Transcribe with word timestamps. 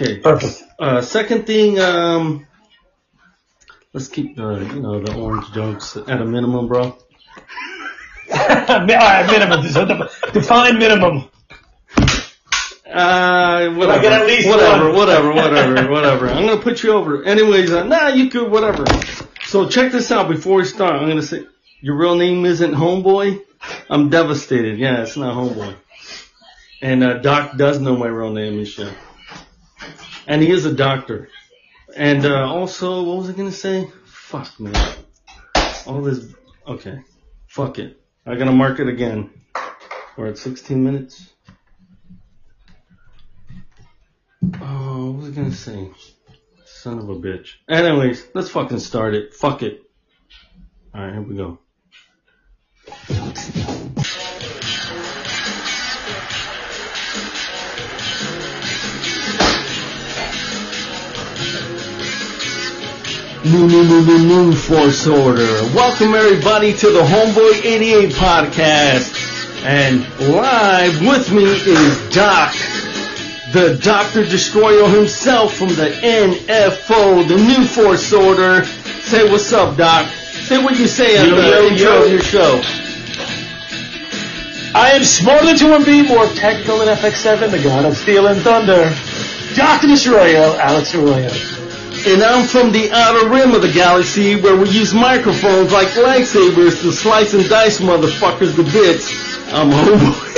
Okay. 0.00 0.18
Perfect. 0.18 0.62
Uh, 0.78 1.02
second 1.02 1.46
thing, 1.46 1.78
um, 1.78 2.46
let's 3.92 4.08
keep 4.08 4.34
the, 4.34 4.60
you 4.60 4.80
know, 4.80 4.98
the 5.02 5.14
orange 5.14 5.52
jokes 5.52 5.94
at 5.94 6.08
a 6.08 6.24
minimum, 6.24 6.68
bro. 6.68 6.82
All 8.32 8.86
right, 8.86 9.26
minimum. 9.30 9.68
So 9.68 9.84
Define 10.32 10.78
minimum. 10.78 11.28
Uh, 12.90 13.74
whatever. 13.74 14.24
least 14.24 14.48
whatever, 14.48 14.90
whatever, 14.92 15.32
whatever, 15.32 15.90
whatever. 15.90 16.28
I'm 16.30 16.46
gonna 16.46 16.62
put 16.62 16.82
you 16.82 16.92
over. 16.92 17.22
Anyways, 17.22 17.70
uh, 17.70 17.84
nah, 17.84 18.08
you 18.08 18.30
could, 18.30 18.50
whatever. 18.50 18.84
So 19.44 19.68
check 19.68 19.92
this 19.92 20.10
out 20.10 20.28
before 20.28 20.56
we 20.56 20.64
start. 20.64 20.94
I'm 20.94 21.08
gonna 21.08 21.22
say, 21.22 21.44
your 21.80 21.96
real 21.96 22.16
name 22.16 22.46
isn't 22.46 22.72
Homeboy? 22.72 23.42
I'm 23.90 24.08
devastated. 24.08 24.78
Yeah, 24.78 25.02
it's 25.02 25.16
not 25.16 25.36
Homeboy. 25.36 25.76
And, 26.80 27.04
uh, 27.04 27.18
Doc 27.18 27.58
does 27.58 27.78
know 27.78 27.96
my 27.96 28.06
real 28.06 28.32
name 28.32 28.58
and 28.58 28.66
shit. 28.66 28.92
And 30.26 30.42
he 30.42 30.50
is 30.50 30.66
a 30.66 30.74
doctor. 30.74 31.28
And, 31.96 32.24
uh, 32.24 32.46
also, 32.46 33.02
what 33.02 33.18
was 33.18 33.30
I 33.30 33.32
gonna 33.32 33.52
say? 33.52 33.88
Fuck, 34.04 34.60
man. 34.60 34.74
All 35.86 36.02
this, 36.02 36.32
okay. 36.66 37.00
Fuck 37.48 37.78
it. 37.78 38.00
I 38.26 38.36
gotta 38.36 38.52
mark 38.52 38.78
it 38.78 38.88
again. 38.88 39.30
We're 40.16 40.28
at 40.28 40.38
16 40.38 40.84
minutes. 40.84 41.28
Oh, 44.60 45.10
what 45.10 45.22
was 45.22 45.28
I 45.28 45.30
gonna 45.32 45.52
say? 45.52 45.90
Son 46.64 46.98
of 46.98 47.08
a 47.08 47.14
bitch. 47.14 47.54
Anyways, 47.68 48.26
let's 48.34 48.50
fucking 48.50 48.78
start 48.78 49.14
it. 49.14 49.34
Fuck 49.34 49.62
it. 49.62 49.82
Alright, 50.94 51.12
here 51.12 51.22
we 51.22 51.36
go. 51.36 51.58
New, 63.50 63.66
new, 63.66 63.82
new, 63.84 64.06
new, 64.06 64.18
new 64.26 64.52
Force 64.54 65.08
Order. 65.08 65.42
Welcome 65.74 66.14
everybody 66.14 66.72
to 66.72 66.90
the 66.90 67.02
Homeboy 67.02 67.64
88 67.64 68.10
podcast. 68.10 69.64
And 69.64 70.02
live 70.32 71.00
with 71.00 71.32
me 71.32 71.42
is 71.44 72.14
Doc, 72.14 72.52
the 73.52 73.76
Dr. 73.82 74.24
Destroyer 74.24 74.88
himself 74.88 75.54
from 75.56 75.68
the 75.70 75.90
NFO, 75.90 77.26
the 77.26 77.36
New 77.36 77.66
Force 77.66 78.12
Order. 78.12 78.64
Say 78.64 79.28
what's 79.28 79.52
up, 79.52 79.76
Doc. 79.76 80.06
Say 80.06 80.62
what 80.62 80.78
you 80.78 80.86
say 80.86 81.16
at 81.16 81.26
Yo, 81.26 81.34
the 81.34 81.42
yo, 81.42 81.66
intro 81.66 81.90
yo. 81.90 82.04
of 82.04 82.10
your 82.12 82.22
show. 82.22 82.60
I 84.78 84.92
am 84.94 85.02
smarter 85.02 85.46
than 85.46 85.56
2MB, 85.56 86.06
more 86.08 86.26
technical 86.26 86.78
than 86.78 86.96
FX7, 86.96 87.50
the 87.50 87.62
god 87.64 87.84
of 87.84 87.96
steel 87.96 88.28
and 88.28 88.40
thunder. 88.42 88.94
Dr. 89.56 89.88
Destroyer, 89.88 90.56
Alex 90.60 90.94
Arroyo. 90.94 91.59
And 92.06 92.22
I'm 92.22 92.46
from 92.46 92.72
the 92.72 92.90
outer 92.92 93.28
rim 93.28 93.54
of 93.54 93.60
the 93.62 93.70
galaxy 93.72 94.40
where 94.40 94.56
we 94.56 94.70
use 94.70 94.94
microphones 94.94 95.70
like 95.72 95.88
lightsabers 95.88 96.80
to 96.80 96.92
slice 96.92 97.34
and 97.34 97.46
dice 97.48 97.78
motherfuckers 97.80 98.56
to 98.56 98.62
bits. 98.62 99.12
I'm 99.52 99.70
homeboy. 99.70 100.30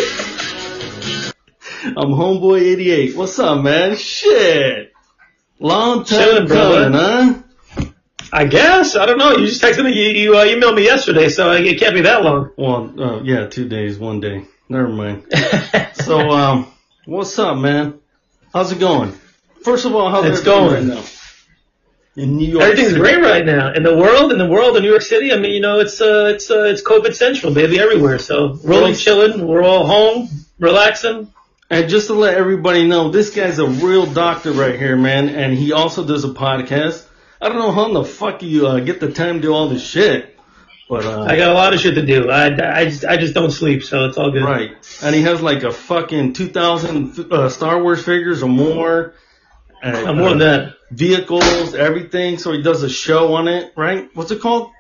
I'm 1.85 2.11
homeboy 2.11 2.61
88. 2.61 3.17
What's 3.17 3.39
up, 3.39 3.63
man? 3.63 3.97
Shit. 3.97 4.93
Long 5.61 6.05
time 6.05 6.49
coming, 6.49 6.93
huh? 6.95 7.35
I 8.33 8.45
guess. 8.47 8.97
I 8.97 9.07
don't 9.07 9.19
know. 9.19 9.37
You 9.37 9.47
just 9.47 9.63
texted 9.63 9.85
me. 9.85 9.93
You, 9.93 10.11
you 10.11 10.37
uh, 10.37 10.45
emailed 10.45 10.75
me 10.75 10.85
yesterday, 10.85 11.29
so 11.29 11.53
it 11.53 11.79
can't 11.79 11.95
be 11.95 12.01
that 12.03 12.25
long. 12.25 12.51
Well, 12.57 13.01
uh, 13.01 13.23
yeah, 13.23 13.47
two 13.47 13.69
days, 13.69 13.99
one 13.99 14.21
day. 14.21 14.45
Never 14.69 14.89
mind. 14.89 15.27
So, 15.95 16.19
um, 16.31 16.67
what's 17.05 17.39
up, 17.39 17.57
man? 17.59 18.01
How's 18.53 18.73
it 18.73 18.81
going? 18.81 19.13
First 19.63 19.85
of 19.85 19.95
all, 19.95 20.11
how's 20.11 20.41
it 20.41 20.45
going. 20.45 20.75
right 20.75 20.83
now? 20.83 21.05
In 22.15 22.37
New 22.37 22.47
York 22.47 22.63
Everything's 22.65 22.91
City. 22.91 23.01
great 23.01 23.23
right 23.23 23.45
now 23.45 23.73
in 23.73 23.83
the 23.83 23.97
world. 23.97 24.33
In 24.33 24.39
the 24.39 24.47
world 24.47 24.77
in 24.77 24.83
New 24.83 24.91
York 24.91 25.01
City, 25.03 25.33
I 25.33 25.39
mean, 25.39 25.55
you 25.55 25.61
know, 25.61 25.81
it's 25.81 26.01
uh, 26.01 26.33
it's 26.35 26.51
uh, 26.51 26.65
it's 26.65 26.83
COVID 26.83 27.15
central, 27.15 27.55
baby, 27.55 27.81
everywhere. 27.81 28.19
So 28.19 28.59
we're 28.63 28.83
all 28.83 28.93
chilling. 28.95 29.47
We're 29.47 29.63
all 29.63 29.87
home, 29.87 30.29
relaxing. 30.59 31.33
And 31.71 31.89
just 31.89 32.09
to 32.09 32.13
let 32.15 32.35
everybody 32.35 32.87
know, 32.87 33.09
this 33.09 33.35
guy's 33.35 33.59
a 33.59 33.67
real 33.67 34.05
doctor 34.05 34.53
right 34.53 34.79
here, 34.79 34.95
man, 34.95 35.31
and 35.31 35.55
he 35.55 35.73
also 35.73 36.07
does 36.07 36.23
a 36.25 36.29
podcast. 36.29 37.07
I 37.41 37.49
don't 37.49 37.59
know 37.59 37.73
how 37.73 37.87
in 37.87 37.95
the 37.95 38.05
fuck 38.05 38.43
you 38.43 38.67
uh, 38.67 38.81
get 38.81 39.01
the 39.01 39.11
time 39.11 39.37
to 39.37 39.41
do 39.41 39.55
all 39.55 39.71
this 39.71 39.83
shit, 39.83 40.39
but 40.91 41.07
uh, 41.07 41.23
I 41.25 41.37
got 41.37 41.49
a 41.49 41.55
lot 41.55 41.73
of 41.73 41.81
shit 41.81 41.95
to 41.95 42.05
do. 42.05 42.31
I, 42.31 42.81
I 42.81 42.85
just 42.85 43.07
I 43.07 43.17
just 43.17 43.33
don't 43.33 43.51
sleep, 43.51 43.85
so 43.85 44.05
it's 44.05 44.19
all 44.19 44.31
good. 44.31 44.45
right. 44.45 44.73
And 45.03 45.15
he 45.15 45.23
has 45.23 45.41
like 45.41 45.63
a 45.63 45.73
fucking 45.73 46.35
2,000 46.35 47.33
uh, 47.33 47.49
Star 47.49 47.83
Wars 47.83 48.05
figures 48.05 48.43
or 48.43 48.51
more. 48.51 49.15
And, 49.83 49.97
I'm 49.97 50.17
more 50.19 50.31
than 50.31 50.39
that. 50.39 50.77
Vehicles, 50.91 51.75
everything. 51.75 52.39
So 52.39 52.53
he 52.53 52.63
does 52.63 52.83
a 52.83 52.89
show 52.89 53.35
on 53.35 53.49
it, 53.49 53.73
right? 53.77 54.09
What's 54.15 54.31
it 54.31 54.41
called? 54.41 54.71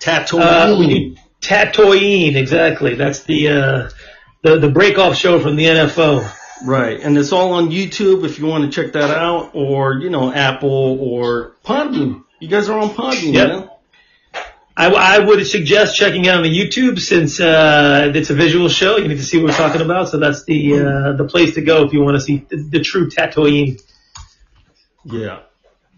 Tatooine. 0.00 0.74
Uh, 0.74 0.76
we 0.78 0.86
do 0.86 1.16
Tatooine, 1.40 2.36
exactly. 2.36 2.94
That's 2.94 3.24
the 3.24 3.48
uh, 3.48 3.90
the 4.42 4.58
the 4.58 4.70
break 4.70 4.98
off 4.98 5.16
show 5.16 5.40
from 5.40 5.56
the 5.56 5.64
NFO. 5.64 6.30
Right, 6.62 7.00
and 7.00 7.16
it's 7.16 7.32
all 7.32 7.52
on 7.52 7.70
YouTube 7.70 8.24
if 8.24 8.38
you 8.38 8.46
want 8.46 8.64
to 8.64 8.70
check 8.70 8.92
that 8.92 9.10
out, 9.10 9.52
or 9.54 9.94
you 9.94 10.10
know 10.10 10.32
Apple 10.32 10.98
or 11.00 11.52
Podbean. 11.64 12.24
You 12.38 12.48
guys 12.48 12.68
are 12.68 12.78
on 12.78 12.90
Podbean, 12.90 13.32
Yep. 13.34 13.48
man. 13.48 13.70
I, 14.76 14.88
I 14.88 15.18
would 15.18 15.46
suggest 15.46 15.96
checking 15.96 16.26
out 16.28 16.38
on 16.38 16.42
the 16.42 16.58
YouTube 16.58 16.98
since 16.98 17.38
uh, 17.40 18.12
it's 18.14 18.30
a 18.30 18.34
visual 18.34 18.68
show. 18.68 18.96
You 18.96 19.08
need 19.08 19.18
to 19.18 19.24
see 19.24 19.36
what 19.38 19.50
we're 19.50 19.56
talking 19.56 19.82
about, 19.82 20.08
so 20.08 20.18
that's 20.18 20.44
the 20.44 20.80
uh, 20.80 21.12
the 21.12 21.24
place 21.24 21.54
to 21.54 21.62
go 21.62 21.84
if 21.84 21.92
you 21.92 22.02
want 22.02 22.16
to 22.16 22.20
see 22.20 22.46
the, 22.48 22.56
the 22.56 22.80
true 22.80 23.08
Tatooine. 23.08 23.82
Yeah. 25.04 25.40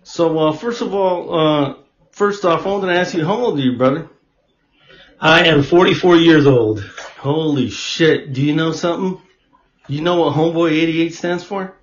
So 0.03 0.39
uh, 0.39 0.53
first 0.53 0.83
of 0.83 0.95
all, 0.95 1.35
uh, 1.35 1.75
first 2.13 2.45
off, 2.45 2.67
I 2.67 2.69
wanted 2.69 2.93
to 2.93 2.99
ask 2.99 3.15
you, 3.15 3.25
how 3.25 3.37
old 3.37 3.59
are 3.59 3.63
you, 3.63 3.77
brother? 3.77 4.09
I 5.21 5.47
am 5.47 5.63
44 5.63 6.17
years 6.17 6.47
old. 6.47 6.81
Holy 7.19 7.71
shit! 7.71 8.33
Do 8.33 8.43
you 8.43 8.55
know 8.55 8.73
something? 8.73 9.23
You 9.87 10.01
know 10.01 10.21
what 10.21 10.35
Homeboy 10.35 10.73
88 10.73 11.15
stands 11.15 11.45
for? 11.45 11.77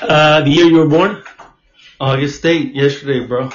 Uh, 0.00 0.42
the 0.42 0.50
year 0.50 0.66
you 0.66 0.76
were 0.76 0.88
born? 0.88 1.22
August 2.00 2.42
8th, 2.42 2.74
yesterday, 2.74 3.26
bro. 3.26 3.50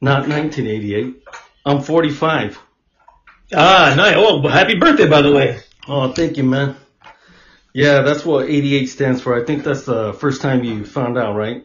Not 0.00 0.28
1988. 0.28 1.22
I'm 1.66 1.82
45. 1.82 2.58
Ah, 3.54 3.94
nice. 3.96 4.14
Oh, 4.16 4.46
happy 4.48 4.76
birthday, 4.78 5.08
by 5.08 5.22
the 5.22 5.32
way. 5.32 5.60
Oh, 5.88 6.12
thank 6.12 6.36
you, 6.36 6.44
man. 6.44 6.76
Yeah, 7.72 8.00
that's 8.00 8.24
what 8.24 8.48
88 8.48 8.86
stands 8.86 9.20
for. 9.22 9.40
I 9.40 9.44
think 9.44 9.64
that's 9.64 9.84
the 9.84 10.12
first 10.14 10.42
time 10.42 10.64
you 10.64 10.84
found 10.84 11.16
out, 11.16 11.36
right? 11.36 11.64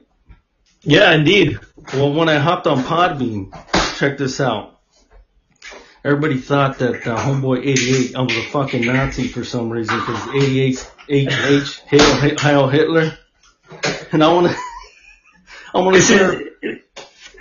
Yeah, 0.81 1.11
indeed. 1.13 1.59
Well, 1.93 2.13
when 2.13 2.29
I 2.29 2.38
hopped 2.38 2.67
on 2.67 2.83
Podbean, 2.83 3.51
check 3.97 4.17
this 4.17 4.39
out. 4.39 4.79
Everybody 6.03 6.38
thought 6.38 6.77
that 6.79 7.07
uh, 7.07 7.17
Homeboy 7.17 7.65
88, 7.65 8.15
I 8.15 8.21
was 8.21 8.38
a 8.38 8.44
fucking 8.44 8.85
Nazi 8.85 9.27
for 9.27 9.44
some 9.44 9.71
reason 9.71 9.99
because 9.99 10.27
88 10.35 10.91
HH, 11.09 11.81
Heil, 11.89 12.38
Heil 12.38 12.67
Hitler. 12.67 13.17
And 14.11 14.23
I 14.23 14.31
want 14.31 14.47
to, 14.47 14.55
I 15.73 15.79
want 15.79 15.95
to 15.95 16.01
share, 16.03 16.41
is, 16.61 16.79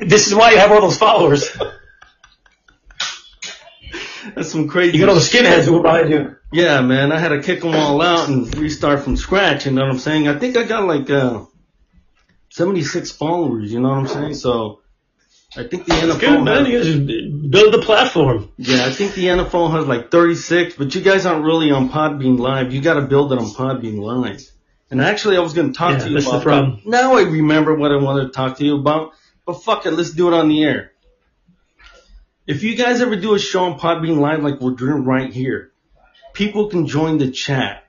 this 0.00 0.26
is 0.26 0.34
why 0.34 0.52
you 0.52 0.58
have 0.58 0.72
all 0.72 0.80
those 0.80 0.96
followers. 0.96 1.46
that's 4.34 4.50
some 4.50 4.68
crazy 4.68 4.96
You 4.98 5.04
got 5.04 5.10
all 5.10 5.14
the 5.16 5.20
skinheads 5.20 5.64
who 5.64 5.82
behind 5.82 6.10
you. 6.10 6.36
Yeah, 6.52 6.80
man, 6.82 7.10
I 7.12 7.18
had 7.18 7.30
to 7.30 7.42
kick 7.42 7.60
them 7.62 7.74
all 7.74 8.00
out 8.00 8.28
and 8.28 8.54
restart 8.56 9.00
from 9.02 9.16
scratch. 9.16 9.66
You 9.66 9.72
know 9.72 9.82
what 9.82 9.90
I'm 9.90 9.98
saying? 9.98 10.28
I 10.28 10.38
think 10.38 10.56
I 10.56 10.62
got 10.64 10.86
like 10.86 11.10
uh, 11.10 11.44
76 12.50 13.10
followers. 13.12 13.72
You 13.72 13.80
know 13.80 13.88
what 13.88 13.98
I'm 13.98 14.06
saying? 14.06 14.34
So 14.34 14.80
I 15.56 15.64
think 15.64 15.86
the 15.86 15.92
NFO. 15.94 16.20
Good, 16.20 16.42
man. 16.44 16.64
has- 16.66 16.88
You 16.88 17.04
guys 17.06 17.50
build 17.50 17.74
the 17.74 17.82
platform. 17.82 18.50
yeah, 18.56 18.84
I 18.86 18.90
think 18.90 19.14
the 19.14 19.26
NFO 19.26 19.70
has 19.72 19.86
like 19.86 20.10
36, 20.10 20.76
but 20.76 20.94
you 20.94 21.00
guys 21.00 21.26
aren't 21.26 21.44
really 21.44 21.70
on 21.70 21.90
Podbean 21.90 22.38
Live. 22.38 22.72
You 22.72 22.80
got 22.80 22.94
to 22.94 23.02
build 23.02 23.32
it 23.32 23.38
on 23.38 23.46
Podbean 23.46 23.98
Live. 23.98 24.42
And 24.90 25.00
actually, 25.00 25.36
I 25.36 25.40
was 25.40 25.54
going 25.54 25.72
to 25.72 25.76
talk 25.78 25.92
Yeah, 25.98 26.04
to 26.04 26.08
you 26.10 26.14
that's 26.14 26.30
the 26.30 26.40
problem. 26.40 26.82
Now 26.84 27.16
I 27.16 27.22
remember 27.22 27.74
what 27.74 27.90
I 27.90 27.96
wanted 27.96 28.24
to 28.26 28.30
talk 28.30 28.58
to 28.58 28.64
you 28.64 28.76
about. 28.78 29.12
But 29.46 29.62
fuck 29.62 29.84
it, 29.86 29.90
let's 29.90 30.10
do 30.12 30.28
it 30.28 30.34
on 30.34 30.48
the 30.48 30.62
air. 30.62 30.92
If 32.46 32.62
you 32.62 32.76
guys 32.76 33.00
ever 33.00 33.16
do 33.16 33.34
a 33.34 33.38
show 33.38 33.64
on 33.64 33.78
Podbean 33.78 34.18
Live 34.18 34.42
like 34.42 34.60
we're 34.60 34.72
doing 34.72 35.04
right 35.04 35.32
here, 35.32 35.72
people 36.34 36.68
can 36.68 36.86
join 36.86 37.16
the 37.16 37.30
chat. 37.30 37.84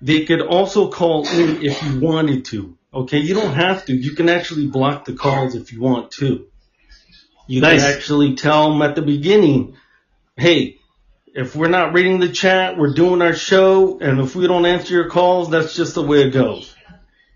They 0.00 0.24
could 0.24 0.40
also 0.40 0.88
call 0.88 1.28
in 1.28 1.62
if 1.62 1.82
you 1.82 2.00
wanted 2.00 2.46
to. 2.46 2.78
Okay, 2.94 3.18
you 3.18 3.34
don't 3.34 3.52
have 3.52 3.84
to. 3.86 3.94
You 3.94 4.12
can 4.12 4.30
actually 4.30 4.66
block 4.66 5.04
the 5.04 5.12
calls 5.12 5.54
if 5.54 5.74
you 5.74 5.82
want 5.82 6.10
to. 6.12 6.46
You 7.46 7.60
Nice. 7.60 7.82
can 7.82 7.92
actually 7.92 8.34
tell 8.34 8.70
them 8.70 8.80
at 8.80 8.94
the 8.94 9.02
beginning, 9.02 9.76
hey, 10.38 10.78
if 11.34 11.54
we're 11.54 11.68
not 11.68 11.92
reading 11.92 12.18
the 12.18 12.30
chat, 12.30 12.78
we're 12.78 12.94
doing 12.94 13.20
our 13.20 13.34
show, 13.34 13.98
and 13.98 14.20
if 14.20 14.34
we 14.34 14.46
don't 14.46 14.64
answer 14.64 14.94
your 14.94 15.10
calls, 15.10 15.50
that's 15.50 15.76
just 15.76 15.94
the 15.94 16.02
way 16.02 16.22
it 16.22 16.30
goes. 16.30 16.74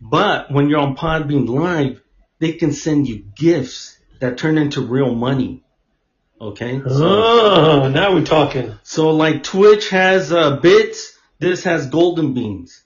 But 0.01 0.51
when 0.51 0.71
you're 0.71 0.81
on 0.81 0.97
Podbean 0.97 1.47
Live, 1.49 2.01
they 2.39 2.53
can 2.53 2.73
send 2.73 3.09
you 3.09 3.25
gifts 3.37 3.99
that 4.21 4.39
turn 4.39 4.57
into 4.57 4.81
real 4.81 5.15
money. 5.15 5.63
Okay? 6.41 6.81
So, 6.81 7.07
Oh, 7.07 7.89
now 7.89 8.13
we're 8.15 8.25
talking. 8.25 8.75
so 8.83 9.11
like 9.11 9.43
Twitch 9.43 9.89
has 9.91 10.33
uh, 10.33 10.57
bits, 10.57 11.17
this 11.39 11.65
has 11.65 11.87
golden 11.89 12.35
beans. 12.35 12.83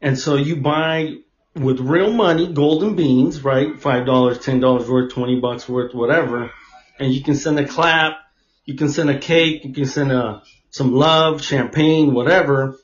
And 0.00 0.18
so 0.18 0.36
you 0.36 0.56
buy 0.56 1.16
with 1.54 1.80
real 1.80 2.12
money, 2.12 2.52
golden 2.52 2.96
beans, 2.96 3.42
right? 3.44 3.78
Five 3.80 4.06
dollars, 4.06 4.38
ten 4.40 4.60
dollars 4.60 4.88
worth, 4.88 5.12
twenty 5.12 5.38
bucks 5.40 5.68
worth, 5.68 5.94
whatever. 5.94 6.50
And 6.98 7.12
you 7.12 7.22
can 7.22 7.34
send 7.34 7.58
a 7.58 7.66
clap, 7.66 8.14
you 8.64 8.74
can 8.74 8.88
send 8.88 9.10
a 9.10 9.18
cake, 9.18 9.64
you 9.64 9.72
can 9.72 9.86
send 9.86 10.10
a 10.12 10.42
some 10.70 10.92
love, 10.92 11.42
champagne, 11.42 12.14
whatever. 12.14 12.78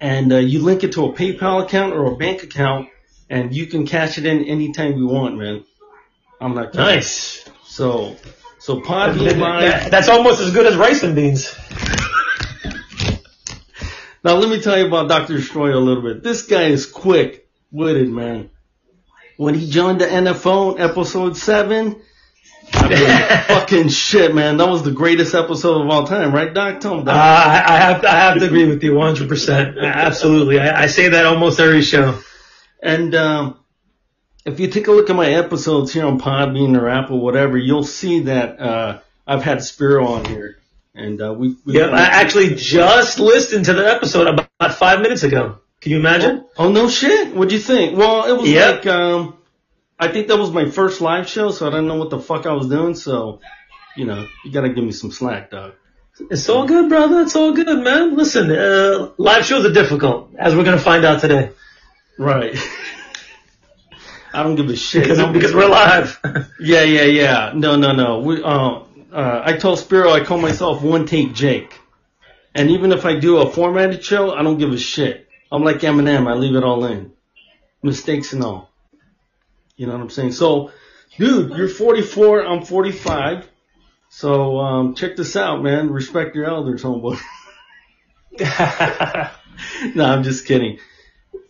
And 0.00 0.32
uh, 0.32 0.38
you 0.38 0.62
link 0.62 0.82
it 0.82 0.92
to 0.94 1.04
a 1.06 1.12
PayPal 1.12 1.62
account 1.64 1.92
or 1.94 2.06
a 2.12 2.16
bank 2.16 2.42
account, 2.42 2.88
and 3.30 3.54
you 3.54 3.66
can 3.66 3.86
cash 3.86 4.18
it 4.18 4.26
in 4.26 4.44
anytime 4.44 4.96
you 4.98 5.06
want, 5.06 5.38
man. 5.38 5.64
I'm 6.40 6.54
not 6.54 6.72
kidding. 6.72 6.84
Nice. 6.86 7.48
So, 7.64 8.16
so 8.62 8.80
Podbean 8.80 9.38
Live. 9.38 9.90
That's 9.90 10.08
almost 10.08 10.40
as 10.40 10.52
good 10.52 10.66
as 10.66 10.76
rice 10.76 11.02
and 11.02 11.14
beans. 11.14 11.54
Now 14.24 14.36
let 14.36 14.48
me 14.48 14.60
tell 14.60 14.78
you 14.78 14.86
about 14.86 15.08
Dr. 15.08 15.36
Destroyer 15.36 15.72
a 15.72 15.80
little 15.80 16.00
bit. 16.00 16.22
This 16.22 16.42
guy 16.42 16.66
is 16.66 16.86
quick 16.86 17.48
witted, 17.72 18.08
man. 18.08 18.50
When 19.36 19.54
he 19.54 19.68
joined 19.68 20.00
the 20.00 20.06
NFO 20.06 20.78
episode 20.78 21.36
seven, 21.36 22.00
I 22.72 22.88
mean, 22.88 23.38
fucking 23.48 23.88
shit, 23.88 24.32
man. 24.32 24.58
That 24.58 24.68
was 24.68 24.84
the 24.84 24.92
greatest 24.92 25.34
episode 25.34 25.82
of 25.82 25.88
all 25.90 26.06
time, 26.06 26.32
right, 26.32 26.54
Doc? 26.54 26.78
Tell 26.78 27.00
him 27.00 27.08
Uh. 27.08 27.10
I 27.10 27.64
I 27.66 27.76
have 27.78 28.04
I 28.04 28.10
have 28.16 28.38
to 28.38 28.44
agree 28.46 28.66
with 28.68 28.80
you 28.84 28.94
100. 28.94 29.28
percent 29.28 29.76
Absolutely, 29.76 30.60
I, 30.60 30.84
I 30.84 30.86
say 30.86 31.08
that 31.08 31.26
almost 31.26 31.58
every 31.58 31.82
show. 31.82 32.20
And 32.80 33.16
um, 33.16 33.58
if 34.44 34.60
you 34.60 34.68
take 34.68 34.86
a 34.88 34.92
look 34.92 35.08
at 35.10 35.16
my 35.16 35.28
episodes 35.30 35.92
here 35.92 36.04
on 36.04 36.18
Podbean 36.20 36.78
or 36.78 36.88
Apple, 36.88 37.20
whatever, 37.20 37.56
you'll 37.56 37.84
see 37.84 38.20
that 38.24 38.60
uh, 38.60 39.00
I've 39.26 39.42
had 39.42 39.62
Spiro 39.62 40.06
on 40.06 40.24
here, 40.24 40.58
and 40.94 41.20
uh, 41.22 41.32
we. 41.32 41.56
we 41.64 41.78
Yeah, 41.78 41.86
I 41.86 42.00
actually 42.02 42.54
just 42.54 43.18
listened 43.18 43.66
to 43.66 43.74
the 43.74 43.86
episode 43.86 44.26
about 44.28 44.74
five 44.74 45.00
minutes 45.00 45.22
ago. 45.22 45.58
Can 45.80 45.92
you 45.92 45.98
imagine? 45.98 46.44
Oh 46.56 46.70
no 46.70 46.88
shit! 46.88 47.34
What'd 47.34 47.52
you 47.52 47.58
think? 47.58 47.96
Well, 47.98 48.26
it 48.26 48.40
was 48.40 48.48
Yep. 48.48 48.84
like 48.84 48.86
um, 48.86 49.36
I 49.98 50.08
think 50.08 50.28
that 50.28 50.36
was 50.38 50.50
my 50.50 50.70
first 50.70 51.00
live 51.00 51.28
show, 51.28 51.50
so 51.50 51.66
I 51.66 51.70
didn't 51.70 51.86
know 51.88 51.96
what 51.96 52.10
the 52.10 52.18
fuck 52.20 52.46
I 52.46 52.52
was 52.52 52.68
doing. 52.68 52.94
So, 52.94 53.40
you 53.96 54.04
know, 54.04 54.26
you 54.44 54.52
gotta 54.52 54.68
give 54.68 54.84
me 54.84 54.92
some 54.92 55.10
slack, 55.10 55.50
dog. 55.50 55.74
It's 56.30 56.48
all 56.48 56.66
good, 56.66 56.88
brother. 56.88 57.22
It's 57.22 57.34
all 57.34 57.52
good, 57.52 57.82
man. 57.82 58.16
Listen, 58.16 58.50
uh, 58.52 59.10
live 59.16 59.44
shows 59.44 59.64
are 59.66 59.72
difficult, 59.72 60.34
as 60.38 60.54
we're 60.54 60.64
gonna 60.64 60.78
find 60.78 61.04
out 61.04 61.20
today, 61.20 61.50
Right. 62.18 62.56
I 64.34 64.42
don't 64.42 64.54
give 64.54 64.68
a 64.68 64.76
shit. 64.76 65.04
because 65.04 65.32
because 65.32 65.54
we're 65.54 65.68
live. 65.68 66.18
Yeah, 66.60 66.82
yeah, 66.82 67.02
yeah. 67.02 67.52
No, 67.54 67.76
no, 67.76 67.92
no. 67.92 68.20
We, 68.20 68.42
uh, 68.42 68.82
uh, 69.12 69.42
I 69.44 69.56
told 69.56 69.78
Spiro 69.80 70.10
I 70.10 70.24
call 70.24 70.38
myself 70.38 70.82
one 70.82 71.06
take 71.06 71.34
Jake. 71.34 71.78
And 72.54 72.70
even 72.70 72.92
if 72.92 73.04
I 73.04 73.18
do 73.18 73.38
a 73.38 73.50
formatted 73.50 74.04
show, 74.04 74.32
I 74.32 74.42
don't 74.42 74.58
give 74.58 74.72
a 74.72 74.78
shit. 74.78 75.28
I'm 75.50 75.64
like 75.64 75.78
Eminem. 75.78 76.28
I 76.28 76.34
leave 76.34 76.54
it 76.54 76.62
all 76.62 76.84
in. 76.84 77.12
Mistakes 77.82 78.32
and 78.32 78.44
all. 78.44 78.70
You 79.76 79.86
know 79.86 79.94
what 79.94 80.02
I'm 80.02 80.10
saying? 80.10 80.32
So, 80.32 80.70
dude, 81.18 81.56
you're 81.56 81.68
44. 81.68 82.46
I'm 82.46 82.64
45. 82.64 83.48
So, 84.10 84.58
um, 84.58 84.94
check 84.94 85.16
this 85.16 85.34
out, 85.36 85.62
man. 85.62 85.90
Respect 85.90 86.36
your 86.36 86.44
elders, 86.44 86.82
homeboy. 86.82 87.18
no, 89.94 90.04
I'm 90.04 90.22
just 90.22 90.46
kidding. 90.46 90.78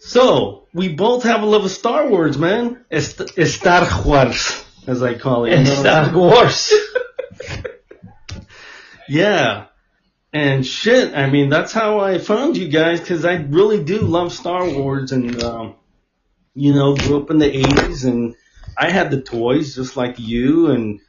So, 0.04 0.66
we 0.75 0.88
both 0.88 1.22
have 1.22 1.43
a 1.43 1.46
love 1.46 1.64
of 1.64 1.70
Star 1.70 2.08
Wars, 2.08 2.37
man. 2.37 2.84
Est- 2.90 3.46
Star 3.46 4.04
Wars, 4.04 4.64
as 4.87 5.02
I 5.02 5.14
call 5.14 5.44
it. 5.44 5.50
you 5.50 5.56
know 5.56 5.62
it's 5.62 5.78
Star 5.78 6.12
Wars. 6.12 6.72
Yeah. 9.08 9.66
And 10.32 10.64
shit, 10.66 11.14
I 11.14 11.28
mean, 11.28 11.50
that's 11.50 11.72
how 11.72 12.00
I 12.00 12.16
found 12.19 12.56
you 12.56 12.69
guys 12.69 13.00
because 13.00 13.25
I 13.26 13.34
really 13.34 13.84
do 13.84 13.99
love 13.99 14.32
Star 14.32 14.66
Wars 14.66 15.12
and, 15.12 15.43
um, 15.43 15.75
you 16.54 16.72
know, 16.72 16.96
grew 16.96 17.20
up 17.22 17.31
in 17.31 17.38
the 17.38 17.50
80s 17.50 18.06
and 18.06 18.34
I 18.78 18.90
had 18.90 19.10
the 19.10 19.20
toys 19.20 19.75
just 19.75 19.96
like 19.96 20.19
you 20.19 20.70
and 20.70 21.00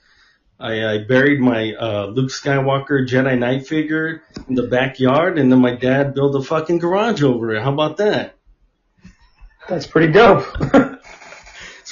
I, 0.59 0.85
I 0.95 0.97
buried 1.07 1.39
my, 1.39 1.73
uh, 1.73 2.07
Luke 2.07 2.31
Skywalker 2.31 3.07
Jedi 3.07 3.39
Knight 3.39 3.65
figure 3.67 4.23
in 4.49 4.55
the 4.55 4.67
backyard 4.67 5.39
and 5.39 5.49
then 5.49 5.61
my 5.61 5.75
dad 5.75 6.13
built 6.13 6.35
a 6.35 6.41
fucking 6.43 6.79
garage 6.79 7.23
over 7.23 7.55
it. 7.55 7.63
How 7.63 7.71
about 7.71 7.97
that? 7.97 8.35
That's 9.67 9.87
pretty 9.87 10.11
dope. 10.11 10.45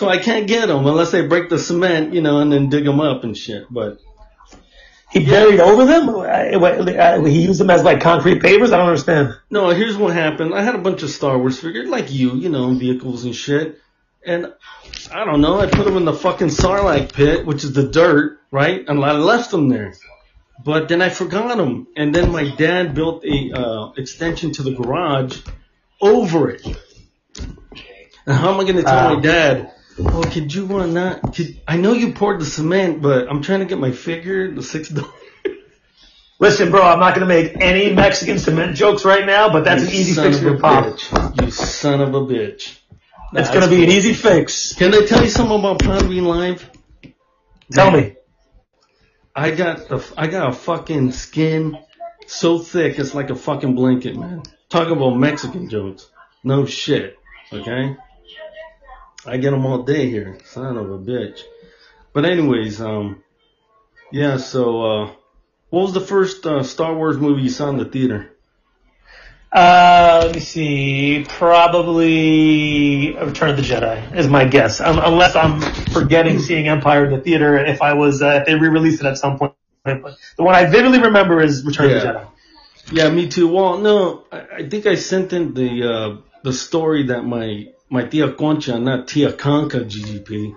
So 0.01 0.09
I 0.09 0.17
can't 0.17 0.47
get 0.47 0.67
them 0.67 0.87
unless 0.87 1.11
they 1.11 1.27
break 1.27 1.49
the 1.49 1.59
cement, 1.59 2.13
you 2.13 2.21
know, 2.21 2.39
and 2.39 2.51
then 2.51 2.69
dig 2.69 2.85
them 2.85 2.99
up 2.99 3.23
and 3.23 3.37
shit. 3.37 3.65
But 3.69 3.99
he 5.11 5.25
buried 5.25 5.59
over 5.59 5.85
them. 5.85 6.09
Uh, 6.09 6.59
what, 6.59 6.89
uh, 6.89 7.23
He 7.23 7.43
used 7.43 7.59
them 7.59 7.69
as 7.69 7.83
like 7.83 8.01
concrete 8.01 8.41
pavers. 8.41 8.73
I 8.73 8.77
don't 8.77 8.87
understand. 8.87 9.35
No, 9.51 9.69
here's 9.69 9.97
what 9.97 10.13
happened. 10.13 10.55
I 10.55 10.63
had 10.63 10.73
a 10.73 10.79
bunch 10.79 11.03
of 11.03 11.11
Star 11.11 11.37
Wars 11.37 11.59
figures, 11.59 11.87
like 11.89 12.11
you, 12.11 12.33
you 12.35 12.49
know, 12.49 12.73
vehicles 12.73 13.25
and 13.25 13.35
shit. 13.35 13.79
And 14.25 14.53
I 15.11 15.23
don't 15.23 15.41
know, 15.41 15.59
I 15.59 15.67
put 15.67 15.85
them 15.85 15.97
in 15.97 16.05
the 16.05 16.13
fucking 16.13 16.47
Sarlacc 16.47 17.13
pit, 17.13 17.45
which 17.45 17.63
is 17.63 17.73
the 17.73 17.87
dirt, 17.87 18.39
right? 18.49 18.83
And 18.87 19.03
I 19.03 19.11
left 19.11 19.51
them 19.51 19.69
there. 19.69 19.93
But 20.63 20.89
then 20.89 21.01
I 21.01 21.09
forgot 21.09 21.57
them. 21.57 21.87
And 21.95 22.13
then 22.13 22.31
my 22.31 22.55
dad 22.55 22.95
built 22.95 23.23
a 23.25 23.51
uh, 23.51 23.91
extension 23.97 24.51
to 24.53 24.63
the 24.63 24.71
garage 24.71 25.41
over 25.99 26.49
it. 26.49 26.65
And 28.25 28.35
how 28.37 28.53
am 28.53 28.59
I 28.59 28.63
going 28.63 28.77
to 28.77 28.83
tell 28.83 29.09
my 29.09 29.15
um, 29.15 29.21
dad? 29.21 29.71
Oh, 29.99 30.23
could 30.23 30.53
you 30.53 30.65
want 30.65 30.93
that? 30.93 31.21
Could, 31.35 31.59
I 31.67 31.77
know 31.77 31.93
you 31.93 32.13
poured 32.13 32.39
the 32.41 32.45
cement, 32.45 33.01
but 33.01 33.29
I'm 33.29 33.41
trying 33.41 33.59
to 33.59 33.65
get 33.65 33.77
my 33.77 33.91
figure, 33.91 34.53
the 34.53 34.63
six 34.63 34.89
dollars. 34.89 35.11
Listen, 36.39 36.71
bro, 36.71 36.81
I'm 36.81 36.99
not 36.99 37.13
gonna 37.13 37.27
make 37.27 37.55
any 37.61 37.93
Mexican 37.93 38.39
cement 38.39 38.75
jokes 38.75 39.05
right 39.05 39.27
now, 39.27 39.51
but 39.51 39.63
that's 39.63 39.83
an 39.83 39.89
easy 39.89 40.19
fix 40.19 40.39
for 40.39 40.45
your 40.45 40.59
pop. 40.59 40.85
bitch. 40.85 41.45
You 41.45 41.51
son 41.51 42.01
of 42.01 42.15
a 42.15 42.21
bitch. 42.21 42.79
It's 43.33 43.47
Nah, 43.49 43.53
gonna 43.53 43.67
be 43.67 43.75
cool. 43.75 43.83
an 43.83 43.91
easy 43.91 44.13
fix. 44.13 44.73
Can 44.73 44.91
I 44.95 45.05
tell 45.05 45.21
you 45.21 45.29
something 45.29 45.59
about 45.59 45.79
Podbean 45.79 46.23
Live? 46.23 46.67
Tell 47.71 47.91
me. 47.91 48.15
I 49.35 49.51
got 49.51 49.91
a, 49.91 50.03
I 50.17 50.25
got 50.27 50.49
a 50.49 50.51
fucking 50.51 51.11
skin 51.11 51.77
so 52.25 52.57
thick 52.57 52.97
it's 52.97 53.13
like 53.13 53.29
a 53.29 53.35
fucking 53.35 53.75
blanket, 53.75 54.17
man. 54.17 54.41
Talk 54.69 54.89
about 54.89 55.11
Mexican 55.11 55.69
jokes. 55.69 56.09
No 56.43 56.65
shit. 56.65 57.17
Okay? 57.53 57.95
I 59.25 59.37
get 59.37 59.51
them 59.51 59.65
all 59.65 59.83
day 59.83 60.09
here. 60.09 60.39
Son 60.45 60.77
of 60.77 60.89
a 60.89 60.97
bitch. 60.97 61.41
But 62.13 62.25
anyways, 62.25 62.81
um, 62.81 63.23
yeah, 64.11 64.37
so, 64.37 64.81
uh, 64.81 65.11
what 65.69 65.83
was 65.83 65.93
the 65.93 66.01
first, 66.01 66.45
uh, 66.45 66.63
Star 66.63 66.93
Wars 66.93 67.17
movie 67.17 67.43
you 67.43 67.49
saw 67.49 67.69
in 67.69 67.77
the 67.77 67.85
theater? 67.85 68.31
Uh, 69.51 70.23
let 70.25 70.35
me 70.35 70.39
see. 70.39 71.25
Probably 71.27 73.13
Return 73.13 73.49
of 73.49 73.57
the 73.57 73.61
Jedi 73.61 74.15
is 74.15 74.27
my 74.27 74.45
guess, 74.45 74.79
um, 74.79 74.97
unless 74.97 75.35
I'm 75.35 75.59
forgetting 75.91 76.39
seeing 76.39 76.67
Empire 76.69 77.05
in 77.05 77.11
the 77.11 77.19
theater. 77.19 77.57
If 77.57 77.81
I 77.81 77.93
was, 77.93 78.21
uh, 78.21 78.39
if 78.39 78.45
they 78.45 78.55
re-released 78.55 79.01
it 79.01 79.07
at 79.07 79.17
some 79.17 79.37
point, 79.37 79.53
but 79.83 80.15
the 80.37 80.43
one 80.43 80.55
I 80.55 80.65
vividly 80.65 81.01
remember 81.01 81.41
is 81.41 81.65
Return 81.65 81.91
of 81.91 82.01
the 82.01 82.07
Jedi. 82.07 82.27
Yeah, 82.93 83.09
me 83.09 83.27
too. 83.27 83.49
Well, 83.49 83.77
no, 83.79 84.23
I, 84.31 84.45
I 84.57 84.69
think 84.69 84.85
I 84.85 84.95
sent 84.95 85.33
in 85.33 85.53
the 85.53 85.83
uh, 85.83 86.17
the 86.43 86.53
story 86.53 87.07
that 87.07 87.23
my 87.23 87.67
my 87.91 88.05
tia 88.05 88.31
Concha, 88.33 88.79
not 88.79 89.07
tia 89.09 89.33
Conca 89.33 89.83
GGP, 89.83 90.55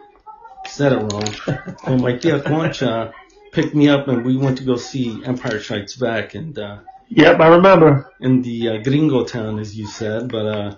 said 0.66 0.92
it 0.92 0.96
wrong. 0.96 1.34
well, 1.86 1.98
my 1.98 2.16
tia 2.16 2.40
Concha 2.40 3.12
picked 3.52 3.74
me 3.74 3.88
up 3.88 4.08
and 4.08 4.24
we 4.24 4.36
went 4.36 4.58
to 4.58 4.64
go 4.64 4.76
see 4.76 5.22
Empire 5.24 5.60
Strikes 5.60 5.96
Back 5.96 6.34
and 6.34 6.58
uh, 6.58 6.78
Yep, 7.08 7.40
I 7.40 7.48
remember. 7.48 8.12
in 8.20 8.42
the 8.42 8.68
uh, 8.68 8.76
Gringo 8.82 9.24
town, 9.24 9.58
as 9.58 9.76
you 9.76 9.86
said. 9.86 10.30
But 10.30 10.46
uh, 10.46 10.76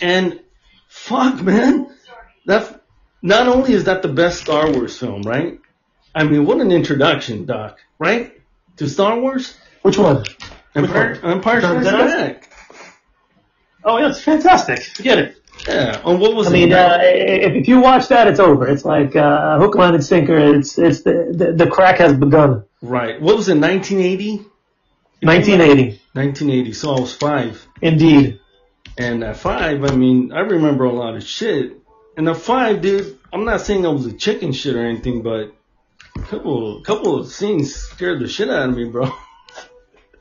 and 0.00 0.40
fuck, 0.88 1.40
man, 1.42 1.94
that 2.46 2.82
not 3.22 3.46
only 3.46 3.72
is 3.74 3.84
that 3.84 4.02
the 4.02 4.08
best 4.08 4.40
Star 4.40 4.70
Wars 4.72 4.98
film, 4.98 5.22
right? 5.22 5.60
I 6.14 6.24
mean, 6.24 6.44
what 6.44 6.60
an 6.60 6.72
introduction, 6.72 7.46
Doc, 7.46 7.78
right? 7.98 8.40
To 8.78 8.88
Star 8.88 9.20
Wars. 9.20 9.56
Which 9.82 9.96
one? 9.96 10.24
Empire, 10.74 11.20
Empire 11.22 11.60
Strikes? 11.60 11.84
Back. 11.86 12.49
Oh 13.84 13.98
yeah, 13.98 14.10
it's 14.10 14.20
fantastic. 14.20 14.82
Forget 14.82 15.18
it. 15.18 15.36
Yeah. 15.66 16.00
And 16.04 16.20
what 16.20 16.34
was 16.34 16.46
I 16.48 16.50
mean, 16.52 16.72
uh, 16.72 16.98
if, 17.02 17.52
if 17.52 17.68
you 17.68 17.80
watch 17.80 18.08
that, 18.08 18.28
it's 18.28 18.40
over. 18.40 18.66
It's 18.66 18.84
like 18.84 19.14
uh, 19.14 19.58
hook, 19.58 19.74
line, 19.74 19.94
and 19.94 20.04
sinker. 20.04 20.36
It's 20.36 20.78
it's 20.78 21.02
the, 21.02 21.32
the 21.34 21.64
the 21.64 21.70
crack 21.70 21.98
has 21.98 22.14
begun. 22.14 22.64
right. 22.82 23.20
What 23.20 23.36
was 23.36 23.48
it? 23.48 23.58
1980. 23.58 24.46
1980, 25.22 26.00
1980. 26.14 26.72
So 26.72 26.94
I 26.94 27.00
was 27.00 27.14
five. 27.14 27.66
indeed. 27.82 28.40
And 28.96 29.22
at 29.22 29.36
five, 29.36 29.84
I 29.84 29.94
mean, 29.94 30.32
I 30.32 30.40
remember 30.40 30.84
a 30.84 30.92
lot 30.92 31.14
of 31.14 31.22
shit. 31.22 31.76
And 32.16 32.26
at 32.28 32.38
five, 32.38 32.80
dude, 32.80 33.18
I'm 33.32 33.44
not 33.44 33.60
saying 33.60 33.84
I 33.84 33.90
was 33.90 34.06
a 34.06 34.12
chicken 34.12 34.52
shit 34.52 34.76
or 34.76 34.80
anything, 34.84 35.22
but 35.22 35.52
a 36.16 36.22
couple, 36.22 36.80
couple 36.82 37.20
of 37.20 37.28
scenes 37.30 37.74
scared 37.74 38.20
the 38.20 38.28
shit 38.28 38.48
out 38.48 38.70
of 38.70 38.76
me, 38.76 38.84
bro. 38.86 39.12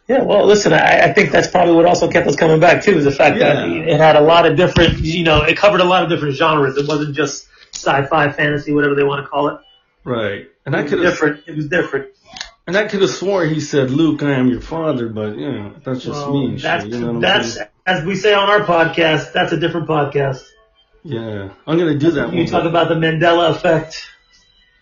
Yeah, 0.10 0.24
well, 0.24 0.44
listen, 0.48 0.74
I, 0.74 1.02
I 1.04 1.14
think 1.14 1.30
that's 1.30 1.48
probably 1.48 1.76
what 1.76 1.86
also 1.86 2.10
kept 2.10 2.26
us 2.28 2.36
coming 2.36 2.60
back 2.60 2.84
too, 2.84 2.98
is 2.98 3.06
the 3.06 3.12
fact 3.12 3.38
that 3.38 3.70
it 3.70 4.00
had 4.00 4.16
a 4.16 4.22
lot 4.22 4.48
of 4.48 4.58
different, 4.58 4.98
you 5.02 5.24
know, 5.24 5.44
it 5.44 5.56
covered 5.56 5.82
a 5.82 5.86
lot 5.86 6.02
of 6.02 6.10
different 6.10 6.34
genres. 6.36 6.78
It 6.78 6.88
wasn't 6.88 7.16
just 7.16 7.48
sci-fi, 7.76 8.32
fantasy, 8.32 8.74
whatever 8.74 8.96
they 8.96 9.04
want 9.04 9.24
to 9.24 9.30
call 9.30 9.50
it. 9.50 9.60
Right. 10.04 10.48
And 10.66 10.76
I 10.76 10.82
could 10.82 10.94
have, 11.00 11.14
different. 11.14 11.44
It 11.48 11.56
was 11.56 11.68
different. 11.68 12.08
and 12.66 12.76
I 12.76 12.88
could 12.88 13.02
have 13.02 13.12
sworn 13.12 13.54
he 13.54 13.60
said, 13.60 13.92
"Luke, 13.92 14.24
I 14.24 14.32
am 14.32 14.48
your 14.48 14.62
father," 14.62 15.10
but 15.10 15.38
you 15.38 15.52
know, 15.52 15.76
that's 15.84 16.04
just 16.04 16.20
Well, 16.20 16.48
me. 16.48 16.58
that's 16.58 16.86
shit, 16.86 16.94
you 16.94 17.00
know 17.00 17.20
that's 17.20 17.60
as 17.86 18.04
we 18.04 18.16
say 18.16 18.34
on 18.34 18.50
our 18.50 18.62
podcast, 18.62 19.32
that's 19.32 19.52
a 19.52 19.58
different 19.58 19.88
podcast. 19.88 20.44
Yeah, 21.04 21.50
I'm 21.68 21.78
gonna 21.78 22.00
do 22.00 22.12
that 22.12 22.34
You 22.34 22.48
talk 22.48 22.66
about 22.66 22.90
the 22.90 22.96
Mandela 22.96 23.52
effect. 23.52 24.08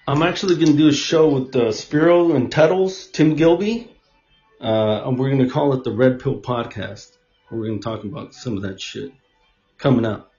I'm 0.08 0.24
actually 0.24 0.56
gonna 0.56 0.78
do 0.78 0.88
a 0.88 0.94
show 0.94 1.28
with 1.28 1.54
uh, 1.56 1.74
Spiro 1.74 2.34
and 2.34 2.50
Tuttles, 2.50 3.08
Tim 3.08 3.36
Gilby, 3.36 3.90
uh, 4.62 5.08
and 5.08 5.18
we're 5.20 5.30
gonna 5.30 5.50
call 5.50 5.74
it 5.74 5.84
the 5.84 5.92
Red 5.92 6.20
Pill 6.20 6.40
Podcast. 6.40 7.16
We're 7.52 7.68
gonna 7.68 7.80
talk 7.80 8.04
about 8.04 8.34
some 8.34 8.58
of 8.58 8.64
that 8.64 8.82
shit 8.82 9.12
coming 9.78 10.06
up. 10.06 10.32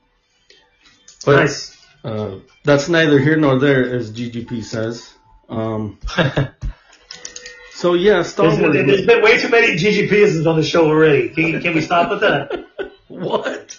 But 1.25 1.37
nice. 1.37 1.77
uh, 2.05 2.39
that's 2.65 2.89
neither 2.89 3.19
here 3.19 3.37
nor 3.37 3.59
there, 3.59 3.89
as 3.95 4.11
GGP 4.13 4.63
says. 4.65 5.13
Um, 5.49 5.99
so 7.73 7.95
yeah, 7.95 8.23
Star 8.23 8.51
There's, 8.51 8.61
Wars. 8.61 8.75
there's 8.87 9.07
been 9.07 9.23
way 9.23 9.39
too 9.39 9.49
many 9.49 9.77
GGPisms 9.77 10.47
on 10.47 10.57
the 10.57 10.63
show 10.63 10.87
already. 10.87 11.31
Can, 11.31 11.61
can 11.61 11.75
we 11.75 11.81
stop 11.81 12.11
with 12.11 12.21
that? 12.21 12.67
what? 13.09 13.79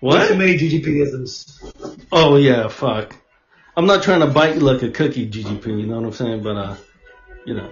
Way 0.00 0.12
too 0.12 0.34
What? 0.34 0.36
many 0.36 0.58
GGPisms. 0.58 1.96
Oh 2.12 2.36
yeah, 2.36 2.68
fuck. 2.68 3.14
I'm 3.76 3.86
not 3.86 4.02
trying 4.02 4.20
to 4.20 4.26
bite 4.26 4.56
you 4.56 4.60
like 4.60 4.82
a 4.82 4.90
cookie, 4.90 5.28
GGP. 5.30 5.66
You 5.66 5.86
know 5.86 5.96
what 6.00 6.06
I'm 6.06 6.12
saying? 6.12 6.42
But 6.42 6.56
uh, 6.56 6.76
you 7.44 7.54
know, 7.54 7.70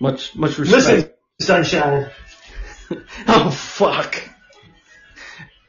much 0.00 0.34
much 0.34 0.58
respect. 0.58 0.86
Listen, 0.86 1.10
sunshine. 1.40 2.10
oh 3.28 3.50
fuck. 3.50 4.16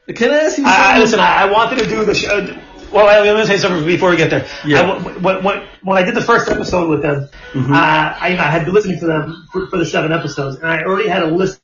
Can 0.08 0.30
I 0.30 0.34
ask 0.38 0.58
you 0.58 0.64
something? 0.64 0.66
I, 0.66 0.96
I- 0.96 0.98
listen, 0.98 1.20
I, 1.20 1.42
I 1.42 1.50
wanted 1.52 1.78
to 1.80 1.88
do 1.88 2.04
the 2.04 2.14
show. 2.14 2.58
Well, 2.92 3.06
I- 3.06 3.20
let 3.20 3.36
me 3.36 3.44
say 3.46 3.56
something 3.58 3.86
before 3.86 4.10
we 4.10 4.16
get 4.16 4.30
there. 4.30 4.46
Yeah. 4.66 4.80
I, 4.82 4.98
when, 4.98 5.42
when, 5.44 5.68
when 5.82 5.96
I 5.98 6.02
did 6.02 6.14
the 6.14 6.20
first 6.22 6.50
episode 6.50 6.90
with 6.90 7.02
them, 7.02 7.28
Mhm. 7.52 7.70
uh, 7.70 7.74
I, 8.20 8.28
I 8.38 8.50
had 8.50 8.64
been 8.64 8.74
listening 8.74 8.98
to 9.00 9.06
them 9.06 9.46
for, 9.52 9.68
for 9.68 9.78
the 9.78 9.86
seven 9.86 10.12
episodes, 10.12 10.56
and 10.56 10.66
I 10.66 10.82
already 10.82 11.08
had 11.08 11.22
a 11.22 11.26
list 11.28 11.60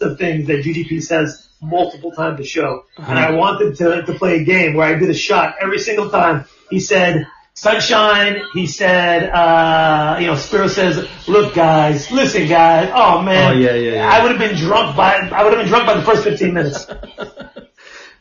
of 0.00 0.18
things 0.18 0.46
that 0.46 0.64
GGP 0.64 1.02
says 1.02 1.48
multiple 1.60 2.12
times 2.12 2.40
a 2.40 2.44
show. 2.44 2.84
And 2.96 3.18
I 3.18 3.32
wanted 3.32 3.76
to, 3.76 4.02
to 4.04 4.14
play 4.14 4.40
a 4.40 4.44
game 4.44 4.74
where 4.74 4.86
I 4.86 4.98
did 4.98 5.10
a 5.10 5.14
shot 5.14 5.56
every 5.60 5.78
single 5.80 6.08
time. 6.08 6.44
He 6.70 6.78
said, 6.80 7.26
Sunshine, 7.62 8.42
he 8.54 8.66
said, 8.68 9.30
uh, 9.30 10.16
you 10.20 10.28
know, 10.28 10.36
Spiro 10.36 10.68
says, 10.68 11.08
look 11.26 11.54
guys, 11.54 12.08
listen 12.12 12.46
guys, 12.46 12.88
oh 12.94 13.20
man. 13.22 13.50
Oh, 13.56 13.58
yeah, 13.58 13.74
yeah, 13.74 13.94
yeah. 13.94 14.08
I 14.08 14.22
would 14.22 14.30
have 14.30 14.38
been 14.40 14.56
drunk 14.56 14.96
by, 14.96 15.14
I 15.16 15.42
would 15.42 15.52
have 15.54 15.62
been 15.62 15.66
drunk 15.68 15.86
by 15.86 15.94
the 15.98 16.02
first 16.02 16.22
15 16.24 16.54
minutes. 16.54 16.86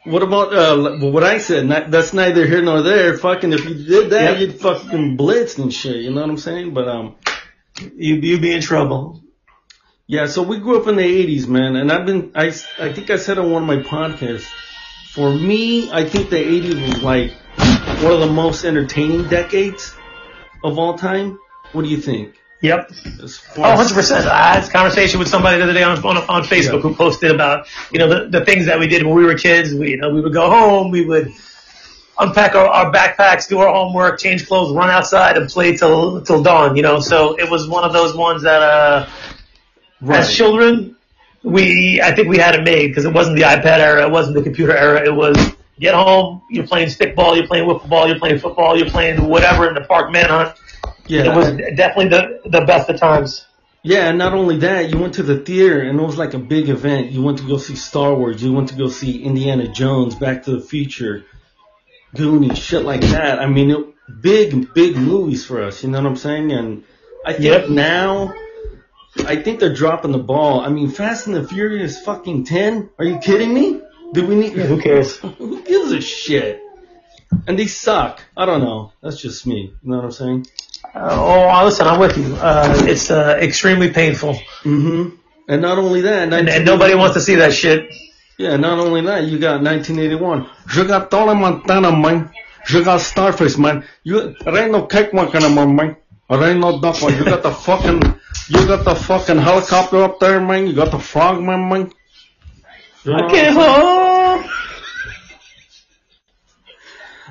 What 0.06 0.24
about 0.24 0.54
uh, 0.54 1.06
what 1.12 1.26
I 1.26 1.38
said? 1.40 1.66
Not, 1.66 1.92
that's 1.92 2.14
neither 2.14 2.48
here 2.48 2.62
nor 2.62 2.82
there. 2.82 3.18
Fucking, 3.18 3.52
if 3.52 3.66
you 3.66 3.74
did 3.76 4.12
that, 4.12 4.40
Yep. 4.40 4.40
you'd 4.40 4.62
fucking 4.62 5.18
blitz 5.18 5.58
and 5.58 5.74
shit. 5.74 5.98
You 5.98 6.12
know 6.12 6.22
what 6.22 6.30
I'm 6.30 6.38
saying? 6.38 6.74
But 6.74 6.88
um, 6.88 7.16
You, 7.82 8.16
you'd 8.16 8.42
be 8.42 8.54
in 8.54 8.62
trouble. 8.62 9.22
yeah. 10.08 10.28
So 10.28 10.44
we 10.44 10.60
grew 10.60 10.80
up 10.80 10.88
in 10.88 10.96
the 10.96 11.04
'80s, 11.04 11.50
man, 11.50 11.76
and 11.76 11.92
I've 11.92 12.06
been. 12.06 12.32
I 12.36 12.48
I 12.80 12.94
think 12.94 13.10
I 13.10 13.18
said 13.18 13.38
on 13.38 13.52
one 13.52 13.64
of 13.64 13.68
my 13.68 13.84
podcasts. 13.84 14.48
For 15.12 15.30
me, 15.30 15.92
I 15.92 16.06
think 16.06 16.30
the 16.30 16.38
'80s 16.38 16.88
was 16.88 17.04
like 17.04 17.34
one 18.02 18.14
of 18.14 18.20
the 18.20 18.28
most 18.28 18.64
entertaining 18.64 19.28
decades 19.28 19.96
of 20.64 20.78
all 20.78 20.98
time. 20.98 21.40
What 21.74 21.82
do 21.84 21.90
you 21.90 21.98
think? 21.98 22.36
Yep. 22.62 22.90
Oh, 22.90 22.96
100%. 23.62 24.26
I 24.28 24.54
had 24.54 24.64
this 24.64 24.72
conversation 24.72 25.20
with 25.20 25.28
somebody 25.28 25.58
the 25.58 25.64
other 25.64 25.74
day 25.74 25.84
on, 25.84 25.98
on, 26.06 26.18
on 26.18 26.44
Facebook 26.44 26.76
Yeah. 26.76 26.80
who 26.80 26.96
posted 26.96 27.32
about, 27.32 27.68
you 27.92 28.00
know, 28.00 28.08
the, 28.08 28.40
the 28.40 28.46
things 28.46 28.66
that 28.66 28.80
we 28.80 28.88
did 28.88 29.06
when 29.06 29.16
we 29.16 29.26
were 29.26 29.36
kids. 29.36 29.74
We, 29.74 29.92
you 29.92 29.98
know, 29.98 30.10
we 30.14 30.22
would 30.22 30.34
go 30.34 30.50
home, 30.50 30.90
we 30.92 31.06
would 31.06 31.32
unpack 32.20 32.56
our, 32.56 32.66
our 32.66 32.92
backpacks, 32.92 33.48
do 33.48 33.60
our 33.60 33.72
homework, 33.72 34.20
change 34.20 34.48
clothes, 34.48 34.74
run 34.74 34.90
outside 34.90 35.38
and 35.38 35.48
play 35.50 35.76
till, 35.78 36.22
till 36.22 36.42
dawn, 36.42 36.76
you 36.76 36.82
know. 36.82 37.00
So 37.00 37.36
it 37.38 37.50
was 37.50 37.68
one 37.68 37.84
of 37.84 37.94
those 37.94 38.16
ones 38.16 38.44
that, 38.44 38.62
uh, 38.62 39.10
Right. 40.00 40.20
as 40.20 40.36
children, 40.36 40.96
we, 41.42 42.00
I 42.04 42.14
think 42.14 42.28
we 42.28 42.38
had 42.38 42.54
it 42.54 42.64
made 42.64 42.88
because 42.90 43.06
it 43.06 43.14
wasn't 43.14 43.36
the 43.36 43.44
iPad 43.44 43.80
era, 43.80 44.04
it 44.06 44.12
wasn't 44.12 44.36
the 44.36 44.44
computer 44.44 44.76
era, 44.78 45.04
it 45.04 45.14
was 45.16 45.36
get 45.80 45.94
home, 45.94 46.42
you're 46.50 46.68
playing 46.68 46.88
stickball, 46.90 47.36
you're 47.36 47.48
playing 47.48 47.68
wiffle 47.68 47.90
ball, 47.90 48.08
you're 48.08 48.20
playing 48.20 48.40
football, 48.40 48.78
you're 48.78 48.90
playing 48.90 49.28
whatever 49.28 49.68
in 49.68 49.76
the 49.76 49.82
park 49.82 50.12
manhunt. 50.12 50.58
yeah, 51.08 51.32
It 51.32 51.36
was 51.36 51.48
definitely 51.76 52.10
the, 52.10 52.42
the 52.50 52.62
best 52.66 52.90
of 52.90 53.00
times. 53.00 53.46
Yeah, 53.84 54.10
and 54.10 54.18
not 54.18 54.34
only 54.34 54.58
that, 54.60 54.90
you 54.92 54.98
went 55.00 55.14
to 55.16 55.24
the 55.24 55.38
theater 55.40 55.82
and 55.82 56.00
it 56.00 56.04
was 56.04 56.18
like 56.18 56.34
a 56.34 56.40
big 56.40 56.68
event. 56.68 57.12
You 57.12 57.22
went 57.22 57.38
to 57.38 57.48
go 57.48 57.58
see 57.58 57.76
Star 57.76 58.14
Wars. 58.14 58.44
You 58.44 58.52
went 58.52 58.70
to 58.70 58.76
go 58.76 58.90
see 58.90 59.24
Indiana 59.24 59.68
Jones, 59.68 60.16
Back 60.16 60.44
to 60.44 60.52
the 60.52 60.62
Future, 60.62 61.26
Goonies, 62.16 62.58
shit 62.58 62.84
like 62.84 63.02
that. 63.02 63.40
I 63.40 63.46
mean, 63.46 63.72
it, 63.72 63.88
big, 64.22 64.74
big 64.74 64.98
movies 64.98 65.46
for 65.46 65.64
us. 65.64 65.84
You 65.84 65.92
know 65.92 66.02
what 66.02 66.08
I'm 66.08 66.16
saying? 66.18 66.52
And 66.52 66.84
I 67.26 67.34
think 67.34 67.46
Yep. 67.46 67.70
now, 67.70 68.34
I 69.26 69.36
think 69.38 69.60
they're 69.60 69.74
dropping 69.74 70.12
the 70.12 70.18
ball. 70.18 70.60
I 70.62 70.70
mean, 70.70 70.90
Fast 70.90 71.28
and 71.28 71.36
the 71.36 71.48
Furious 71.48 72.00
fucking 72.02 72.46
10? 72.46 72.90
Are 73.00 73.06
you 73.06 73.20
kidding 73.20 73.54
me? 73.54 73.82
Do 74.14 74.26
we 74.26 74.36
need, 74.36 74.54
Who 74.54 74.82
cares? 74.82 75.18
who 75.38 75.62
gives 75.64 75.92
a 75.92 76.02
shit? 76.02 76.62
And 77.46 77.60
they 77.60 77.68
suck. 77.68 78.22
I 78.36 78.46
don't 78.46 78.62
know. 78.62 78.94
That's 79.02 79.20
just 79.22 79.46
me. 79.46 79.74
You 79.84 79.90
know 79.90 79.98
what 79.98 80.06
I'm 80.06 80.12
saying? 80.12 80.48
Uh, 80.96 81.10
oh, 81.12 81.66
listen, 81.66 81.88
I'm 81.88 82.00
with 82.00 82.18
you. 82.18 82.36
Uh, 82.36 82.84
it's 82.88 83.12
uh, 83.12 83.38
extremely 83.42 83.92
painful, 83.92 84.34
Mm-hmm. 84.64 85.16
And 85.50 85.62
not 85.62 85.78
only 85.78 86.02
that, 86.02 86.34
and, 86.34 86.50
and 86.50 86.66
nobody 86.66 86.94
wants 86.94 87.14
to 87.14 87.22
see 87.22 87.36
that 87.36 87.54
shit. 87.54 87.90
Yeah, 88.38 88.58
not 88.58 88.80
only 88.80 89.02
that, 89.02 89.24
you 89.24 89.40
got 89.40 89.64
1981. 89.64 90.50
Je 90.68 90.86
got 90.86 91.10
Tony 91.10 91.40
Montana, 91.40 91.96
man. 91.96 92.32
Je 92.66 92.84
got 92.84 93.00
Scarface, 93.00 93.58
man. 93.58 93.86
You, 94.04 94.36
there 94.44 94.58
ain't 94.58 94.72
no 94.72 94.86
anymore, 94.86 95.68
man. 95.68 95.96
There 96.30 96.44
ain't 96.44 96.60
no 96.60 96.82
duck, 96.82 97.02
man. 97.02 97.18
You 97.18 97.24
got 97.24 97.44
the 97.44 97.52
fucking, 97.52 98.02
you 98.50 98.68
got 98.68 98.84
the 98.84 98.94
fucking 98.96 99.38
helicopter 99.38 100.04
up 100.04 100.20
there, 100.20 100.42
man. 100.42 100.68
You 100.68 100.74
got 100.74 100.92
the 100.92 101.00
frog, 101.00 101.42
man. 101.42 101.70
You 101.70 101.88
I'm 103.14 103.30
saying? 103.30 103.54
home. 103.54 104.50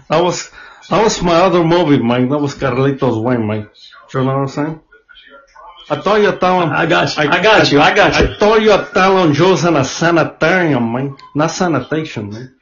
That 0.08 0.22
was, 0.22 0.50
that 0.88 1.02
was 1.02 1.22
my 1.22 1.34
other 1.34 1.64
movie, 1.64 2.02
man. 2.02 2.28
That 2.28 2.38
was 2.38 2.54
Carlito's 2.54 3.18
Way, 3.18 3.36
man. 3.36 3.68
You 4.14 4.20
know 4.20 4.26
what 4.26 4.36
I'm 4.36 4.48
saying? 4.48 4.80
I 5.88 6.00
thought 6.00 6.20
you 6.20 6.30
estaban, 6.30 6.70
I 6.72 6.86
got 6.86 7.16
you. 7.16 7.22
I 7.22 7.42
got 7.42 7.72
you. 7.72 7.80
I 7.80 7.94
got 7.94 8.20
you. 8.20 8.26
I 8.26 8.38
thought 8.38 8.62
you 8.62 8.70
estaban 8.70 9.34
Joe's 9.34 9.64
in 9.64 9.76
a 9.76 9.84
sanitarium, 9.84 10.92
man. 10.92 11.16
Not 11.34 11.50
sanitation, 11.50 12.30
man. 12.30 12.54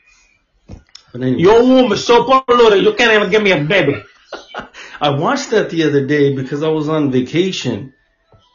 Anyway. 1.15 1.41
Your 1.41 1.63
womb 1.63 1.93
is 1.93 2.05
so 2.05 2.25
polluted, 2.25 2.83
you 2.83 2.93
can't 2.95 3.13
even 3.13 3.31
give 3.31 3.43
me 3.43 3.53
a 3.53 3.63
baby. 3.63 4.03
I 5.01 5.11
watched 5.11 5.51
that 5.51 5.71
the 5.71 5.85
other 5.85 6.07
day 6.07 6.35
because 6.35 6.63
I 6.63 6.69
was 6.69 6.89
on 6.89 7.11
vacation, 7.11 7.95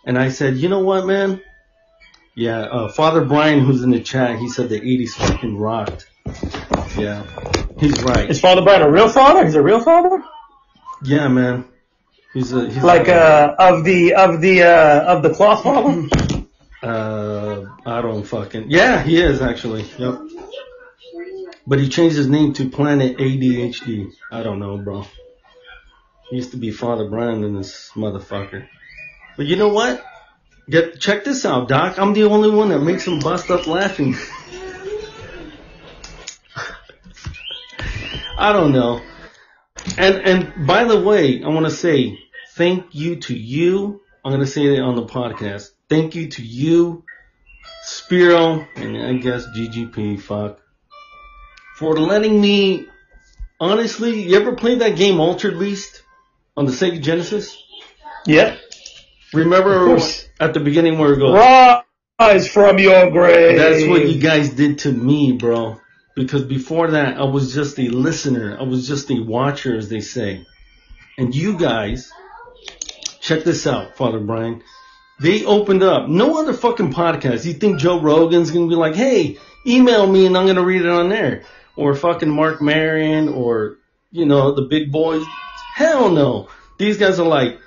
and 0.05 0.17
I 0.17 0.29
said, 0.29 0.57
you 0.57 0.69
know 0.69 0.81
what, 0.81 1.05
man? 1.05 1.41
Yeah, 2.39 2.61
uh, 2.61 2.87
Father 2.89 3.25
Brian, 3.25 3.59
who's 3.59 3.83
in 3.83 3.91
the 3.91 3.99
chat, 3.99 4.39
he 4.39 4.47
said 4.47 4.69
the 4.69 4.79
'80s 4.79 5.09
fucking 5.09 5.57
rocked. 5.57 6.07
Yeah, 6.97 7.25
he's 7.77 8.01
right. 8.01 8.29
Is 8.29 8.39
Father 8.39 8.61
Brian 8.61 8.81
a 8.81 8.89
real 8.89 9.09
father? 9.09 9.43
He's 9.43 9.55
a 9.55 9.61
real 9.61 9.81
father? 9.81 10.23
Yeah, 11.03 11.27
man. 11.27 11.65
He's 12.33 12.53
a 12.53 12.69
he's 12.69 12.81
Like 12.81 13.09
a, 13.09 13.13
uh, 13.13 13.55
of 13.59 13.83
the 13.83 14.13
of 14.13 14.39
the 14.39 14.63
uh, 14.63 15.15
of 15.17 15.21
the 15.21 15.33
cloth 15.33 15.63
father? 15.63 16.07
uh, 16.81 17.65
I 17.85 18.01
don't 18.01 18.23
fucking 18.23 18.71
yeah, 18.71 19.03
he 19.03 19.21
is 19.21 19.41
actually. 19.41 19.83
Yep. 19.97 20.21
But 21.67 21.79
he 21.79 21.89
changed 21.89 22.15
his 22.15 22.29
name 22.29 22.53
to 22.53 22.69
Planet 22.69 23.17
ADHD. 23.17 24.13
I 24.31 24.43
don't 24.43 24.59
know, 24.59 24.77
bro. 24.77 25.05
He 26.29 26.37
used 26.37 26.51
to 26.51 26.57
be 26.57 26.71
Father 26.71 27.09
Brian 27.09 27.43
and 27.43 27.57
this 27.57 27.91
motherfucker. 27.95 28.65
But 29.35 29.45
you 29.45 29.57
know 29.57 29.73
what? 29.73 30.05
Get 30.69 30.99
check 30.99 31.23
this 31.23 31.45
out, 31.45 31.67
Doc. 31.67 31.97
I'm 31.97 32.13
the 32.13 32.25
only 32.25 32.51
one 32.51 32.69
that 32.69 32.79
makes 32.79 33.05
him 33.05 33.19
bust 33.19 33.49
up 33.49 33.65
laughing. 33.65 34.15
I 38.37 38.53
don't 38.53 38.71
know. 38.71 39.01
And 39.97 40.15
and 40.17 40.67
by 40.67 40.83
the 40.83 40.99
way, 40.99 41.43
I 41.43 41.47
want 41.47 41.65
to 41.65 41.71
say 41.71 42.19
thank 42.51 42.93
you 42.93 43.15
to 43.21 43.35
you. 43.35 44.01
I'm 44.23 44.31
gonna 44.31 44.45
say 44.45 44.75
it 44.75 44.79
on 44.79 44.95
the 44.95 45.05
podcast. 45.05 45.71
Thank 45.89 46.13
you 46.13 46.27
to 46.29 46.43
you, 46.43 47.03
Spiro, 47.83 48.65
and 48.75 48.95
I 48.97 49.13
guess 49.13 49.47
GGP. 49.57 50.21
Fuck 50.21 50.59
for 51.77 51.97
letting 51.97 52.39
me. 52.39 52.85
Honestly, 53.59 54.23
you 54.23 54.39
ever 54.39 54.55
played 54.55 54.79
that 54.79 54.95
game 54.95 55.19
Altered 55.19 55.57
Beast 55.59 56.03
on 56.55 56.65
the 56.65 56.71
Sega 56.71 57.01
Genesis? 57.01 57.57
Yep. 58.27 58.59
Remember. 59.33 59.97
At 60.39 60.53
the 60.53 60.59
beginning 60.59 60.97
where 60.97 61.13
it 61.13 61.19
goes, 61.19 61.33
Rise 62.19 62.47
from 62.49 62.79
your 62.79 63.11
grave. 63.11 63.57
That's 63.57 63.87
what 63.87 64.07
you 64.07 64.19
guys 64.19 64.49
did 64.49 64.79
to 64.79 64.91
me, 64.91 65.33
bro. 65.33 65.79
Because 66.15 66.43
before 66.43 66.91
that, 66.91 67.17
I 67.17 67.23
was 67.23 67.53
just 67.53 67.79
a 67.79 67.87
listener. 67.89 68.57
I 68.59 68.63
was 68.63 68.87
just 68.87 69.09
a 69.09 69.19
watcher, 69.19 69.77
as 69.77 69.89
they 69.89 70.01
say. 70.01 70.45
And 71.17 71.33
you 71.33 71.57
guys, 71.57 72.11
check 73.21 73.43
this 73.43 73.65
out, 73.65 73.95
Father 73.95 74.19
Brian. 74.19 74.63
They 75.19 75.45
opened 75.45 75.83
up. 75.83 76.07
No 76.09 76.39
other 76.39 76.53
fucking 76.53 76.93
podcast. 76.93 77.45
You 77.45 77.53
think 77.53 77.79
Joe 77.79 78.01
Rogan's 78.01 78.51
gonna 78.51 78.67
be 78.67 78.75
like, 78.75 78.95
hey, 78.95 79.37
email 79.65 80.07
me 80.07 80.25
and 80.25 80.37
I'm 80.37 80.47
gonna 80.47 80.63
read 80.63 80.81
it 80.81 80.89
on 80.89 81.09
there? 81.09 81.43
Or 81.75 81.95
fucking 81.95 82.29
Marc 82.29 82.61
Maron 82.61 83.29
or, 83.29 83.77
you 84.11 84.25
know, 84.25 84.55
the 84.55 84.63
big 84.63 84.91
boys? 84.91 85.25
Hell 85.75 86.09
no. 86.09 86.49
These 86.77 86.97
guys 86.97 87.19
are 87.19 87.27
like, 87.27 87.59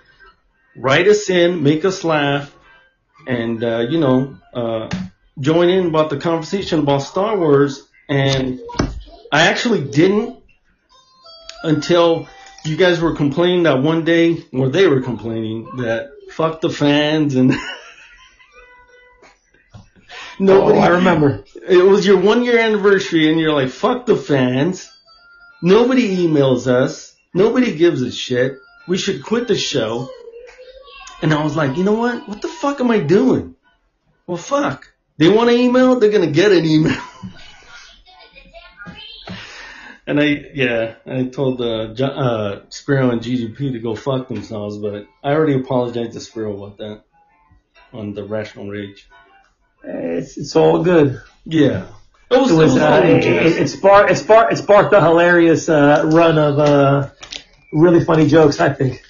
write 0.77 1.09
us 1.09 1.31
in, 1.31 1.63
make 1.63 1.85
us 1.85 2.05
laugh, 2.05 2.55
and, 3.27 3.63
uh, 3.63 3.87
you 3.89 3.99
know, 4.01 4.37
uh, 4.55 4.89
join 5.39 5.69
in 5.69 5.87
about 5.87 6.11
the 6.11 6.19
conversation 6.19 6.81
about 6.81 6.99
Star 7.03 7.39
Wars, 7.39 7.89
and 8.09 8.61
I 9.31 9.47
actually 9.49 9.85
didn't 9.85 10.43
until 11.63 12.29
you 12.65 12.77
guys 12.77 13.01
were 13.01 13.15
complaining 13.15 13.65
that 13.65 13.83
one 13.83 14.05
day, 14.05 14.45
or 14.53 14.69
they 14.69 14.87
were 14.87 15.01
complaining 15.01 15.77
that 15.79 16.11
fuck 16.31 16.61
the 16.61 16.71
fans 16.71 17.35
and 17.35 17.49
nobody. 20.39 20.79
Oh, 20.79 20.83
I 20.83 20.89
remember. 20.89 21.45
It 21.69 21.85
was 21.85 22.07
your 22.07 22.21
one 22.21 22.45
year 22.45 22.59
anniversary, 22.59 23.31
and 23.31 23.41
you're 23.41 23.53
like, 23.53 23.71
fuck 23.71 24.07
the 24.07 24.17
fans. 24.17 24.91
Nobody 25.63 26.27
emails 26.27 26.67
us. 26.67 27.15
Nobody 27.35 27.75
gives 27.77 28.03
a 28.03 28.11
shit. 28.13 28.59
We 28.89 28.99
should 28.99 29.23
quit 29.25 29.49
the 29.49 29.57
show. 29.57 30.11
And 31.23 31.33
I 31.33 31.43
was 31.45 31.55
like, 31.55 31.77
you 31.77 31.85
know 31.85 31.95
what? 31.95 32.29
What 32.29 32.43
the 32.43 32.49
fuck 32.49 32.81
am 32.81 32.91
I 32.91 32.99
doing? 32.99 33.55
Well, 34.27 34.37
fuck. 34.37 34.93
They 35.19 35.29
want 35.29 35.51
an 35.51 35.57
email? 35.57 36.01
They're 36.01 36.11
gonna 36.11 36.27
get 36.27 36.51
an 36.51 36.65
email. 36.65 37.01
and 40.07 40.21
I, 40.21 40.51
yeah, 40.53 40.95
I 41.07 41.25
told 41.25 41.61
uh, 41.61 41.93
uh, 42.03 42.63
Spiro 42.71 43.11
and 43.11 43.21
GGP 43.21 43.73
to 43.73 43.79
go 43.79 43.95
fuck 43.95 44.27
themselves, 44.27 44.79
but 44.79 45.07
I 45.23 45.33
already 45.33 45.55
apologized 45.55 46.15
to 46.15 46.21
Spiro 46.21 46.57
about 46.57 46.79
that 46.79 47.03
on 47.93 48.15
the 48.15 48.25
Rational 48.25 48.69
Rage. 48.69 49.09
It's, 49.85 50.37
it's 50.37 50.57
all 50.57 50.83
good. 50.83 51.21
Yeah. 51.45 51.87
It 52.31 52.41
was, 52.41 52.51
It 52.51 52.55
was, 52.55 52.77
all 52.79 52.83
uh, 52.83 53.01
it, 53.03 53.25
it, 53.25 53.63
it 53.63 53.69
sparked, 53.69 54.11
it 54.11 54.17
sparked, 54.17 54.53
it 54.55 54.57
sparked 54.57 54.93
a 54.95 55.01
hilarious, 55.01 55.69
uh, 55.69 56.09
run 56.13 56.39
of, 56.39 56.59
uh, 56.59 57.11
really 57.73 58.05
funny 58.05 58.27
jokes, 58.27 58.59
I 58.59 58.73
think. 58.73 59.03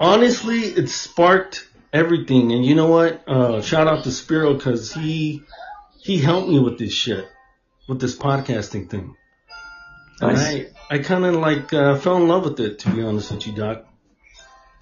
Honestly, 0.00 0.60
it 0.60 0.88
sparked 0.88 1.68
everything, 1.92 2.52
and 2.52 2.64
you 2.64 2.74
know 2.74 2.86
what? 2.88 3.22
Uh, 3.28 3.62
shout 3.62 3.86
out 3.86 4.04
to 4.04 4.10
Spiro 4.10 4.54
because 4.54 4.92
he 4.92 5.42
he 6.02 6.18
helped 6.18 6.48
me 6.48 6.58
with 6.58 6.78
this 6.78 6.92
shit, 6.92 7.26
with 7.88 8.00
this 8.00 8.16
podcasting 8.16 8.90
thing. 8.90 9.14
And 10.20 10.36
I 10.36 10.66
I 10.90 10.98
kind 10.98 11.24
of 11.24 11.34
like 11.34 11.72
uh, 11.72 11.96
fell 11.96 12.16
in 12.16 12.28
love 12.28 12.44
with 12.44 12.60
it, 12.60 12.80
to 12.80 12.90
be 12.90 13.02
honest 13.02 13.30
with 13.32 13.46
you, 13.46 13.54
Doc. 13.54 13.84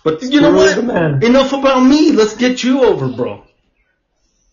But 0.04 0.22
you 0.22 0.40
know 0.40 0.52
what? 0.52 0.76
Enough 1.22 1.52
about 1.52 1.80
me. 1.80 2.10
Let's 2.12 2.34
get 2.36 2.64
you 2.64 2.84
over, 2.84 3.08
bro. 3.08 3.44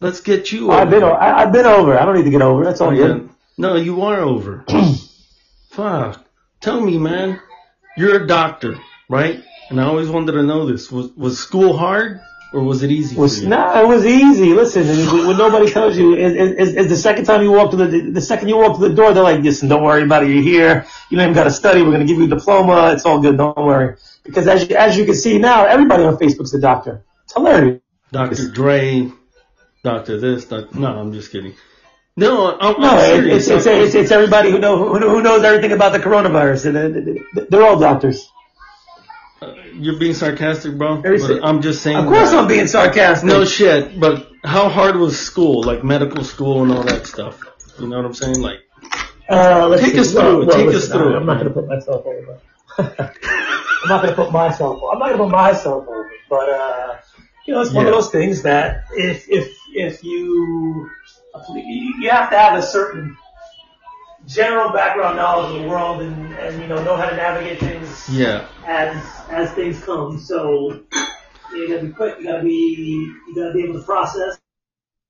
Let's 0.01 0.21
get 0.21 0.51
you 0.51 0.65
over. 0.71 0.79
I've 0.79 0.89
been, 0.89 1.03
o- 1.03 1.09
I, 1.11 1.41
I've 1.43 1.51
been 1.51 1.65
over. 1.65 1.97
I 1.97 2.05
don't 2.05 2.15
need 2.15 2.23
to 2.25 2.29
get 2.29 2.41
over. 2.43 2.63
That's 2.63 2.79
all 2.81 2.89
Oh, 2.91 2.95
good. 2.95 3.21
yeah. 3.23 3.27
No, 3.57 3.75
you 3.75 4.03
are 4.03 4.19
over. 4.19 4.63
Fuck. 5.71 6.23
Tell 6.61 6.79
me, 6.79 6.97
man. 6.97 7.41
You're 7.97 8.23
a 8.23 8.27
doctor, 8.27 8.77
right? 9.09 9.43
And 9.69 9.79
I 9.79 9.85
always 9.85 10.09
wanted 10.09 10.33
to 10.33 10.43
know 10.43 10.65
this. 10.65 10.91
Was 10.91 11.11
was 11.15 11.39
school 11.39 11.77
hard 11.77 12.21
or 12.53 12.63
was 12.63 12.81
it 12.81 12.91
easy 12.91 13.15
was 13.15 13.43
no, 13.43 13.83
it 13.83 13.87
was 13.87 14.05
easy. 14.05 14.53
Listen, 14.53 14.87
when 15.27 15.37
nobody 15.37 15.69
tells 15.71 15.95
you 15.97 16.15
is, 16.15 16.33
is, 16.33 16.75
is 16.75 16.89
the 16.89 16.95
second 16.95 17.25
time 17.25 17.43
you 17.43 17.51
walk 17.51 17.71
to 17.71 17.77
the 17.77 18.11
the 18.11 18.21
second 18.21 18.49
you 18.49 18.57
walk 18.57 18.79
to 18.79 18.87
the 18.89 18.95
door, 18.95 19.13
they're 19.13 19.23
like, 19.23 19.41
"Listen, 19.41 19.69
don't 19.69 19.83
worry 19.83 20.03
about 20.03 20.23
it. 20.23 20.29
You're 20.29 20.41
here. 20.41 20.87
You 21.09 21.17
don't 21.17 21.25
even 21.25 21.35
got 21.35 21.43
to 21.45 21.51
study. 21.51 21.81
We're 21.83 21.91
going 21.91 22.01
to 22.01 22.07
give 22.07 22.17
you 22.17 22.25
a 22.25 22.35
diploma. 22.37 22.93
It's 22.93 23.05
all 23.05 23.19
good. 23.19 23.37
Don't 23.37 23.55
worry." 23.57 23.97
Because 24.23 24.47
as 24.47 24.67
you, 24.69 24.75
as 24.75 24.97
you 24.97 25.05
can 25.05 25.15
see 25.15 25.37
now, 25.37 25.65
everybody 25.65 26.03
on 26.03 26.17
Facebook's 26.17 26.53
a 26.53 26.59
doctor. 26.59 27.03
It's 27.25 27.33
hilarious. 27.33 27.81
Dr. 28.11 28.49
Dre, 28.49 29.11
Doctor 29.83 30.19
this, 30.19 30.45
Doc 30.45 30.73
No, 30.75 30.99
I'm 30.99 31.13
just 31.13 31.31
kidding. 31.31 31.55
No, 32.17 32.57
I'm, 32.59 32.75
I'm 32.75 32.81
No, 32.81 32.99
serious. 32.99 33.47
it's, 33.47 33.65
it's, 33.65 33.67
it's, 33.67 33.95
it's 33.95 34.11
everybody 34.11 34.51
who 34.51 34.59
know 34.59 34.77
who, 34.77 34.99
who 34.99 35.21
knows 35.21 35.43
everything 35.43 35.71
about 35.71 35.93
the 35.93 35.99
coronavirus. 35.99 36.65
And 36.67 37.19
they're 37.49 37.63
all 37.63 37.79
doctors. 37.79 38.29
You're 39.73 39.97
being 39.97 40.13
sarcastic, 40.13 40.77
bro. 40.77 40.97
Very 40.97 41.17
But 41.19 41.27
ser- 41.27 41.39
I'm 41.43 41.61
just 41.61 41.81
saying. 41.81 41.97
Of 41.97 42.05
course, 42.07 42.31
that- 42.31 42.39
I'm 42.39 42.47
being 42.47 42.67
sarcastic. 42.67 43.27
No 43.27 43.45
shit, 43.45 43.99
but 43.99 44.27
how 44.43 44.67
hard 44.69 44.97
was 44.97 45.19
school, 45.19 45.63
like 45.63 45.83
medical 45.83 46.23
school 46.23 46.63
and 46.63 46.71
all 46.71 46.83
that 46.83 47.07
stuff? 47.07 47.39
You 47.79 47.87
know 47.87 47.97
what 47.97 48.05
I'm 48.05 48.13
saying? 48.13 48.41
Like, 48.41 48.59
Uh, 49.29 49.67
let's 49.69 49.83
Take 49.83 49.93
see. 49.93 49.99
us 49.99 50.11
through. 50.11 50.45
Well, 50.47 50.55
Take 50.55 50.65
listen, 50.67 50.75
us 50.81 50.87
through 50.97 51.15
I'm 51.15 51.25
not 51.25 51.35
going 51.35 51.47
to 51.47 51.53
put 51.53 51.67
myself 51.67 52.03
over. 52.05 52.39
I'm 52.79 53.87
not 53.89 54.01
to 54.01 54.13
put 54.13 54.31
myself. 54.31 54.81
I'm 54.91 54.97
not 54.99 55.09
to 55.09 55.17
put 55.17 55.29
myself 55.29 55.87
over. 55.87 56.11
But 56.29 56.49
uh, 56.49 56.97
you 57.45 57.53
know, 57.53 57.61
it's 57.61 57.71
one 57.71 57.85
of 57.85 57.93
those 57.93 58.09
things 58.09 58.41
that 58.41 58.85
if 58.95 59.29
if 59.29 59.55
if 59.73 60.03
you 60.03 60.89
you 61.55 62.09
have 62.09 62.29
to 62.31 62.37
have 62.37 62.57
a 62.57 62.61
certain 62.63 63.15
general 64.29 64.71
background 64.71 65.17
knowledge 65.17 65.55
of 65.55 65.63
the 65.63 65.67
world 65.67 66.01
and 66.01 66.33
and 66.35 66.61
you 66.61 66.67
know 66.67 66.81
know 66.83 66.95
how 66.95 67.09
to 67.09 67.15
navigate 67.15 67.59
things 67.59 68.07
yeah, 68.09 68.47
as 68.65 68.95
as 69.29 69.51
things 69.53 69.83
come. 69.83 70.19
So 70.19 70.81
you 71.53 71.67
gotta 71.67 71.87
be 71.87 71.91
quick. 71.91 72.19
You 72.19 72.25
gotta 72.25 72.43
be 72.43 73.15
you 73.27 73.35
gotta 73.35 73.53
be 73.53 73.63
able 73.63 73.79
to 73.79 73.85
process. 73.85 74.37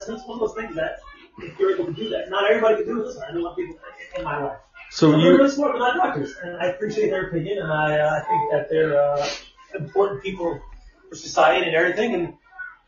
And 0.08 0.16
it's 0.16 0.26
one 0.26 0.42
of 0.42 0.48
those 0.48 0.56
things 0.56 0.76
that 0.76 1.00
if 1.40 1.60
you're 1.60 1.76
able 1.76 1.86
to 1.86 1.94
do 1.94 2.10
that, 2.10 2.30
not 2.30 2.50
everybody 2.50 2.78
can 2.78 2.86
do 2.86 3.02
it. 3.02 3.08
Listen, 3.08 3.24
I 3.28 3.34
know 3.34 3.42
a 3.42 3.44
lot 3.44 3.52
of 3.52 3.58
people 3.58 3.76
in 4.18 4.24
my 4.24 4.42
life. 4.42 4.58
so 4.92 5.12
They're 5.12 5.20
you, 5.20 5.38
really 5.38 5.50
smart, 5.50 5.78
not 5.78 5.98
doctors, 5.98 6.36
and 6.42 6.58
I 6.58 6.68
appreciate 6.68 7.10
their 7.10 7.28
opinion, 7.28 7.60
and 7.60 7.72
I 7.72 8.00
uh, 8.00 8.16
I 8.16 8.20
think 8.22 8.52
that 8.52 8.70
they're 8.70 9.00
uh, 9.00 9.28
important 9.76 10.24
people 10.24 10.62
for 11.10 11.16
society 11.16 11.68
and 11.68 11.76
everything. 11.76 12.14
And 12.14 12.34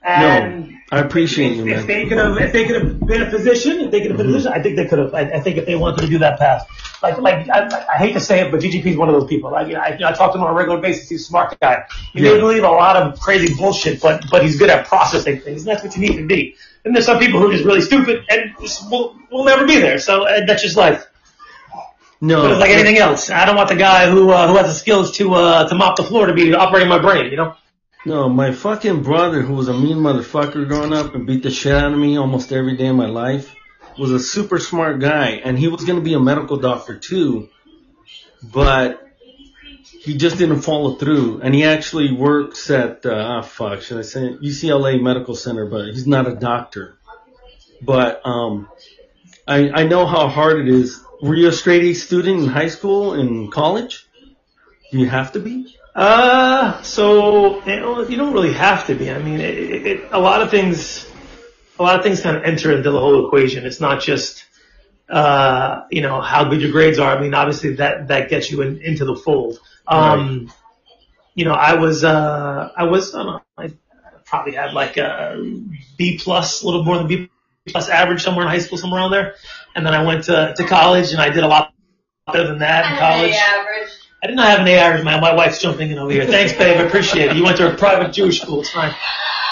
and 0.03 0.77
I 0.91 0.99
appreciate 0.99 1.55
you, 1.55 1.67
if 1.67 1.77
man. 1.77 1.87
they 1.87 2.05
could 2.07 2.17
have, 2.17 2.37
if 2.37 2.51
they 2.51 2.65
could 2.65 2.81
have 2.81 2.99
been 2.99 3.21
a 3.21 3.29
physician, 3.31 3.79
if 3.81 3.91
they 3.91 4.01
could 4.01 4.11
have 4.11 4.17
been 4.17 4.27
a 4.27 4.33
physician, 4.33 4.51
I 4.53 4.61
think 4.61 4.75
they 4.75 4.87
could 4.87 4.99
have. 4.99 5.13
I, 5.13 5.21
I 5.21 5.39
think 5.39 5.57
if 5.57 5.65
they 5.65 5.75
wanted 5.75 6.01
to 6.01 6.07
do 6.07 6.17
that 6.19 6.37
path, 6.39 6.67
like, 7.01 7.17
like 7.19 7.47
I, 7.49 7.85
I 7.93 7.97
hate 7.97 8.13
to 8.13 8.19
say 8.19 8.41
it, 8.41 8.51
but 8.51 8.59
GGP 8.61 8.85
is 8.87 8.97
one 8.97 9.07
of 9.07 9.15
those 9.15 9.29
people. 9.29 9.51
Like, 9.51 9.67
I, 9.73 9.93
you 9.93 9.99
know, 9.99 10.07
I 10.07 10.11
talk 10.11 10.33
to 10.33 10.37
him 10.37 10.43
on 10.43 10.51
a 10.51 10.53
regular 10.53 10.81
basis. 10.81 11.07
He's 11.09 11.21
a 11.21 11.25
smart 11.25 11.57
guy. 11.59 11.85
He 12.13 12.21
Yeah. 12.21 12.33
may 12.33 12.39
believe 12.39 12.63
a 12.63 12.69
lot 12.69 12.97
of 12.97 13.19
crazy 13.19 13.53
bullshit, 13.53 14.01
but 14.01 14.25
but 14.29 14.43
he's 14.43 14.57
good 14.57 14.69
at 14.69 14.87
processing 14.87 15.39
things, 15.39 15.61
and 15.61 15.71
that's 15.71 15.83
what 15.83 15.95
you 15.95 16.01
need 16.01 16.17
to 16.17 16.25
be. 16.25 16.55
And 16.83 16.95
there's 16.95 17.05
some 17.05 17.19
people 17.19 17.39
who 17.39 17.49
are 17.49 17.53
just 17.53 17.63
really 17.63 17.81
stupid 17.81 18.25
and 18.29 18.53
just 18.59 18.89
will 18.89 19.15
will 19.31 19.45
never 19.45 19.65
be 19.67 19.79
there. 19.79 19.99
So 19.99 20.23
uh, 20.27 20.45
that's 20.45 20.63
just 20.63 20.75
life. 20.77 21.05
No, 22.23 22.43
But 22.43 22.51
it's 22.51 22.59
like 22.59 22.69
anything 22.69 22.97
else. 22.97 23.31
I 23.31 23.45
don't 23.45 23.55
want 23.55 23.69
the 23.69 23.75
guy 23.75 24.09
who 24.09 24.29
uh, 24.29 24.47
who 24.47 24.55
has 24.57 24.67
the 24.67 24.73
skills 24.73 25.17
to 25.17 25.33
uh, 25.33 25.69
to 25.69 25.75
mop 25.75 25.95
the 25.95 26.03
floor 26.03 26.25
to 26.27 26.33
be 26.33 26.53
operating 26.53 26.89
my 26.89 26.99
brain. 26.99 27.31
You 27.31 27.37
know. 27.37 27.55
No, 28.03 28.29
my 28.29 28.51
fucking 28.51 29.03
brother, 29.03 29.41
who 29.41 29.53
was 29.53 29.67
a 29.67 29.73
mean 29.73 29.97
motherfucker 29.97 30.67
growing 30.67 30.91
up 30.91 31.13
and 31.13 31.27
beat 31.27 31.43
the 31.43 31.51
shit 31.51 31.73
out 31.73 31.93
of 31.93 31.99
me 31.99 32.17
almost 32.17 32.51
every 32.51 32.75
day 32.75 32.87
of 32.87 32.95
my 32.95 33.05
life, 33.05 33.55
was 33.97 34.11
a 34.11 34.19
super 34.19 34.57
smart 34.57 34.99
guy, 34.99 35.41
and 35.43 35.57
he 35.57 35.67
was 35.67 35.85
gonna 35.85 36.01
be 36.01 36.15
a 36.15 36.19
medical 36.19 36.57
doctor 36.57 36.97
too, 36.97 37.49
but 38.41 39.07
he 39.99 40.17
just 40.17 40.39
didn't 40.39 40.61
follow 40.61 40.95
through. 40.95 41.41
And 41.41 41.53
he 41.53 41.63
actually 41.63 42.11
works 42.11 42.71
at 42.71 43.05
uh, 43.05 43.13
ah 43.13 43.41
fuck, 43.43 43.81
should 43.81 43.99
I 43.99 44.01
say 44.01 44.33
UCLA 44.33 44.99
Medical 44.99 45.35
Center, 45.35 45.67
but 45.67 45.85
he's 45.85 46.07
not 46.07 46.27
a 46.27 46.35
doctor. 46.35 46.97
But 47.83 48.25
um, 48.25 48.67
I 49.47 49.69
I 49.69 49.83
know 49.83 50.07
how 50.07 50.27
hard 50.27 50.59
it 50.59 50.67
is. 50.67 51.03
Were 51.21 51.35
you 51.35 51.49
a 51.49 51.51
straight 51.51 51.83
A 51.83 51.93
student 51.93 52.41
in 52.41 52.47
high 52.47 52.69
school 52.69 53.13
and 53.13 53.51
college? 53.51 54.07
Do 54.91 54.97
you 54.97 55.07
have 55.07 55.33
to 55.33 55.39
be? 55.39 55.75
Uh, 55.93 56.81
so 56.83 57.63
you, 57.65 57.75
know, 57.75 58.01
you 58.07 58.17
don't 58.17 58.33
really 58.33 58.53
have 58.53 58.87
to 58.87 58.95
be. 58.95 59.11
I 59.11 59.19
mean, 59.19 59.39
it, 59.39 59.57
it, 59.57 59.87
it, 59.87 60.09
a 60.11 60.19
lot 60.19 60.41
of 60.41 60.49
things, 60.49 61.09
a 61.77 61.83
lot 61.83 61.97
of 61.97 62.03
things 62.03 62.21
kind 62.21 62.37
of 62.37 62.43
enter 62.43 62.71
into 62.75 62.91
the 62.91 62.99
whole 62.99 63.25
equation. 63.25 63.65
It's 63.65 63.81
not 63.81 64.01
just, 64.01 64.45
uh, 65.09 65.83
you 65.91 66.01
know, 66.01 66.21
how 66.21 66.45
good 66.45 66.61
your 66.61 66.71
grades 66.71 66.99
are. 66.99 67.15
I 67.15 67.21
mean, 67.21 67.33
obviously 67.33 67.75
that 67.75 68.07
that 68.07 68.29
gets 68.29 68.51
you 68.51 68.61
in, 68.61 68.81
into 68.81 69.05
the 69.05 69.15
fold. 69.15 69.59
Um, 69.87 70.51
you 71.35 71.45
know, 71.45 71.53
I 71.53 71.75
was, 71.75 72.03
uh, 72.03 72.71
I 72.75 72.83
was, 72.83 73.13
I 73.13 73.23
don't 73.23 73.27
know, 73.27 73.41
I 73.57 73.71
probably 74.25 74.53
had 74.53 74.73
like 74.73 74.97
a 74.97 75.37
B 75.97 76.17
plus, 76.17 76.61
a 76.61 76.65
little 76.65 76.83
more 76.83 76.97
than 76.97 77.07
B 77.07 77.29
plus 77.67 77.89
average 77.89 78.23
somewhere 78.23 78.45
in 78.45 78.49
high 78.49 78.59
school, 78.59 78.77
somewhere 78.77 79.01
around 79.01 79.11
there. 79.11 79.35
And 79.75 79.85
then 79.85 79.93
I 79.93 80.03
went 80.03 80.25
to 80.25 80.53
to 80.55 80.67
college, 80.67 81.11
and 81.11 81.21
I 81.21 81.29
did 81.29 81.43
a 81.43 81.47
lot 81.47 81.73
better 82.27 82.47
than 82.47 82.59
that 82.59 82.91
in 82.91 82.97
college. 82.97 83.33
I 84.23 84.27
did 84.27 84.35
not 84.35 84.47
have 84.47 84.59
an 84.59 84.67
A 84.67 84.75
average, 84.75 85.03
man. 85.03 85.19
My 85.19 85.33
wife's 85.33 85.59
jumping 85.59 85.89
in 85.89 85.97
over 85.97 86.11
here. 86.11 86.25
Thanks, 86.25 86.53
babe. 86.53 86.77
I 86.77 86.83
appreciate 86.83 87.31
it. 87.31 87.37
You 87.37 87.43
went 87.43 87.57
to 87.57 87.73
a 87.73 87.75
private 87.75 88.13
Jewish 88.13 88.41
school. 88.41 88.59
It's 88.59 88.69
fine. 88.69 88.93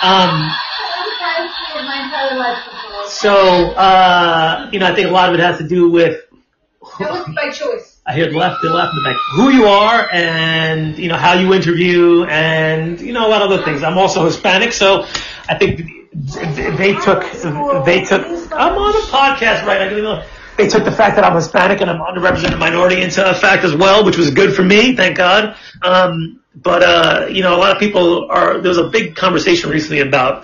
Um, 0.02 0.52
my 1.76 2.04
entire 2.06 2.38
life 2.38 2.64
before. 2.66 3.08
so, 3.08 3.32
uh, 3.72 4.70
you 4.72 4.80
know, 4.80 4.86
I 4.86 4.94
think 4.94 5.08
a 5.08 5.12
lot 5.12 5.30
of 5.30 5.36
it 5.36 5.42
has 5.42 5.58
to 5.58 5.68
do 5.68 5.90
with, 5.90 6.24
That 7.00 7.12
was 7.12 7.36
by 7.36 7.50
choice. 7.50 8.00
I 8.06 8.14
hear 8.14 8.30
the 8.30 8.38
left, 8.38 8.62
the 8.62 8.70
left 8.70 8.94
in 8.94 9.04
the 9.04 9.10
back, 9.10 9.18
who 9.34 9.50
you 9.50 9.66
are 9.66 10.10
and, 10.12 10.98
you 10.98 11.10
know, 11.10 11.18
how 11.18 11.34
you 11.34 11.54
interview 11.54 12.24
and, 12.26 13.00
you 13.02 13.14
know, 13.14 13.28
a 13.28 13.30
lot 13.30 13.42
of 13.42 13.52
other 13.52 13.64
things. 13.64 13.84
I'm 13.84 13.98
also 13.98 14.26
Hispanic, 14.26 14.72
so 14.72 15.06
I 15.48 15.58
think 15.58 16.12
they 16.14 16.94
took, 16.96 17.24
they 17.86 18.04
took, 18.04 18.26
I'm 18.52 18.78
on 18.78 18.96
a 18.96 19.06
podcast 19.08 19.66
right 19.66 19.92
now. 19.92 19.98
know, 19.98 20.24
They 20.60 20.68
took 20.68 20.84
the 20.84 20.92
fact 20.92 21.16
that 21.16 21.24
I'm 21.24 21.34
Hispanic 21.36 21.80
and 21.80 21.90
I'm 21.90 22.02
underrepresented 22.02 22.60
minority 22.60 23.02
into 23.02 23.28
effect 23.30 23.64
as 23.64 23.74
well, 23.74 24.04
which 24.04 24.18
was 24.18 24.30
good 24.30 24.54
for 24.54 24.62
me, 24.62 24.94
thank 24.94 25.16
God. 25.16 25.56
Um, 25.82 26.42
but, 26.54 26.84
uh, 26.84 27.28
you 27.32 27.42
know, 27.44 27.56
a 27.56 27.60
lot 27.60 27.72
of 27.72 27.80
people 27.80 28.30
are, 28.30 28.60
there 28.60 28.68
was 28.68 28.78
a 28.78 28.90
big 28.90 29.16
conversation 29.16 29.70
recently 29.70 30.02
about, 30.02 30.44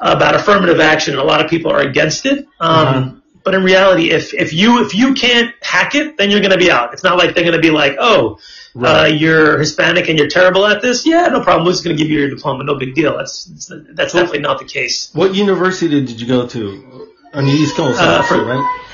about 0.00 0.34
affirmative 0.34 0.80
action 0.80 1.14
and 1.14 1.22
a 1.22 1.24
lot 1.24 1.40
of 1.44 1.48
people 1.48 1.70
are 1.70 1.78
against 1.80 2.26
it. 2.26 2.48
Um, 2.58 3.22
but 3.44 3.54
in 3.54 3.62
reality, 3.62 4.10
if, 4.10 4.34
if 4.34 4.52
you, 4.52 4.84
if 4.84 4.92
you 4.92 5.14
can't 5.14 5.54
hack 5.62 5.94
it, 5.94 6.16
then 6.18 6.30
you're 6.32 6.40
going 6.40 6.50
to 6.50 6.58
be 6.58 6.70
out. 6.72 6.92
It's 6.92 7.04
not 7.04 7.16
like 7.16 7.36
they're 7.36 7.44
going 7.44 7.54
to 7.54 7.62
be 7.62 7.70
like, 7.70 7.94
oh, 8.00 8.40
uh, 8.76 9.08
you're 9.12 9.56
Hispanic 9.60 10.08
and 10.08 10.18
you're 10.18 10.28
terrible 10.28 10.66
at 10.66 10.82
this. 10.82 11.06
Yeah, 11.06 11.28
no 11.28 11.42
problem. 11.44 11.64
We're 11.64 11.72
just 11.72 11.84
going 11.84 11.96
to 11.96 12.02
give 12.02 12.10
you 12.10 12.18
your 12.18 12.30
diploma. 12.30 12.64
No 12.64 12.74
big 12.76 12.96
deal. 12.96 13.16
That's, 13.16 13.44
that's 13.44 14.12
definitely 14.12 14.40
not 14.40 14.58
the 14.58 14.64
case. 14.66 15.10
What 15.14 15.36
university 15.36 16.04
did 16.04 16.20
you 16.20 16.26
go 16.26 16.48
to? 16.48 17.08
On 17.34 17.44
the 17.44 17.52
East 17.52 17.76
Coast, 17.76 18.00
Uh, 18.00 18.22
for- 18.22 18.44
right? 18.44 18.84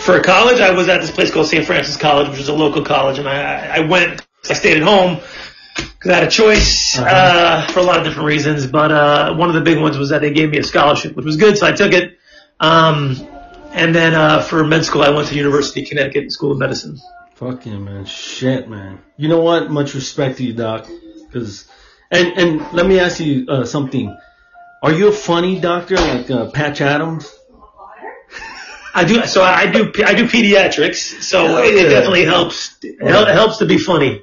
For 0.00 0.20
college, 0.20 0.60
I 0.60 0.72
was 0.72 0.88
at 0.88 1.00
this 1.00 1.10
place 1.10 1.30
called 1.30 1.46
St. 1.46 1.64
Francis 1.64 1.96
College, 1.96 2.28
which 2.28 2.40
is 2.40 2.48
a 2.48 2.54
local 2.54 2.82
college, 2.84 3.18
and 3.18 3.28
I, 3.28 3.76
I 3.76 3.80
went. 3.80 4.26
I 4.50 4.52
stayed 4.54 4.76
at 4.76 4.82
home 4.82 5.20
because 5.76 6.10
I 6.10 6.14
had 6.16 6.24
a 6.24 6.30
choice 6.30 6.98
Uh-huh. 6.98 7.06
uh, 7.08 7.66
for 7.68 7.78
a 7.80 7.82
lot 7.82 7.98
of 7.98 8.04
different 8.04 8.26
reasons. 8.26 8.66
But 8.66 8.90
uh, 8.92 9.34
one 9.36 9.48
of 9.48 9.54
the 9.54 9.60
big 9.62 9.80
ones 9.80 9.96
was 9.96 10.10
that 10.10 10.20
they 10.20 10.32
gave 10.32 10.50
me 10.50 10.58
a 10.58 10.62
scholarship, 10.64 11.14
which 11.16 11.24
was 11.24 11.36
good, 11.36 11.56
so 11.56 11.66
I 11.66 11.72
took 11.72 11.92
it. 11.92 12.18
Um, 12.60 13.16
and 13.72 13.94
then 13.94 14.14
uh, 14.14 14.40
for 14.42 14.64
med 14.64 14.84
school, 14.84 15.02
I 15.02 15.10
went 15.10 15.28
to 15.28 15.34
University 15.34 15.82
of 15.82 15.88
Connecticut 15.88 16.30
School 16.32 16.52
of 16.52 16.58
Medicine. 16.58 16.98
Fuck 17.34 17.64
yeah, 17.66 17.78
man. 17.78 18.04
Shit, 18.04 18.68
man. 18.68 19.00
You 19.16 19.28
know 19.28 19.40
what? 19.40 19.70
Much 19.70 19.94
respect 19.94 20.38
to 20.38 20.44
you, 20.44 20.52
Doc. 20.52 20.86
Cause, 21.32 21.66
and, 22.10 22.28
and 22.38 22.72
let 22.72 22.86
me 22.86 23.00
ask 23.00 23.18
you, 23.20 23.46
uh, 23.48 23.64
something. 23.64 24.16
Are 24.82 24.92
you 24.92 25.08
a 25.08 25.12
funny 25.12 25.58
doctor 25.60 25.96
like, 25.96 26.30
uh, 26.30 26.50
Patch 26.50 26.80
Adams? 26.80 27.32
I 28.94 29.04
do 29.04 29.26
so 29.26 29.42
I 29.42 29.66
do 29.70 29.92
I 30.04 30.14
do 30.14 30.26
pediatrics, 30.26 31.22
so 31.22 31.46
Oh, 31.56 31.62
it, 31.62 31.74
it 31.74 31.88
definitely 31.90 32.24
helps. 32.24 32.76
It 32.82 33.00
helps 33.34 33.58
to 33.58 33.66
be 33.66 33.78
funny. 33.78 34.22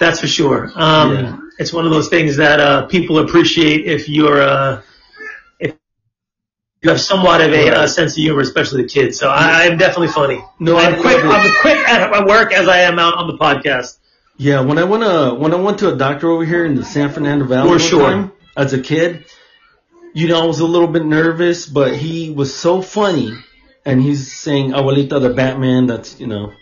That's 0.00 0.20
for 0.20 0.26
sure. 0.26 0.70
Um, 0.74 1.12
Yeah. 1.14 1.38
It's 1.58 1.72
one 1.72 1.84
of 1.84 1.92
those 1.92 2.08
things 2.08 2.38
that 2.38 2.58
uh, 2.60 2.86
people 2.86 3.18
appreciate 3.18 3.84
if 3.86 4.08
you're 4.08 4.42
uh, 4.42 4.82
if 5.60 5.76
you 6.82 6.90
have 6.90 7.00
somewhat 7.00 7.40
of 7.40 7.52
a, 7.52 7.70
uh 7.70 7.86
sense 7.86 8.12
of 8.12 8.16
humor, 8.16 8.40
especially 8.40 8.82
the 8.82 8.88
kids. 8.88 9.18
So 9.18 9.28
I, 9.28 9.66
I'm 9.66 9.76
definitely 9.78 10.08
funny. 10.08 10.42
No, 10.58 10.76
I 10.76 10.86
I'm 10.86 11.00
quick. 11.00 11.22
I'm 11.24 11.52
quick 11.60 11.78
at 11.88 12.12
at 12.12 12.26
work 12.26 12.52
as 12.52 12.66
I 12.68 12.80
am 12.80 12.98
out 12.98 13.14
on 13.14 13.28
the 13.28 13.38
podcast. 13.38 13.98
Yeah, 14.38 14.60
when 14.62 14.78
I 14.78 14.84
went 14.84 15.04
uh 15.04 15.34
when 15.34 15.52
I 15.52 15.56
went 15.56 15.78
to 15.80 15.92
a 15.92 15.96
doctor 15.96 16.28
over 16.30 16.44
here 16.44 16.64
in 16.64 16.74
the 16.74 16.84
San 16.84 17.10
Fernando 17.12 17.44
Valley 17.44 17.70
For 17.70 17.78
sure. 17.78 18.10
time, 18.10 18.32
as 18.56 18.72
a 18.72 18.80
kid, 18.80 19.24
you 20.14 20.26
know, 20.26 20.42
I 20.42 20.46
was 20.46 20.58
a 20.60 20.66
little 20.66 20.88
bit 20.88 21.04
nervous, 21.04 21.66
but 21.66 21.94
he 21.96 22.30
was 22.30 22.52
so 22.54 22.82
funny, 22.82 23.30
and 23.84 24.00
he's 24.02 24.32
saying 24.32 24.72
"Abuelita 24.72 25.20
the 25.20 25.30
Batman." 25.34 25.86
That's 25.86 26.18
you 26.20 26.26
know, 26.26 26.52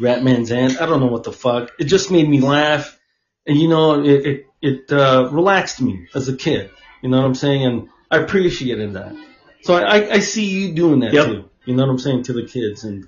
Batman's 0.00 0.50
aunt. 0.50 0.80
I 0.80 0.86
don't 0.86 1.00
know 1.00 1.06
what 1.06 1.24
the 1.24 1.32
fuck. 1.32 1.72
It 1.78 1.84
just 1.84 2.10
made 2.10 2.28
me 2.28 2.40
laugh, 2.40 2.98
and 3.46 3.56
you 3.58 3.68
know, 3.68 4.02
it 4.02 4.26
it, 4.26 4.46
it 4.62 4.92
uh, 4.92 5.28
relaxed 5.32 5.80
me 5.80 6.08
as 6.14 6.28
a 6.28 6.36
kid. 6.36 6.70
You 7.02 7.08
know 7.10 7.18
what 7.18 7.26
I'm 7.26 7.34
saying? 7.34 7.64
And 7.64 7.88
I 8.10 8.18
appreciated 8.18 8.94
that. 8.94 9.14
So 9.62 9.74
I 9.74 9.80
I, 9.98 10.12
I 10.14 10.18
see 10.20 10.44
you 10.46 10.72
doing 10.74 11.00
that 11.00 11.12
Yep. 11.12 11.26
too. 11.26 11.50
You 11.64 11.74
know 11.76 11.84
what 11.84 11.90
I'm 11.92 11.98
saying 11.98 12.22
to 12.24 12.32
the 12.32 12.44
kids 12.46 12.84
and 12.84 13.06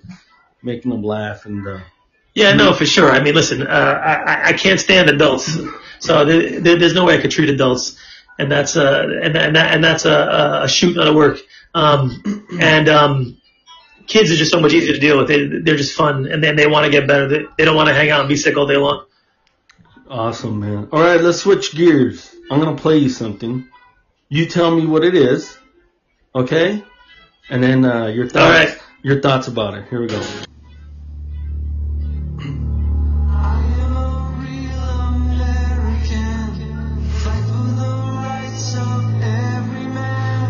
making 0.63 0.91
them 0.91 1.03
laugh 1.03 1.47
and. 1.47 1.67
uh 1.67 1.81
Yeah, 2.35 2.53
no, 2.55 2.73
for 2.75 2.85
sure. 2.87 3.11
I 3.11 3.21
mean, 3.23 3.35
listen, 3.35 3.63
uh, 3.67 3.71
I, 3.71 4.49
I- 4.51 4.53
can't 4.53 4.79
stand 4.79 5.09
adults, 5.09 5.59
so 5.99 6.25
there, 6.25 6.61
there, 6.61 6.79
there's 6.79 6.95
no 6.95 7.05
way 7.07 7.17
I 7.17 7.21
could 7.23 7.31
treat 7.31 7.49
adults, 7.49 7.97
and 8.39 8.53
that's 8.53 8.77
uh, 8.77 9.07
and 9.23 9.35
and, 9.37 9.57
that, 9.57 9.75
and 9.75 9.83
that's 9.83 10.05
a, 10.05 10.61
a 10.65 10.69
shoot, 10.69 10.95
not 10.97 11.09
a 11.09 11.13
work. 11.13 11.39
Um, 11.75 12.47
and 12.61 12.89
um, 12.89 13.41
kids 14.07 14.31
are 14.31 14.37
just 14.37 14.51
so 14.51 14.61
much 14.61 14.73
easier 14.73 14.93
to 14.93 14.99
deal 15.01 15.19
with. 15.19 15.29
They, 15.29 15.47
they're 15.47 15.77
just 15.77 15.97
fun, 15.97 16.27
and 16.27 16.43
then 16.43 16.57
they 16.57 16.67
want 16.67 16.87
to 16.87 16.91
get 16.91 17.07
better. 17.07 17.29
They, 17.29 17.41
they 17.59 17.65
don't 17.65 17.77
want 17.77 17.89
to 17.89 17.95
hang 17.95 18.11
out 18.11 18.21
and 18.21 18.29
be 18.29 18.37
sick 18.37 18.57
all 18.57 18.67
day 18.67 18.77
long. 18.77 19.07
Awesome, 20.09 20.59
man. 20.59 20.89
All 20.93 21.01
right, 21.01 21.21
let's 21.21 21.39
switch 21.39 21.75
gears. 21.75 22.35
I'm 22.51 22.59
gonna 22.59 22.77
play 22.77 22.99
you 22.99 23.09
something. 23.09 23.69
You 24.29 24.47
tell 24.47 24.75
me 24.75 24.87
what 24.87 25.05
it 25.05 25.15
is, 25.15 25.57
okay? 26.35 26.83
And 27.49 27.63
then 27.63 27.85
uh, 27.85 28.07
your 28.07 28.29
thoughts. 28.29 28.37
All 28.37 28.51
right. 28.51 28.79
Your 29.03 29.21
thoughts 29.21 29.49
about 29.49 29.75
it. 29.75 29.89
Here 29.89 30.01
we 30.01 30.09
go. 30.09 30.21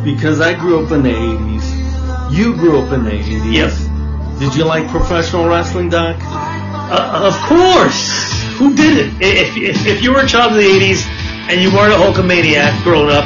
Because 0.04 0.40
I 0.40 0.54
grew 0.54 0.84
up 0.84 0.92
in 0.92 1.02
the 1.02 1.10
80s. 1.10 2.32
You 2.32 2.54
grew 2.54 2.80
up 2.80 2.92
in 2.92 3.04
the 3.04 3.10
80s. 3.10 3.52
Yep. 3.52 4.38
Did 4.38 4.54
you 4.54 4.64
like 4.64 4.88
professional 4.88 5.46
wrestling, 5.46 5.90
Doc? 5.90 6.16
Uh, 6.22 7.28
of 7.28 7.36
course. 7.44 8.32
Who 8.56 8.74
didn't? 8.74 9.20
If, 9.20 9.56
if, 9.56 9.86
if 9.86 10.02
you 10.02 10.12
were 10.12 10.20
a 10.20 10.26
child 10.26 10.52
of 10.52 10.58
the 10.58 10.64
80s 10.64 11.04
and 11.52 11.60
you 11.60 11.70
weren't 11.72 11.92
a 11.92 11.96
Hulkamaniac 11.96 12.82
growing 12.82 13.10
up, 13.10 13.24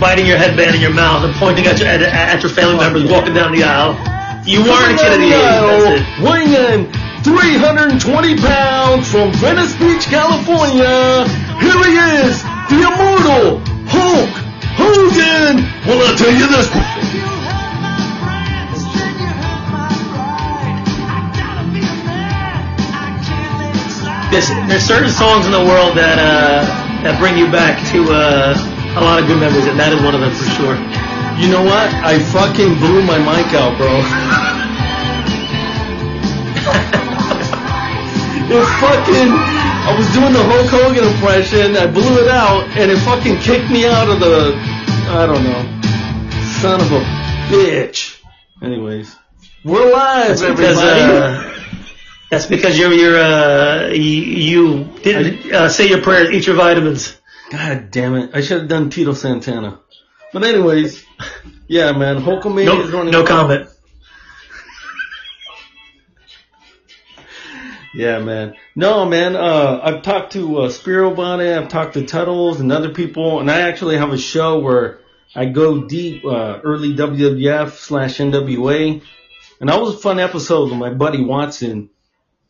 biting 0.00 0.26
your 0.26 0.36
headband 0.36 0.76
in 0.76 0.80
your 0.80 0.92
mouth 0.94 1.24
and 1.24 1.34
pointing 1.34 1.66
at 1.66 1.78
your, 1.80 1.88
at, 1.88 2.02
at 2.02 2.42
your 2.42 2.52
family 2.52 2.76
members 2.76 3.10
walking 3.10 3.34
down 3.34 3.50
the 3.50 3.64
aisle, 3.64 3.98
you 4.46 4.62
weren't 4.62 4.94
a 4.94 5.02
kid 5.02 5.12
of 5.12 5.18
the 5.18 5.34
80s. 5.34 6.22
Weighing 6.22 6.54
in 6.54 6.92
320 7.24 8.36
pounds 8.38 9.10
from 9.10 9.32
Venice 9.32 9.74
Beach, 9.76 10.04
California. 10.04 11.26
Here 11.58 11.80
he 11.82 11.96
is, 12.22 12.42
the 12.70 12.86
immortal 12.86 13.58
Hulk 13.88 14.43
Hogan. 14.94 15.66
Well, 15.86 15.98
I'll 16.06 16.14
tell 16.14 16.30
you 16.30 16.46
this. 16.46 16.70
There's, 24.30 24.48
there's 24.66 24.82
certain 24.82 25.10
songs 25.10 25.46
in 25.46 25.52
the 25.52 25.62
world 25.62 25.96
that 25.98 26.18
uh, 26.18 26.66
that 27.06 27.18
bring 27.18 27.38
you 27.38 27.50
back 27.50 27.78
to 27.94 28.02
uh, 28.10 28.54
a 28.98 29.02
lot 29.02 29.18
of 29.22 29.26
good 29.26 29.38
memories, 29.38 29.66
and 29.66 29.78
that 29.78 29.94
is 29.94 30.02
one 30.02 30.14
of 30.14 30.22
them 30.22 30.34
for 30.34 30.46
sure. 30.58 30.74
You 31.38 31.50
know 31.50 31.62
what? 31.62 31.90
I 32.02 32.18
fucking 32.34 32.78
blew 32.82 33.02
my 33.06 33.18
mic 33.18 33.50
out, 33.54 33.74
bro. 33.78 33.90
it 38.58 38.66
fucking. 38.82 39.30
I 39.86 39.94
was 39.94 40.08
doing 40.14 40.32
the 40.34 40.42
Hulk 40.42 40.70
Hogan 40.70 41.06
impression. 41.06 41.78
I 41.78 41.86
blew 41.86 42.18
it 42.22 42.30
out, 42.30 42.66
and 42.74 42.90
it 42.90 42.98
fucking 43.06 43.38
kicked 43.38 43.70
me 43.70 43.86
out 43.86 44.08
of 44.10 44.18
the. 44.18 44.73
I 45.16 45.26
don't 45.26 45.44
know. 45.44 45.80
Son 46.60 46.80
of 46.80 46.90
a 46.92 47.00
bitch. 47.48 48.20
Anyways, 48.62 49.14
we're 49.64 49.92
live, 49.92 50.28
That's 50.38 50.40
because 50.42 50.78
everybody. 50.82 51.46
uh, 51.46 51.54
that's 52.30 52.46
because 52.46 52.76
you're 52.78 52.92
you're 52.92 53.18
uh, 53.18 53.86
you, 53.88 54.00
you 54.00 54.84
didn't 55.02 55.52
uh, 55.52 55.68
say 55.68 55.88
your 55.88 56.02
prayers, 56.02 56.30
eat 56.30 56.46
your 56.46 56.56
vitamins. 56.56 57.16
God 57.50 57.90
damn 57.92 58.14
it! 58.16 58.30
I 58.34 58.40
should 58.40 58.58
have 58.60 58.68
done 58.68 58.90
Tito 58.90 59.12
Santana. 59.12 59.80
But 60.32 60.42
anyways, 60.44 61.04
yeah, 61.68 61.92
man, 61.92 62.16
Hulkamania 62.20 62.64
No, 62.66 62.80
is 62.82 62.90
running. 62.90 63.12
no 63.12 63.24
comment. 63.24 63.68
Yeah, 67.94 68.18
man. 68.18 68.54
No, 68.74 69.04
man. 69.04 69.36
Uh, 69.36 69.78
I've 69.80 70.02
talked 70.02 70.32
to 70.32 70.62
uh, 70.62 70.68
Spiro 70.70 71.12
about 71.12 71.38
it. 71.38 71.56
I've 71.56 71.68
talked 71.68 71.94
to 71.94 72.04
Tuttles 72.04 72.58
and 72.58 72.72
other 72.72 72.90
people, 72.92 73.38
and 73.38 73.48
I 73.48 73.60
actually 73.60 73.96
have 73.98 74.12
a 74.12 74.18
show 74.18 74.58
where 74.58 74.98
I 75.34 75.46
go 75.46 75.84
deep, 75.84 76.24
uh, 76.24 76.60
early 76.62 76.94
WWF 76.94 77.72
slash 77.72 78.18
NWA, 78.18 79.02
and 79.60 79.68
that 79.68 79.80
was 79.80 79.94
a 79.94 79.98
fun 79.98 80.20
episode 80.20 80.70
with 80.70 80.78
my 80.78 80.90
buddy 80.90 81.24
Watson. 81.24 81.90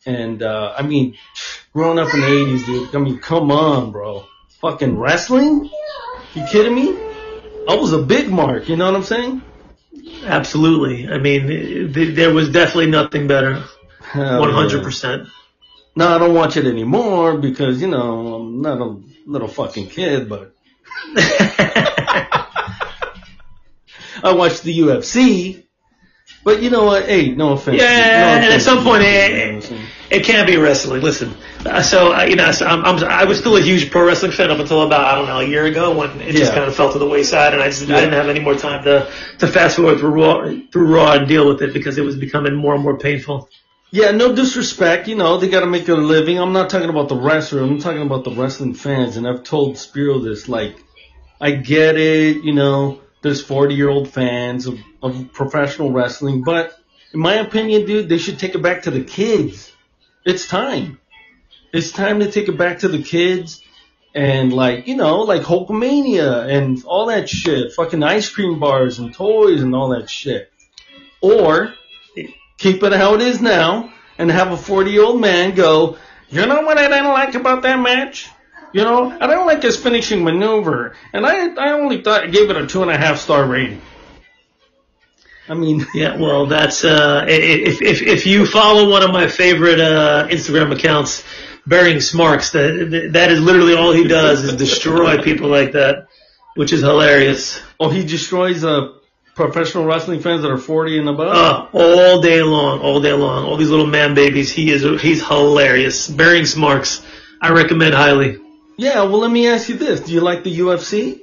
And 0.05 0.43
uh, 0.43 0.73
I 0.77 0.83
mean, 0.83 1.17
growing 1.73 1.97
up 1.97 2.13
in 2.13 2.21
the 2.21 2.27
'80s, 2.27 2.65
dude. 2.65 2.95
I 2.95 2.99
mean, 2.99 3.19
come 3.19 3.51
on, 3.51 3.91
bro. 3.91 4.25
Fucking 4.61 4.97
wrestling? 4.97 5.69
You 6.33 6.45
kidding 6.51 6.75
me? 6.75 6.89
I 7.67 7.75
was 7.75 7.93
a 7.93 8.01
big 8.01 8.29
mark. 8.29 8.69
You 8.69 8.75
know 8.75 8.85
what 8.85 8.95
I'm 8.95 9.03
saying? 9.03 9.41
Absolutely. 10.23 11.07
I 11.07 11.17
mean, 11.17 11.93
th- 11.93 12.15
there 12.15 12.33
was 12.33 12.49
definitely 12.49 12.91
nothing 12.91 13.27
better. 13.27 13.63
Hell 14.01 14.51
hundred 14.51 14.83
percent. 14.83 15.27
No, 15.95 16.13
I 16.13 16.17
don't 16.17 16.33
watch 16.33 16.57
it 16.57 16.65
anymore 16.65 17.37
because, 17.37 17.81
you 17.81 17.87
know, 17.87 18.35
I'm 18.35 18.61
not 18.61 18.81
a 18.81 19.01
little 19.25 19.47
fucking 19.47 19.87
kid, 19.87 20.27
but 20.27 20.53
I 24.25 24.33
watch 24.33 24.61
the 24.61 24.77
UFC. 24.79 25.63
But 26.43 26.61
you 26.61 26.69
know 26.69 26.83
what? 26.83 27.05
Hey, 27.05 27.29
no 27.29 27.53
offense. 27.53 27.81
Yeah, 27.81 28.39
no 28.39 28.45
and 28.45 28.53
at 28.53 28.61
some 28.61 28.83
point, 28.83 29.03
you, 29.03 29.07
eh, 29.07 29.27
you 29.27 29.37
know 29.37 29.45
what 29.45 29.55
I'm 29.55 29.61
saying? 29.61 29.85
It 30.11 30.23
can't 30.23 30.47
be 30.47 30.57
wrestling. 30.57 31.01
Listen, 31.01 31.33
uh, 31.65 31.81
so 31.81 32.13
uh, 32.13 32.23
you 32.23 32.35
know, 32.35 32.51
so 32.51 32.65
I'm, 32.65 32.83
I'm 32.85 33.03
I 33.03 33.25
was 33.25 33.39
still 33.39 33.57
a 33.57 33.61
huge 33.61 33.91
pro 33.91 34.05
wrestling 34.05 34.31
fan 34.31 34.51
up 34.51 34.59
until 34.59 34.83
about 34.83 35.05
I 35.05 35.15
don't 35.15 35.27
know 35.27 35.39
a 35.39 35.47
year 35.47 35.65
ago 35.65 35.95
when 35.97 36.21
it 36.21 36.33
just 36.33 36.53
kind 36.53 36.65
of 36.65 36.75
fell 36.75 36.91
to 36.93 36.99
the 36.99 37.07
wayside, 37.07 37.53
and 37.53 37.61
I 37.61 37.69
just 37.69 37.87
Yeah. 37.87 37.97
I 37.97 38.01
didn't 38.01 38.13
have 38.13 38.29
any 38.29 38.39
more 38.39 38.55
time 38.55 38.83
to 38.83 39.11
to 39.39 39.47
fast 39.47 39.75
forward 39.77 39.99
through 39.99 40.09
Raw 40.09 40.51
through 40.71 40.95
Raw 40.95 41.13
and 41.13 41.27
deal 41.27 41.47
with 41.47 41.61
it 41.61 41.73
because 41.73 41.97
it 41.97 42.03
was 42.03 42.15
becoming 42.15 42.55
more 42.55 42.75
and 42.75 42.83
more 42.83 42.97
painful. 42.97 43.49
Yeah, 43.91 44.11
no 44.11 44.35
disrespect. 44.35 45.07
You 45.07 45.15
know, 45.15 45.37
they 45.37 45.47
got 45.47 45.61
to 45.61 45.67
make 45.67 45.85
their 45.85 45.97
living. 45.97 46.37
I'm 46.39 46.53
not 46.53 46.69
talking 46.69 46.89
about 46.89 47.07
the 47.07 47.15
wrestler. 47.15 47.63
I'm 47.63 47.79
talking 47.79 48.01
about 48.01 48.23
the 48.23 48.31
wrestling 48.31 48.73
fans. 48.73 49.15
And 49.15 49.27
I've 49.27 49.43
told 49.43 49.77
Spiro 49.77 50.19
this. 50.19 50.49
Like, 50.49 50.75
I 51.39 51.51
get 51.51 51.95
it. 51.97 52.43
You 52.43 52.53
know, 52.53 52.99
there's 53.25 53.43
40 53.43 53.73
year 53.73 53.89
old 53.89 54.07
fans 54.07 54.67
of, 54.67 54.79
of 55.01 55.33
professional 55.33 55.91
wrestling, 55.91 56.43
but 56.43 56.79
in 57.11 57.19
my 57.19 57.33
opinion, 57.35 57.87
dude, 57.87 58.07
they 58.07 58.19
should 58.19 58.37
take 58.37 58.53
it 58.53 58.61
back 58.61 58.83
to 58.83 58.91
the 58.91 59.03
kids. 59.03 59.71
It's 60.23 60.47
time. 60.47 60.99
It's 61.73 61.91
time 61.91 62.19
to 62.19 62.31
take 62.31 62.49
it 62.49 62.57
back 62.57 62.79
to 62.79 62.87
the 62.87 63.01
kids. 63.01 63.63
And 64.13 64.53
like, 64.53 64.87
you 64.87 64.95
know, 64.95 65.21
like 65.21 65.41
Hulkamania 65.41 66.47
and 66.47 66.85
all 66.85 67.07
that 67.07 67.27
shit. 67.27 67.73
Fucking 67.73 68.03
ice 68.03 68.29
cream 68.29 68.59
bars 68.59 68.99
and 68.99 69.11
toys 69.11 69.63
and 69.63 69.73
all 69.73 69.89
that 69.89 70.07
shit. 70.07 70.51
Or 71.19 71.73
keep 72.59 72.83
it 72.83 72.93
how 72.93 73.15
it 73.15 73.21
is 73.21 73.41
now 73.41 73.91
and 74.19 74.29
have 74.29 74.51
a 74.51 74.57
40 74.57 74.91
year 74.91 75.03
old 75.03 75.19
man 75.19 75.55
go, 75.55 75.97
you 76.29 76.45
know 76.45 76.61
what 76.61 76.77
I 76.77 76.87
didn't 76.87 77.05
like 77.05 77.33
about 77.33 77.63
that 77.63 77.79
match? 77.79 78.29
You 78.75 78.83
know, 78.83 79.09
and 79.09 79.23
I 79.23 79.27
don't 79.27 79.47
like 79.47 79.63
his 79.63 79.81
finishing 79.81 80.25
maneuver. 80.25 80.97
And 81.13 81.25
I, 81.25 81.47
I 81.53 81.71
only 81.71 82.01
thought 82.01 82.25
I 82.25 82.27
gave 82.27 82.49
it 82.49 82.57
a 82.57 82.67
two 82.67 82.81
and 82.81 82.91
a 82.91 82.97
half 82.97 83.19
star 83.19 83.45
rating. 83.45 83.81
I 85.47 85.53
mean, 85.53 85.85
Yeah, 85.93 86.17
well, 86.17 86.45
that's 86.47 86.83
uh, 86.83 87.25
if 87.25 87.81
if 87.81 88.01
if 88.01 88.25
you 88.25 88.45
follow 88.45 88.89
one 88.89 89.01
of 89.01 89.11
my 89.11 89.29
favorite 89.29 89.79
uh, 89.79 90.27
Instagram 90.29 90.73
accounts, 90.73 91.23
Bearing 91.65 92.01
Smarks, 92.01 92.49
that 92.51 93.11
that 93.13 93.31
is 93.31 93.39
literally 93.39 93.75
all 93.75 93.93
he 93.93 94.09
does 94.09 94.43
is 94.43 94.57
destroy 94.57 95.21
people 95.23 95.47
like 95.47 95.71
that, 95.71 96.07
which 96.55 96.73
is 96.73 96.81
hilarious. 96.81 97.61
oh, 97.79 97.87
he 97.87 98.03
destroys 98.03 98.65
uh, 98.65 98.89
professional 99.35 99.85
wrestling 99.85 100.19
fans 100.19 100.41
that 100.41 100.51
are 100.51 100.57
40 100.57 100.99
and 100.99 101.07
above. 101.07 101.33
Uh, 101.33 101.67
all 101.71 102.19
day 102.19 102.41
long, 102.41 102.81
all 102.81 102.99
day 102.99 103.13
long, 103.13 103.45
all 103.45 103.55
these 103.55 103.69
little 103.69 103.87
man 103.87 104.15
babies. 104.15 104.51
He 104.51 104.69
is 104.69 105.01
he's 105.01 105.25
hilarious. 105.25 106.09
Bearing 106.09 106.45
Smarks, 106.45 107.01
I 107.41 107.51
recommend 107.51 107.93
highly. 107.93 108.41
Yeah, 108.77 109.03
well, 109.03 109.19
let 109.19 109.31
me 109.31 109.47
ask 109.47 109.69
you 109.69 109.75
this: 109.75 109.99
Do 110.01 110.13
you 110.13 110.21
like 110.21 110.43
the 110.43 110.57
UFC? 110.59 111.21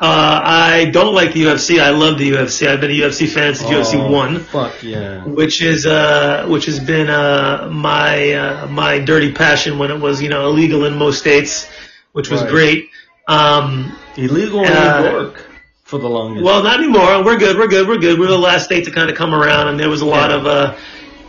Uh, 0.00 0.40
I 0.44 0.86
don't 0.86 1.14
like 1.14 1.32
the 1.34 1.44
UFC. 1.44 1.80
I 1.80 1.90
love 1.90 2.18
the 2.18 2.28
UFC. 2.32 2.66
I've 2.66 2.80
been 2.80 2.90
a 2.90 2.94
UFC 2.94 3.28
fan 3.28 3.54
since 3.54 3.70
UFC 3.70 4.10
one, 4.10 4.40
Fuck 4.40 4.82
yeah. 4.82 5.24
which 5.24 5.62
is 5.62 5.86
uh, 5.86 6.46
which 6.48 6.66
has 6.66 6.80
been 6.80 7.08
uh, 7.08 7.68
my 7.72 8.32
uh, 8.32 8.66
my 8.66 8.98
dirty 8.98 9.32
passion 9.32 9.78
when 9.78 9.90
it 9.92 10.00
was 10.00 10.20
you 10.20 10.28
know 10.28 10.48
illegal 10.48 10.84
in 10.84 10.96
most 10.98 11.20
states, 11.20 11.70
which 12.12 12.28
was 12.28 12.42
Right. 12.42 12.50
great. 12.50 12.90
Um, 13.28 13.96
Illegal 14.16 14.64
in 14.64 14.72
Uh, 14.72 15.00
New 15.00 15.10
York 15.10 15.46
for 15.84 15.98
the 15.98 16.08
longest. 16.08 16.44
well, 16.44 16.62
not 16.62 16.80
anymore. 16.80 17.24
We're 17.24 17.38
good. 17.38 17.56
We're 17.56 17.68
good. 17.68 17.86
We're 17.88 17.98
good. 17.98 18.18
We're 18.18 18.26
the 18.28 18.36
last 18.38 18.64
state 18.64 18.84
to 18.86 18.90
kind 18.90 19.08
of 19.10 19.16
come 19.16 19.32
around, 19.34 19.68
and 19.68 19.78
there 19.80 19.88
was 19.88 20.02
a 20.02 20.06
lot 20.06 20.30
Yeah. 20.30 20.36
of. 20.36 20.46
Uh, 20.46 20.74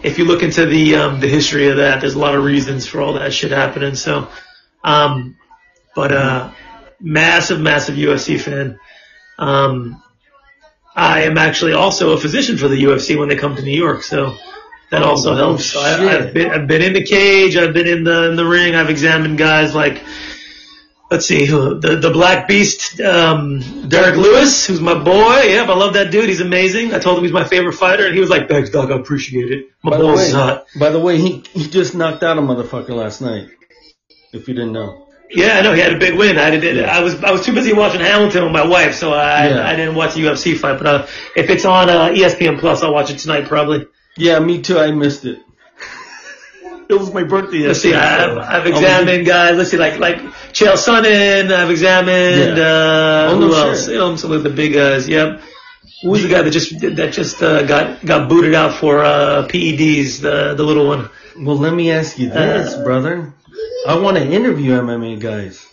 if 0.03 0.17
you 0.19 0.25
look 0.25 0.41
into 0.43 0.65
the 0.65 0.95
um, 0.95 1.19
the 1.19 1.27
history 1.27 1.67
of 1.69 1.77
that, 1.77 2.01
there's 2.01 2.15
a 2.15 2.19
lot 2.19 2.33
of 2.35 2.43
reasons 2.43 2.85
for 2.87 2.99
all 2.99 3.13
that 3.13 3.31
shit 3.31 3.51
happening. 3.51 3.95
So, 3.95 4.27
um, 4.85 5.35
but 5.95 6.11
uh, 6.11 6.51
massive, 6.99 7.59
massive 7.59 7.95
UFC 7.95 8.39
fan. 8.39 8.79
Um, 9.37 10.01
I 10.95 11.23
am 11.23 11.37
actually 11.37 11.73
also 11.73 12.13
a 12.13 12.17
physician 12.17 12.57
for 12.57 12.67
the 12.69 12.81
UFC 12.81 13.17
when 13.19 13.27
they 13.27 13.35
come 13.35 13.55
to 13.55 13.61
New 13.61 13.77
York, 13.77 14.03
so 14.03 14.37
that 14.91 15.01
Oh, 15.01 15.09
also 15.09 15.35
helps. 15.35 15.65
So 15.65 15.81
I, 15.81 16.17
I've, 16.17 16.33
been 16.33 16.51
I've 16.51 16.67
been 16.67 16.81
in 16.81 16.93
the 16.93 17.03
cage, 17.03 17.57
I've 17.57 17.73
been 17.73 17.87
in 17.87 18.03
the 18.05 18.29
in 18.29 18.35
the 18.37 18.45
ring, 18.45 18.75
I've 18.75 18.89
examined 18.89 19.37
guys 19.37 19.75
like. 19.75 20.01
Let's 21.11 21.27
see, 21.27 21.45
the 21.45 21.99
the 22.01 22.09
Black 22.09 22.47
Beast, 22.47 22.99
um, 22.99 23.87
Derrick 23.87 24.15
Lewis, 24.15 24.65
who's 24.65 24.81
my 24.81 24.95
boy. 24.95 25.35
Yep, 25.43 25.69
I 25.69 25.75
love 25.75 25.93
that 25.93 26.09
dude. 26.09 26.27
He's 26.27 26.41
amazing. 26.41 26.95
I 26.95 26.99
told 26.99 27.19
him 27.19 27.23
he's 27.23 27.31
my 27.31 27.43
favorite 27.43 27.73
fighter, 27.73 28.07
and 28.07 28.15
he 28.15 28.19
was 28.19 28.31
like, 28.31 28.49
"Thanks, 28.49 28.71
dog. 28.71 28.91
I 28.91 28.95
appreciate 28.95 29.51
it. 29.51 29.69
My 29.83 29.91
by 29.91 29.97
balls 29.99 30.17
way, 30.17 30.25
is 30.25 30.33
hot." 30.33 30.65
by 30.79 30.89
the 30.89 30.99
way, 30.99 31.19
he 31.19 31.43
he 31.53 31.69
just 31.69 31.93
knocked 31.93 32.23
out 32.23 32.39
a 32.39 32.41
motherfucker 32.41 32.89
last 32.89 33.21
night. 33.21 33.49
If 34.35 34.47
you 34.47 34.53
didn't 34.53 34.73
know. 34.73 35.07
Yeah, 35.31 35.57
I 35.57 35.61
know 35.63 35.73
he 35.73 35.81
had 35.81 35.91
a 35.93 35.97
big 35.97 36.15
win. 36.15 36.37
I 36.37 36.51
did. 36.51 36.83
I 36.85 37.01
was 37.01 37.15
I 37.23 37.31
was 37.31 37.43
too 37.45 37.53
busy 37.53 37.73
watching 37.73 38.01
Hamilton 38.01 38.43
with 38.43 38.51
my 38.53 38.65
wife, 38.67 38.93
so 38.95 39.11
I 39.11 39.47
Yeah. 39.49 39.67
I 39.67 39.75
didn't 39.75 39.95
watch 39.95 40.13
the 40.13 40.21
UFC 40.21 40.55
fight. 40.57 40.77
But 40.77 40.87
uh, 40.87 41.07
if 41.35 41.49
it's 41.49 41.65
on 41.65 41.89
uh, 41.89 42.09
ESPN 42.09 42.59
Plus, 42.59 42.83
I'll 42.83 42.93
watch 42.93 43.09
it 43.09 43.17
tonight 43.17 43.45
probably. 43.47 43.87
Yeah, 44.17 44.39
me 44.39 44.61
too. 44.61 44.77
I 44.77 44.91
missed 44.91 45.25
it. 45.25 45.39
it 46.89 46.93
was 46.93 47.11
my 47.13 47.23
birthday. 47.23 47.59
Let's 47.67 47.81
see. 47.81 47.89
yesterday, 47.89 48.23
I've, 48.23 48.31
so 48.33 48.39
I've 48.39 48.65
I 48.65 48.69
was- 48.69 48.79
examined 48.79 49.25
guys. 49.25 49.57
Let's 49.57 49.71
see, 49.71 49.77
like 49.77 49.97
like 49.99 50.17
Chael 50.53 50.73
Sonnen. 50.77 51.51
I've 51.51 51.71
examined. 51.71 52.57
Yeah. 52.57 52.63
Uh, 52.63 53.31
Oh, 53.31 53.39
no 53.39 53.47
who 53.47 53.53
shit. 53.53 53.65
else? 53.65 53.87
You 53.87 53.97
know, 53.97 54.15
some 54.17 54.31
of 54.31 54.43
the 54.43 54.49
big 54.51 54.73
guys. 54.73 55.07
Yep. 55.09 55.41
Who's 56.03 56.21
the 56.21 56.29
guy 56.29 56.41
that 56.43 56.51
just 56.51 56.79
that 56.81 57.13
just 57.13 57.41
uh, 57.41 57.63
got 57.63 58.05
got 58.05 58.29
booted 58.29 58.53
out 58.53 58.75
for 58.75 59.03
uh, 59.03 59.47
PEDs? 59.47 60.21
The 60.21 60.53
the 60.53 60.63
little 60.63 60.85
one. 60.87 61.09
Well, 61.37 61.57
let 61.57 61.73
me 61.73 61.91
ask 61.91 62.19
you 62.19 62.29
this, 62.29 62.75
Uh, 62.75 62.83
brother. 62.83 63.33
I 63.85 63.97
want 63.99 64.17
to 64.17 64.25
interview 64.25 64.71
MMA 64.71 65.19
guys. 65.19 65.65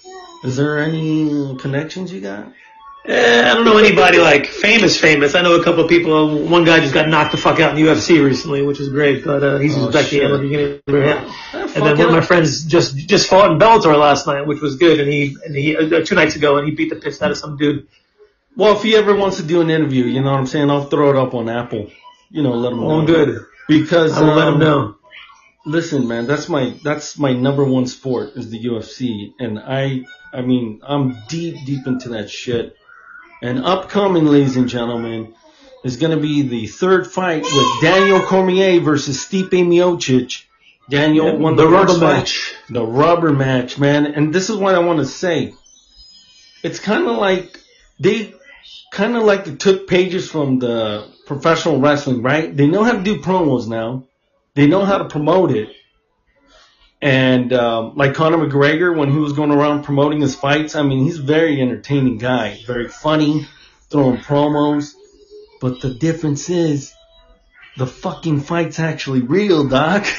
Is 0.44 0.56
there 0.56 0.78
any 0.78 1.56
connections 1.56 2.12
you 2.12 2.20
got? 2.20 2.52
Eh, 3.04 3.50
I 3.50 3.54
don't 3.54 3.64
know 3.64 3.78
anybody 3.78 4.18
like 4.18 4.46
famous, 4.46 5.00
famous. 5.00 5.34
I 5.34 5.42
know 5.42 5.54
a 5.60 5.64
couple 5.64 5.82
of 5.82 5.88
people. 5.88 6.44
One 6.44 6.64
guy 6.64 6.78
just 6.80 6.94
got 6.94 7.08
knocked 7.08 7.32
the 7.32 7.38
fuck 7.38 7.58
out 7.58 7.76
in 7.76 7.84
the 7.84 7.90
UFC 7.90 8.24
recently, 8.24 8.62
which 8.62 8.78
is 8.78 8.90
great. 8.90 9.24
But 9.24 9.42
uh, 9.42 9.58
he's 9.58 9.76
Oh, 9.76 9.90
just 9.90 9.92
back 9.92 10.06
to 10.10 10.28
the 10.28 10.38
beginning 10.38 10.80
of 10.86 10.94
him. 10.94 11.24
Ah, 11.52 11.72
And 11.74 11.86
then 11.86 11.98
one 11.98 12.08
of 12.08 12.12
my 12.12 12.20
friends 12.20 12.64
just 12.64 12.96
just 12.96 13.28
fought 13.28 13.50
in 13.50 13.58
Bellator 13.58 13.98
last 13.98 14.26
night, 14.26 14.46
which 14.46 14.60
was 14.60 14.76
good. 14.76 15.00
And 15.00 15.10
he 15.10 15.36
and 15.44 15.56
he 15.56 15.76
uh, 15.76 16.04
two 16.04 16.14
nights 16.14 16.36
ago, 16.36 16.58
and 16.58 16.68
he 16.68 16.74
beat 16.74 16.90
the 16.90 16.96
piss 16.96 17.20
out 17.22 17.30
of 17.32 17.38
some 17.38 17.56
dude. 17.56 17.88
Well, 18.56 18.76
if 18.76 18.82
he 18.82 18.94
ever 18.94 19.16
wants 19.16 19.38
to 19.38 19.42
do 19.42 19.62
an 19.62 19.70
interview, 19.70 20.04
you 20.04 20.20
know 20.20 20.30
what 20.30 20.38
I'm 20.38 20.46
saying? 20.46 20.70
I'll 20.70 20.84
throw 20.84 21.10
it 21.10 21.16
up 21.16 21.34
on 21.34 21.48
Apple. 21.48 21.90
You 22.30 22.42
know, 22.42 22.52
let 22.52 22.72
him 22.72 22.80
know. 22.80 22.90
Oh, 22.90 23.06
good. 23.06 23.46
Because 23.68 24.12
I 24.12 24.20
will 24.20 24.34
let 24.34 24.48
him 24.48 24.54
um, 24.54 24.60
know. 24.60 24.96
Listen, 25.64 26.08
man, 26.08 26.26
that's 26.26 26.48
my 26.48 26.74
that's 26.82 27.18
my 27.18 27.32
number 27.32 27.64
one 27.64 27.86
sport 27.86 28.30
is 28.34 28.50
the 28.50 28.64
UFC, 28.64 29.32
and 29.38 29.58
I 29.58 30.04
I 30.32 30.42
mean 30.42 30.80
I'm 30.82 31.16
deep 31.28 31.64
deep 31.64 31.86
into 31.86 32.10
that 32.10 32.30
shit. 32.30 32.76
And 33.42 33.64
upcoming, 33.64 34.26
ladies 34.26 34.56
and 34.56 34.68
gentlemen, 34.68 35.34
is 35.84 35.96
going 35.96 36.16
to 36.16 36.22
be 36.22 36.42
the 36.42 36.66
third 36.66 37.10
fight 37.10 37.42
with 37.42 37.82
Daniel 37.82 38.20
Cormier 38.20 38.80
versus 38.80 39.24
Stipe 39.24 39.50
Miocic. 39.50 40.44
Daniel 40.88 41.38
won 41.38 41.56
the, 41.56 41.64
the 41.64 41.68
rubber 41.68 41.94
fight. 41.94 42.00
match. 42.00 42.54
The 42.68 42.84
rubber 42.84 43.32
match, 43.32 43.78
man. 43.78 44.06
And 44.06 44.32
this 44.32 44.50
is 44.50 44.56
what 44.56 44.74
I 44.74 44.80
want 44.80 44.98
to 44.98 45.06
say. 45.06 45.54
It's 46.62 46.78
kind 46.78 47.08
of 47.08 47.16
like 47.18 47.58
they 47.98 48.34
kind 48.92 49.16
of 49.16 49.24
like 49.24 49.44
they 49.44 49.54
took 49.56 49.88
pages 49.88 50.30
from 50.30 50.58
the 50.58 51.08
professional 51.26 51.80
wrestling, 51.80 52.22
right? 52.22 52.54
They 52.54 52.66
know 52.66 52.84
how 52.84 52.92
to 52.92 53.02
do 53.02 53.20
promos 53.20 53.66
now. 53.66 54.04
They 54.54 54.66
know 54.66 54.84
how 54.84 54.98
to 54.98 55.04
promote 55.06 55.50
it. 55.52 55.70
And 57.00 57.52
um, 57.52 57.96
like 57.96 58.14
Conor 58.14 58.38
McGregor, 58.38 58.96
when 58.96 59.10
he 59.10 59.18
was 59.18 59.32
going 59.32 59.50
around 59.50 59.82
promoting 59.82 60.20
his 60.20 60.34
fights, 60.36 60.76
I 60.76 60.82
mean, 60.82 61.04
he's 61.04 61.18
a 61.18 61.22
very 61.22 61.60
entertaining 61.60 62.18
guy, 62.18 62.60
very 62.66 62.88
funny, 62.88 63.46
throwing 63.90 64.18
promos. 64.18 64.92
But 65.60 65.80
the 65.80 65.94
difference 65.94 66.48
is, 66.48 66.92
the 67.76 67.86
fucking 67.86 68.40
fight's 68.40 68.78
actually 68.78 69.20
real, 69.22 69.68
Doc. 69.68 70.06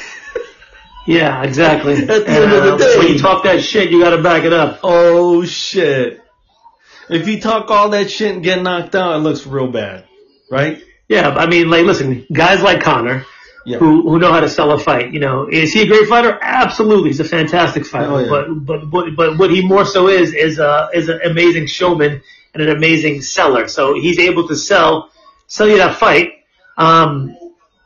Yeah, 1.06 1.42
exactly. 1.42 1.92
At 1.96 2.06
the 2.06 2.14
And, 2.14 2.26
end 2.28 2.52
of 2.54 2.78
the 2.78 2.84
day. 2.84 2.96
when 2.98 3.08
you 3.08 3.18
talk 3.18 3.44
that 3.44 3.62
shit, 3.62 3.90
you 3.90 4.00
got 4.00 4.16
to 4.16 4.22
back 4.22 4.44
it 4.44 4.54
up. 4.54 4.80
Oh 4.82 5.44
shit. 5.44 6.22
If 7.10 7.28
you 7.28 7.42
talk 7.42 7.70
all 7.70 7.90
that 7.90 8.10
shit 8.10 8.34
and 8.34 8.42
get 8.42 8.62
knocked 8.62 8.94
out, 8.94 9.14
it 9.16 9.18
looks 9.18 9.46
real 9.46 9.70
bad. 9.70 10.06
Right? 10.50 10.82
Yeah, 11.06 11.28
I 11.28 11.44
mean, 11.46 11.68
like, 11.68 11.84
listen, 11.84 12.26
guys 12.32 12.62
like 12.62 12.80
Connor, 12.80 13.26
Yeah. 13.66 13.78
who 13.78 14.02
who 14.02 14.18
know 14.18 14.30
how 14.30 14.40
to 14.40 14.48
sell 14.48 14.72
a 14.72 14.78
fight. 14.78 15.12
You 15.14 15.20
know, 15.20 15.48
is 15.50 15.72
he 15.72 15.82
a 15.82 15.86
great 15.86 16.08
fighter? 16.08 16.38
Absolutely, 16.42 17.10
he's 17.10 17.20
a 17.20 17.24
fantastic 17.24 17.86
fighter. 17.86 18.12
Oh, 18.12 18.18
yeah. 18.18 18.28
But 18.28 18.66
but 18.66 18.90
but 18.90 19.16
but 19.16 19.38
what 19.38 19.50
he 19.50 19.66
more 19.66 19.84
so 19.84 20.08
is 20.08 20.34
is 20.34 20.58
a 20.58 20.90
is 20.92 21.08
an 21.08 21.20
amazing 21.24 21.66
showman 21.66 22.22
and 22.52 22.62
an 22.62 22.68
amazing 22.68 23.22
seller. 23.22 23.66
So 23.68 23.94
he's 23.94 24.18
able 24.18 24.48
to 24.48 24.56
sell 24.56 25.10
sell 25.46 25.68
you 25.68 25.78
that 25.78 25.96
fight, 25.96 26.32
um, 26.76 27.36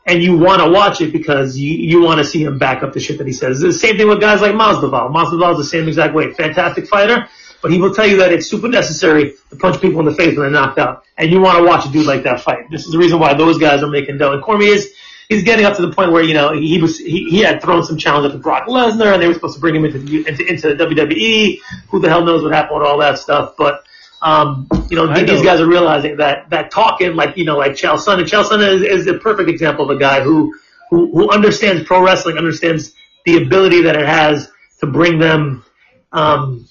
and 0.05 0.21
you 0.21 0.37
want 0.37 0.61
to 0.61 0.69
watch 0.69 0.99
it 1.01 1.13
because 1.13 1.57
you 1.57 1.71
you 1.73 2.01
want 2.01 2.17
to 2.17 2.25
see 2.25 2.43
him 2.43 2.57
back 2.57 2.83
up 2.83 2.93
the 2.93 2.99
shit 2.99 3.17
that 3.17 3.27
he 3.27 3.33
says. 3.33 3.63
It's 3.63 3.81
the 3.81 3.87
same 3.87 3.97
thing 3.97 4.09
with 4.09 4.19
guys 4.19 4.41
like 4.41 4.53
Masvidal. 4.53 5.13
Masvidal 5.13 5.53
is 5.53 5.57
the 5.59 5.63
same 5.63 5.87
exact 5.87 6.13
way. 6.13 6.33
Fantastic 6.33 6.87
fighter. 6.87 7.27
But 7.61 7.71
he 7.71 7.77
will 7.77 7.93
tell 7.93 8.07
you 8.07 8.17
that 8.17 8.31
it's 8.31 8.47
super 8.47 8.69
necessary 8.69 9.33
to 9.49 9.55
punch 9.57 9.81
people 9.81 9.99
in 9.99 10.05
the 10.05 10.13
face 10.13 10.37
when 10.37 10.49
they're 10.51 10.61
knocked 10.61 10.79
out. 10.79 11.03
And 11.17 11.29
you 11.29 11.41
want 11.41 11.57
to 11.57 11.65
watch 11.65 11.85
a 11.85 11.91
dude 11.91 12.05
like 12.05 12.23
that 12.23 12.39
fight. 12.39 12.69
This 12.71 12.85
is 12.85 12.91
the 12.91 12.97
reason 12.97 13.19
why 13.19 13.33
those 13.33 13.57
guys 13.57 13.83
are 13.83 13.89
making 13.89 14.17
dough. 14.17 14.31
And 14.31 14.41
Cormier 14.41 14.73
is, 14.73 14.93
he's 15.29 15.43
getting 15.43 15.65
up 15.65 15.75
to 15.77 15.81
the 15.83 15.91
point 15.93 16.11
where, 16.11 16.23
you 16.23 16.33
know, 16.33 16.51
he 16.53 16.81
was, 16.81 16.97
he, 16.99 17.29
he 17.29 17.39
had 17.39 17.61
thrown 17.61 17.83
some 17.85 17.97
challenge 17.97 18.33
at 18.33 18.41
Brock 18.41 18.67
Lesnar 18.67 19.13
and 19.13 19.21
they 19.21 19.27
were 19.27 19.33
supposed 19.35 19.55
to 19.55 19.61
bring 19.61 19.75
him 19.75 19.85
into, 19.85 19.99
the- 19.99 20.27
into, 20.27 20.45
into 20.45 20.73
the 20.75 20.85
WWE. 20.85 21.59
Who 21.89 21.99
the 21.99 22.09
hell 22.09 22.25
knows 22.25 22.43
what 22.43 22.51
happened 22.53 22.79
with 22.79 22.87
all 22.87 22.97
that 22.99 23.19
stuff. 23.19 23.53
But, 23.57 23.83
um, 24.21 24.67
you 24.89 24.97
know, 24.97 25.09
I 25.09 25.23
these 25.23 25.39
know. 25.39 25.43
guys 25.43 25.61
are 25.61 25.67
realizing 25.67 26.17
that, 26.17 26.49
that 26.49 26.71
talking 26.71 27.15
like, 27.15 27.37
you 27.37 27.45
know, 27.45 27.57
like 27.57 27.73
Chael 27.73 27.97
Sonnen. 28.03 28.23
Chael 28.23 28.43
Sonnen 28.43 28.73
is, 28.75 28.81
is 28.81 29.07
a 29.07 29.13
perfect 29.19 29.49
example 29.49 29.89
of 29.89 29.95
a 29.95 29.99
guy 29.99 30.21
who, 30.21 30.53
who, 30.89 31.11
who 31.13 31.29
understands 31.29 31.83
pro 31.83 32.03
wrestling, 32.03 32.37
understands 32.37 32.93
the 33.25 33.37
ability 33.37 33.83
that 33.83 33.95
it 33.95 34.05
has 34.07 34.51
to 34.79 34.87
bring 34.87 35.19
them, 35.19 35.63
um, 36.11 36.67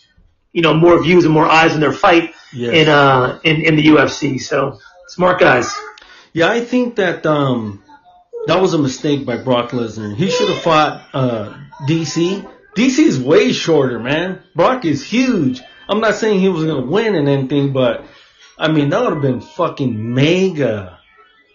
you 0.53 0.63
know, 0.63 0.75
more 0.75 1.01
views 1.03 1.25
and 1.25 1.33
more 1.33 1.47
eyes 1.47 1.75
in 1.75 1.81
their 1.81 1.93
fight 1.93 2.35
Yes. 2.51 2.73
in 2.73 2.89
uh 2.89 3.39
in, 3.45 3.61
in 3.63 3.77
the 3.77 3.85
UFC. 3.89 4.41
So 4.41 4.79
smart 5.09 5.39
guys. 5.39 5.71
Yeah, 6.33 6.51
I 6.51 6.65
think 6.65 6.97
that 6.97 7.27
um 7.27 7.85
that 8.49 8.63
was 8.63 8.73
a 8.73 8.79
mistake 8.79 9.27
by 9.27 9.37
Brock 9.37 9.73
Lesnar. 9.73 10.17
He 10.17 10.31
should 10.31 10.49
have 10.49 10.63
fought 10.63 11.07
uh 11.13 11.55
DC. 11.87 12.51
DC 12.75 12.99
is 12.99 13.21
way 13.21 13.53
shorter, 13.53 13.99
man. 13.99 14.41
Brock 14.55 14.87
is 14.87 15.05
huge. 15.05 15.61
I'm 15.87 16.01
not 16.01 16.15
saying 16.15 16.41
he 16.41 16.49
was 16.49 16.65
gonna 16.65 16.87
win 16.87 17.15
and 17.15 17.29
anything, 17.29 17.75
but 17.75 18.07
I 18.59 18.69
mean 18.73 18.89
that 18.89 19.03
would 19.03 19.13
have 19.13 19.23
been 19.23 19.43
fucking 19.43 20.15
mega, 20.15 20.99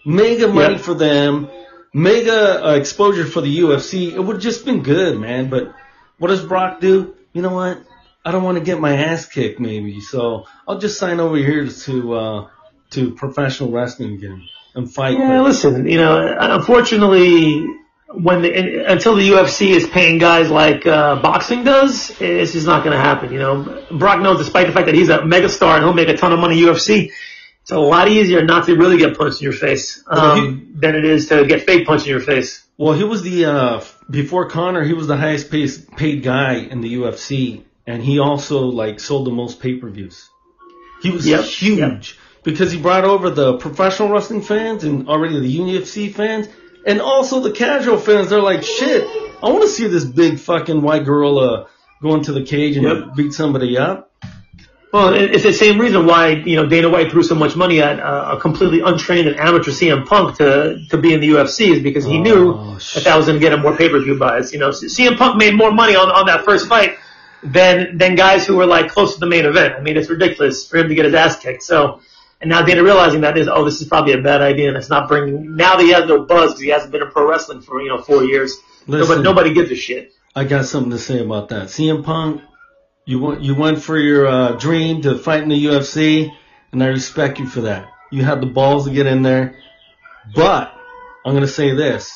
mega 0.06 0.46
money 0.46 0.74
Yep. 0.76 0.82
for 0.84 0.94
them, 0.94 1.48
mega 1.92 2.64
uh, 2.68 2.74
exposure 2.74 3.24
for 3.26 3.40
the 3.40 3.58
UFC. 3.58 4.12
It 4.12 4.20
would 4.20 4.36
have 4.36 4.42
just 4.42 4.64
been 4.64 4.84
good, 4.84 5.18
man. 5.18 5.50
But 5.50 5.74
what 6.18 6.28
does 6.28 6.44
Brock 6.44 6.80
do? 6.80 7.16
You 7.32 7.42
know 7.42 7.54
what? 7.54 7.82
I 8.24 8.30
don't 8.30 8.44
want 8.44 8.58
to 8.58 8.64
get 8.64 8.80
my 8.80 8.96
ass 8.96 9.26
kicked, 9.26 9.58
maybe. 9.58 10.00
So 10.00 10.46
I'll 10.66 10.78
just 10.78 10.98
sign 10.98 11.18
over 11.18 11.36
here 11.36 11.66
to 11.66 12.14
uh 12.14 12.48
to 12.90 13.10
professional 13.16 13.72
wrestling 13.72 14.14
again 14.14 14.48
and 14.74 14.92
fight. 14.92 15.18
Yeah, 15.18 15.38
with- 15.42 15.48
listen, 15.52 15.86
you 15.88 15.98
know, 15.98 16.36
unfortunately, 16.38 17.66
when 18.12 18.42
the, 18.42 18.84
until 18.90 19.16
the 19.16 19.28
UFC 19.28 19.70
is 19.70 19.86
paying 19.88 20.18
guys 20.18 20.50
like 20.50 20.86
uh, 20.86 21.16
boxing 21.16 21.64
does, 21.64 22.10
it's 22.20 22.52
just 22.52 22.66
not 22.66 22.84
going 22.84 22.96
to 22.96 23.02
happen. 23.02 23.32
You 23.32 23.38
know, 23.38 23.86
Brock 23.98 24.20
knows, 24.20 24.38
despite 24.38 24.66
the 24.66 24.72
fact 24.72 24.86
that 24.86 24.94
he's 24.94 25.08
a 25.08 25.18
megastar 25.18 25.74
and 25.76 25.84
he'll 25.84 25.92
make 25.94 26.08
a 26.08 26.16
ton 26.16 26.32
of 26.32 26.38
money 26.38 26.60
UFC, 26.60 27.10
It's 27.62 27.70
a 27.72 27.78
lot 27.78 28.08
easier 28.08 28.44
not 28.44 28.66
to 28.66 28.76
really 28.76 28.98
get 28.98 29.16
punched 29.16 29.40
in 29.40 29.44
your 29.44 29.52
face 29.54 30.02
um, 30.06 30.74
than 30.76 30.94
it 30.94 31.04
is 31.04 31.28
to 31.30 31.46
get 31.46 31.62
fake 31.62 31.86
punched 31.86 32.06
in 32.06 32.10
your 32.10 32.20
face. 32.20 32.64
Well, 32.76 32.92
he 32.92 33.04
was 33.04 33.22
the 33.22 33.46
uh 33.46 33.84
before 34.10 34.48
Conor, 34.50 34.84
he 34.84 34.92
was 34.92 35.06
the 35.06 35.16
highest 35.16 35.50
paid 35.50 35.70
paid 35.96 36.22
guy 36.22 36.54
in 36.56 36.80
the 36.82 36.94
UFC, 36.96 37.62
and 37.86 38.02
he 38.02 38.18
also 38.18 38.66
like 38.66 39.00
sold 39.00 39.26
the 39.26 39.30
most 39.30 39.60
pay 39.60 39.76
per 39.76 39.88
views. 39.88 40.28
He 41.02 41.10
was 41.10 41.26
Yep, 41.26 41.44
huge 41.44 41.78
yep. 41.78 42.23
Because 42.44 42.70
he 42.70 42.80
brought 42.80 43.04
over 43.04 43.30
the 43.30 43.56
professional 43.56 44.08
wrestling 44.10 44.42
fans 44.42 44.84
and 44.84 45.08
already 45.08 45.40
the 45.40 45.58
UFC 45.58 46.12
fans, 46.14 46.46
and 46.86 47.00
also 47.00 47.40
the 47.40 47.50
casual 47.50 47.98
fans. 47.98 48.30
They're 48.30 48.40
like, 48.40 48.62
shit, 48.62 49.04
I 49.42 49.48
want 49.50 49.62
to 49.62 49.68
see 49.68 49.86
this 49.88 50.04
big 50.04 50.38
fucking 50.38 50.80
white 50.82 51.04
gorilla 51.04 51.66
go 52.02 52.14
into 52.14 52.32
the 52.32 52.44
cage 52.44 52.76
and 52.76 52.86
Yep. 52.86 53.16
beat 53.16 53.32
somebody 53.32 53.76
up. 53.78 54.10
Well, 54.92 55.12
it's 55.12 55.42
the 55.42 55.52
same 55.52 55.80
reason 55.80 56.06
why 56.06 56.28
you 56.28 56.54
know 56.54 56.66
Dana 56.66 56.88
White 56.88 57.10
threw 57.10 57.24
so 57.24 57.34
much 57.34 57.56
money 57.56 57.82
at 57.82 57.98
uh, 57.98 58.36
a 58.36 58.40
completely 58.40 58.78
untrained 58.80 59.26
and 59.26 59.36
amateur 59.40 59.72
CM 59.72 60.06
Punk 60.06 60.36
to 60.36 60.78
to 60.90 60.96
be 60.96 61.12
in 61.12 61.18
the 61.20 61.30
UFC 61.30 61.72
is 61.74 61.82
because 61.82 62.04
he 62.04 62.18
knew 62.20 62.52
Oh, 62.54 62.78
that 62.94 63.02
that 63.02 63.16
was 63.16 63.26
going 63.26 63.34
to 63.34 63.40
get 63.40 63.52
him 63.52 63.60
more 63.62 63.76
pay 63.76 63.88
per 63.88 63.98
view 63.98 64.16
buys. 64.16 64.52
You 64.52 64.60
know, 64.60 64.68
CM 64.70 65.16
Punk 65.18 65.36
made 65.36 65.56
more 65.56 65.72
money 65.72 65.96
on 65.96 66.12
on 66.12 66.26
that 66.26 66.44
first 66.44 66.68
fight 66.68 66.96
than 67.42 67.98
than 67.98 68.14
guys 68.14 68.46
who 68.46 68.54
were 68.54 68.66
like 68.66 68.88
close 68.88 69.14
to 69.14 69.20
the 69.20 69.26
main 69.26 69.46
event. 69.46 69.74
I 69.76 69.80
mean, 69.80 69.96
it's 69.96 70.08
ridiculous 70.08 70.64
for 70.64 70.76
him 70.76 70.88
to 70.88 70.94
get 70.94 71.06
his 71.06 71.14
ass 71.14 71.36
kicked. 71.40 71.64
So, 71.64 72.00
and 72.44 72.50
now 72.50 72.60
Dana 72.60 72.82
realizing 72.82 73.22
that 73.22 73.38
is, 73.38 73.48
oh, 73.48 73.64
this 73.64 73.80
is 73.80 73.88
probably 73.88 74.12
a 74.12 74.20
bad 74.20 74.42
idea, 74.42 74.68
and 74.68 74.76
it's 74.76 74.90
not 74.90 75.08
bringing. 75.08 75.56
Now 75.56 75.76
that 75.76 75.82
he 75.82 75.92
has 75.92 76.06
no 76.06 76.26
buzz 76.26 76.50
because 76.50 76.60
he 76.60 76.68
hasn't 76.68 76.92
been 76.92 77.00
in 77.00 77.10
pro 77.10 77.26
wrestling 77.26 77.62
for 77.62 77.80
you 77.80 77.88
know 77.88 78.02
four 78.02 78.22
years. 78.22 78.58
Listen. 78.86 79.22
Nobody, 79.22 79.22
nobody 79.22 79.54
gives 79.54 79.70
a 79.70 79.76
shit. 79.76 80.12
I 80.36 80.44
got 80.44 80.66
something 80.66 80.90
to 80.90 80.98
say 80.98 81.20
about 81.20 81.48
that. 81.48 81.68
CM 81.68 82.04
Punk, 82.04 82.42
you 83.06 83.18
went 83.18 83.40
you 83.40 83.54
went 83.54 83.80
for 83.82 83.98
your 83.98 84.26
uh, 84.26 84.52
dream 84.52 85.00
to 85.02 85.16
fight 85.16 85.42
in 85.42 85.48
the 85.48 85.64
UFC, 85.64 86.30
and 86.70 86.82
I 86.82 86.88
respect 86.88 87.38
you 87.38 87.46
for 87.46 87.62
that. 87.62 87.88
You 88.12 88.22
had 88.24 88.42
the 88.42 88.46
balls 88.46 88.84
to 88.86 88.92
get 88.92 89.06
in 89.06 89.22
there, 89.22 89.56
but 90.34 90.74
I'm 91.24 91.32
gonna 91.32 91.48
say 91.48 91.72
this: 91.74 92.14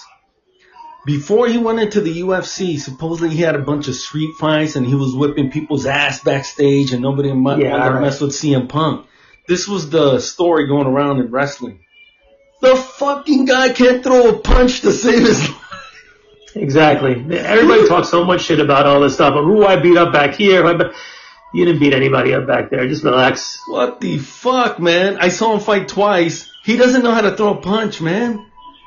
before 1.06 1.48
he 1.48 1.56
went 1.56 1.80
into 1.80 2.02
the 2.02 2.20
UFC, 2.20 2.78
supposedly 2.78 3.34
he 3.34 3.40
had 3.40 3.54
a 3.54 3.60
bunch 3.60 3.88
of 3.88 3.94
street 3.94 4.30
fights 4.38 4.76
and 4.76 4.84
he 4.84 4.94
was 4.94 5.14
whipping 5.14 5.50
people's 5.50 5.86
ass 5.86 6.22
backstage, 6.22 6.92
and 6.92 7.00
nobody 7.00 7.28
Yeah, 7.30 7.34
wanted 7.34 7.64
to 7.64 7.90
right. 7.92 8.02
mess 8.02 8.20
with 8.20 8.32
CM 8.32 8.68
Punk. 8.68 9.06
This 9.48 9.66
was 9.66 9.88
the 9.90 10.20
story 10.20 10.66
going 10.68 10.86
around 10.86 11.20
in 11.20 11.30
wrestling. 11.30 11.80
The 12.60 12.76
fucking 12.76 13.46
guy 13.46 13.72
can't 13.72 14.02
throw 14.02 14.28
a 14.28 14.38
punch 14.38 14.82
to 14.82 14.92
save 14.92 15.20
his 15.26 15.48
life. 15.48 15.64
Exactly. 16.54 17.12
Everybody 17.38 17.86
talks 17.88 18.08
so 18.08 18.24
much 18.24 18.42
shit 18.42 18.60
about 18.60 18.86
all 18.86 19.00
this 19.00 19.14
stuff. 19.14 19.34
Who 19.34 19.64
I 19.64 19.76
beat 19.76 19.96
up 19.96 20.12
back 20.12 20.34
here? 20.34 20.62
who 20.62 20.68
I 20.68 20.74
be- 20.74 20.90
You 21.54 21.64
didn't 21.64 21.80
beat 21.80 21.94
anybody 21.94 22.34
up 22.34 22.46
back 22.46 22.70
there. 22.70 22.86
Just 22.88 23.04
relax. 23.04 23.60
What 23.68 24.00
the 24.00 24.18
fuck, 24.18 24.78
man? 24.80 25.18
I 25.18 25.28
saw 25.28 25.54
him 25.54 25.60
fight 25.60 25.88
twice. 25.88 26.50
He 26.64 26.76
doesn't 26.76 27.02
know 27.02 27.12
how 27.12 27.20
to 27.22 27.36
throw 27.36 27.54
a 27.54 27.60
punch, 27.60 28.00
man. 28.00 28.44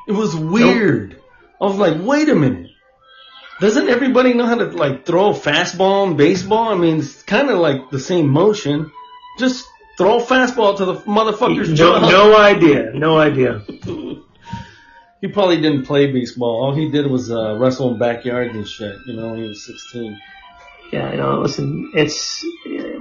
It 0.07 0.11
was 0.11 0.35
weird. 0.35 1.21
I 1.61 1.65
was 1.65 1.77
like, 1.77 1.97
wait 2.01 2.29
a 2.29 2.35
minute. 2.35 2.71
Doesn't 3.61 3.89
everybody 3.89 4.33
know 4.33 4.45
how 4.47 4.55
to 4.55 4.65
like 4.65 5.05
throw 5.05 5.29
a 5.29 5.33
fastball 5.33 6.07
in 6.07 6.17
baseball? 6.17 6.69
I 6.73 6.75
mean, 6.75 6.99
it's 6.99 7.21
kind 7.23 7.49
of 7.49 7.59
like 7.59 7.89
the 7.89 7.99
same 7.99 8.27
motion. 8.29 8.91
Just 9.39 9.67
throw 9.97 10.19
a 10.19 10.21
fastball 10.23 10.77
to 10.77 10.85
the 10.85 10.95
motherfucker's 10.95 11.69
No, 11.69 11.75
jaw. 11.75 12.09
no 12.09 12.37
idea. 12.37 12.91
No 12.93 13.17
idea. 13.17 13.61
He 15.21 15.27
probably 15.27 15.61
didn't 15.61 15.85
play 15.85 16.11
baseball. 16.11 16.63
All 16.63 16.73
he 16.73 16.89
did 16.89 17.05
was 17.05 17.31
uh, 17.31 17.55
wrestle 17.57 17.91
in 17.93 17.99
backyards 17.99 18.55
and 18.55 18.67
shit. 18.67 18.95
You 19.05 19.13
know, 19.13 19.29
when 19.29 19.43
he 19.43 19.47
was 19.47 19.63
16. 19.65 20.19
Yeah, 20.91 21.11
you 21.11 21.17
know, 21.17 21.39
listen, 21.41 21.91
it's, 21.95 22.43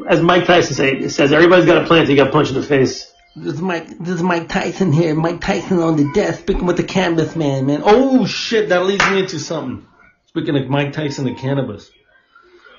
as 0.08 0.20
Mike 0.20 0.44
Tyson 0.44 0.74
say, 0.74 1.08
says, 1.08 1.32
everybody's 1.32 1.64
got 1.66 1.82
a 1.82 1.86
plan 1.86 2.02
until 2.02 2.14
you 2.16 2.22
got 2.22 2.32
punched 2.32 2.52
in 2.52 2.60
the 2.60 2.66
face. 2.66 3.12
This 3.34 3.54
is 3.54 3.60
Mike. 3.60 3.88
This 3.98 4.16
is 4.16 4.22
Mike 4.22 4.48
Tyson 4.48 4.92
here. 4.92 5.14
Mike 5.14 5.40
Tyson 5.40 5.78
on 5.80 5.96
the 5.96 6.12
desk, 6.12 6.40
speaking 6.40 6.66
with 6.66 6.76
the 6.76 6.84
cannabis 6.84 7.34
man, 7.34 7.66
man. 7.66 7.80
Oh 7.84 8.26
shit, 8.26 8.68
that 8.68 8.84
leads 8.86 9.08
me 9.10 9.20
into 9.20 9.38
something. 9.40 9.86
Speaking 10.26 10.56
of 10.56 10.68
Mike 10.68 10.92
Tyson 10.92 11.26
and 11.26 11.36
cannabis, 11.38 11.90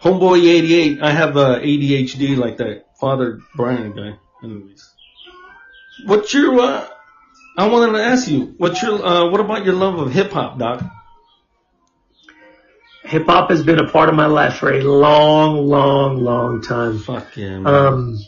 Homeboy 0.01 0.39
88. 0.45 1.01
I 1.01 1.11
have 1.11 1.35
uh, 1.35 1.59
ADHD 1.59 2.37
like 2.37 2.57
that 2.57 2.85
Father 3.01 3.39
Brian 3.55 3.93
guy. 3.93 4.15
Anyways, 4.43 4.93
what's 6.05 6.31
your? 6.33 6.59
Uh, 6.59 6.87
I 7.57 7.67
wanted 7.67 7.97
to 7.97 8.03
ask 8.03 8.27
you, 8.27 8.53
what's 8.57 8.81
your? 8.81 9.03
Uh, 9.03 9.29
what 9.29 9.41
about 9.41 9.65
your 9.65 9.73
love 9.73 9.99
of 9.99 10.13
hip 10.13 10.31
hop, 10.31 10.59
Doc? 10.59 10.83
Hip 13.03 13.25
hop 13.25 13.49
has 13.49 13.63
been 13.63 13.79
a 13.79 13.89
part 13.89 14.07
of 14.07 14.15
my 14.15 14.27
life 14.27 14.57
for 14.57 14.71
a 14.71 14.81
long, 14.81 15.67
long, 15.67 16.23
long 16.23 16.61
time. 16.61 16.99
Fuck 16.99 17.35
yeah, 17.35 17.57
man. 17.57 17.67
Um, 17.67 18.19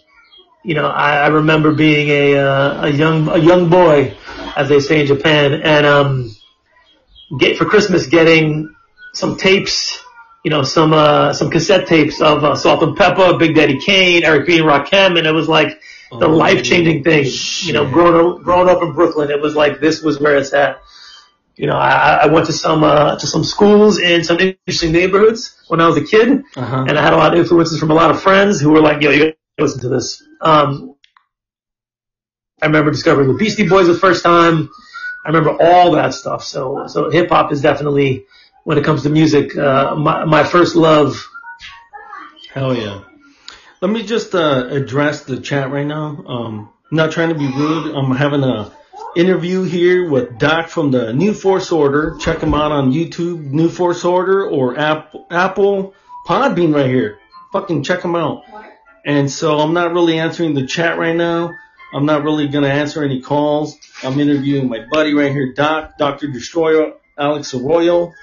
you 0.64 0.74
know, 0.74 0.88
I, 0.88 1.18
I 1.18 1.28
remember 1.28 1.74
being 1.74 2.10
a 2.10 2.38
uh, 2.38 2.88
a 2.88 2.90
young 2.90 3.30
a 3.30 3.38
young 3.38 3.70
boy, 3.70 4.18
as 4.56 4.70
they 4.70 4.80
say 4.80 5.02
in 5.02 5.08
Japan, 5.08 5.62
and 5.62 5.86
um, 5.86 6.36
get 7.38 7.58
for 7.58 7.66
Christmas 7.66 8.08
getting 8.08 8.74
some 9.14 9.38
tapes, 9.38 10.03
you 10.44 10.50
know, 10.52 10.64
some 10.64 10.94
uh, 10.94 11.34
some 11.34 11.50
cassette 11.50 11.88
tapes 11.88 12.22
of 12.22 12.44
uh, 12.44 12.56
Salt-N-Pepa, 12.56 13.40
Big 13.40 13.56
Daddy 13.56 13.80
Kane, 13.80 14.24
Eric 14.24 14.46
B. 14.48 14.58
and 14.60 14.66
Rakim, 14.68 15.18
and 15.18 15.26
it 15.28 15.32
was 15.34 15.48
like 15.48 15.82
the 16.12 16.28
Oh, 16.28 16.36
life 16.36 16.64
changing 16.64 17.04
thing. 17.04 17.26
You 17.26 17.74
know, 17.74 17.86
shit. 17.86 17.94
growing 17.94 18.16
up, 18.38 18.44
growing 18.44 18.70
up 18.70 18.82
in 18.84 18.94
Brooklyn, 18.94 19.32
it 19.32 19.42
was 19.42 19.56
like 19.56 19.80
this 19.80 20.02
was 20.04 20.20
where 20.20 20.38
it's 20.38 20.54
at. 20.54 20.82
You 21.56 21.68
know, 21.68 21.78
I, 21.78 22.24
I 22.24 22.26
went 22.28 22.48
to 22.48 22.54
some 22.54 22.84
uh, 22.84 23.18
to 23.18 23.28
some 23.28 23.44
schools 23.44 24.00
in 24.00 24.24
some 24.24 24.40
interesting 24.40 24.92
neighborhoods 24.92 25.56
when 25.68 25.80
I 25.82 25.88
was 25.88 25.98
a 25.98 26.04
kid, 26.04 26.44
Uh-huh. 26.56 26.86
and 26.88 26.98
I 26.98 27.02
had 27.02 27.14
a 27.14 27.18
lot 27.18 27.34
of 27.34 27.40
influences 27.40 27.80
from 27.80 27.92
a 27.92 27.94
lot 27.94 28.12
of 28.12 28.22
friends 28.22 28.60
who 28.60 28.72
were 28.72 28.82
like, 28.82 29.02
"Yo, 29.02 29.12
you 29.12 29.20
gotta 29.20 29.36
listen 29.60 29.82
to 29.82 29.90
this." 29.90 30.22
Um, 30.42 30.96
I 32.62 32.66
remember 32.68 32.92
discovering 32.92 33.28
the 33.28 33.34
Beastie 33.36 33.68
Boys 33.68 33.88
the 33.88 33.94
first 33.98 34.24
time. 34.24 34.70
I 35.26 35.30
remember 35.30 35.56
all 35.62 35.92
that 35.94 36.14
stuff. 36.14 36.44
So, 36.44 36.88
so 36.88 37.10
hip 37.10 37.30
hop 37.30 37.52
is 37.52 37.62
definitely, 37.62 38.26
when 38.64 38.78
it 38.78 38.84
comes 38.84 39.04
to 39.04 39.10
music, 39.10 39.58
uh, 39.58 39.96
my, 39.96 40.26
my 40.26 40.44
first 40.44 40.76
love. 40.76 41.30
Hell 42.52 42.76
yeah. 42.76 43.02
Let 43.82 43.92
me 43.92 44.04
just 44.04 44.34
uh, 44.34 44.68
address 44.70 45.26
the 45.26 45.40
chat 45.40 45.72
right 45.72 45.86
now. 45.86 46.24
Um, 46.26 46.70
not 46.92 47.12
trying 47.12 47.30
to 47.30 47.36
be 47.36 47.48
rude. 47.48 47.94
I'm 47.96 48.16
having 48.16 48.44
a 48.44 48.72
interview 49.16 49.64
here 49.64 50.10
with 50.10 50.38
Doc 50.38 50.70
from 50.70 50.92
the 50.92 51.14
New 51.14 51.34
Force 51.34 51.72
Order. 51.72 52.18
Check 52.20 52.40
him 52.40 52.54
out 52.54 52.72
on 52.72 52.92
YouTube, 52.92 53.52
New 53.52 53.70
Force 53.70 54.06
Order, 54.06 54.48
or 54.48 54.78
App, 54.78 55.14
Apple 55.30 55.94
Podbean 56.28 56.74
right 56.74 56.90
here. 56.90 57.20
Fucking 57.52 57.84
check 57.84 58.02
him 58.02 58.16
out. 58.16 58.44
And 59.06 59.30
so 59.30 59.60
I'm 59.60 59.74
not 59.74 59.92
really 59.92 60.18
answering 60.18 60.54
the 60.54 60.66
chat 60.66 60.98
right 60.98 61.16
now. 61.16 61.52
I'm 61.94 62.06
not 62.06 62.24
really 62.24 62.48
gonna 62.48 62.70
answer 62.70 63.04
any 63.04 63.22
calls. 63.22 63.78
I'm 64.04 64.20
interviewing 64.20 64.70
my 64.70 64.86
buddy 64.90 65.14
right 65.14 65.32
here, 65.32 65.54
Doc, 65.54 65.98
Dr. 65.98 66.28
Destroyo, 66.28 66.94
Alex 67.18 67.54
Arroyo. 67.54 68.14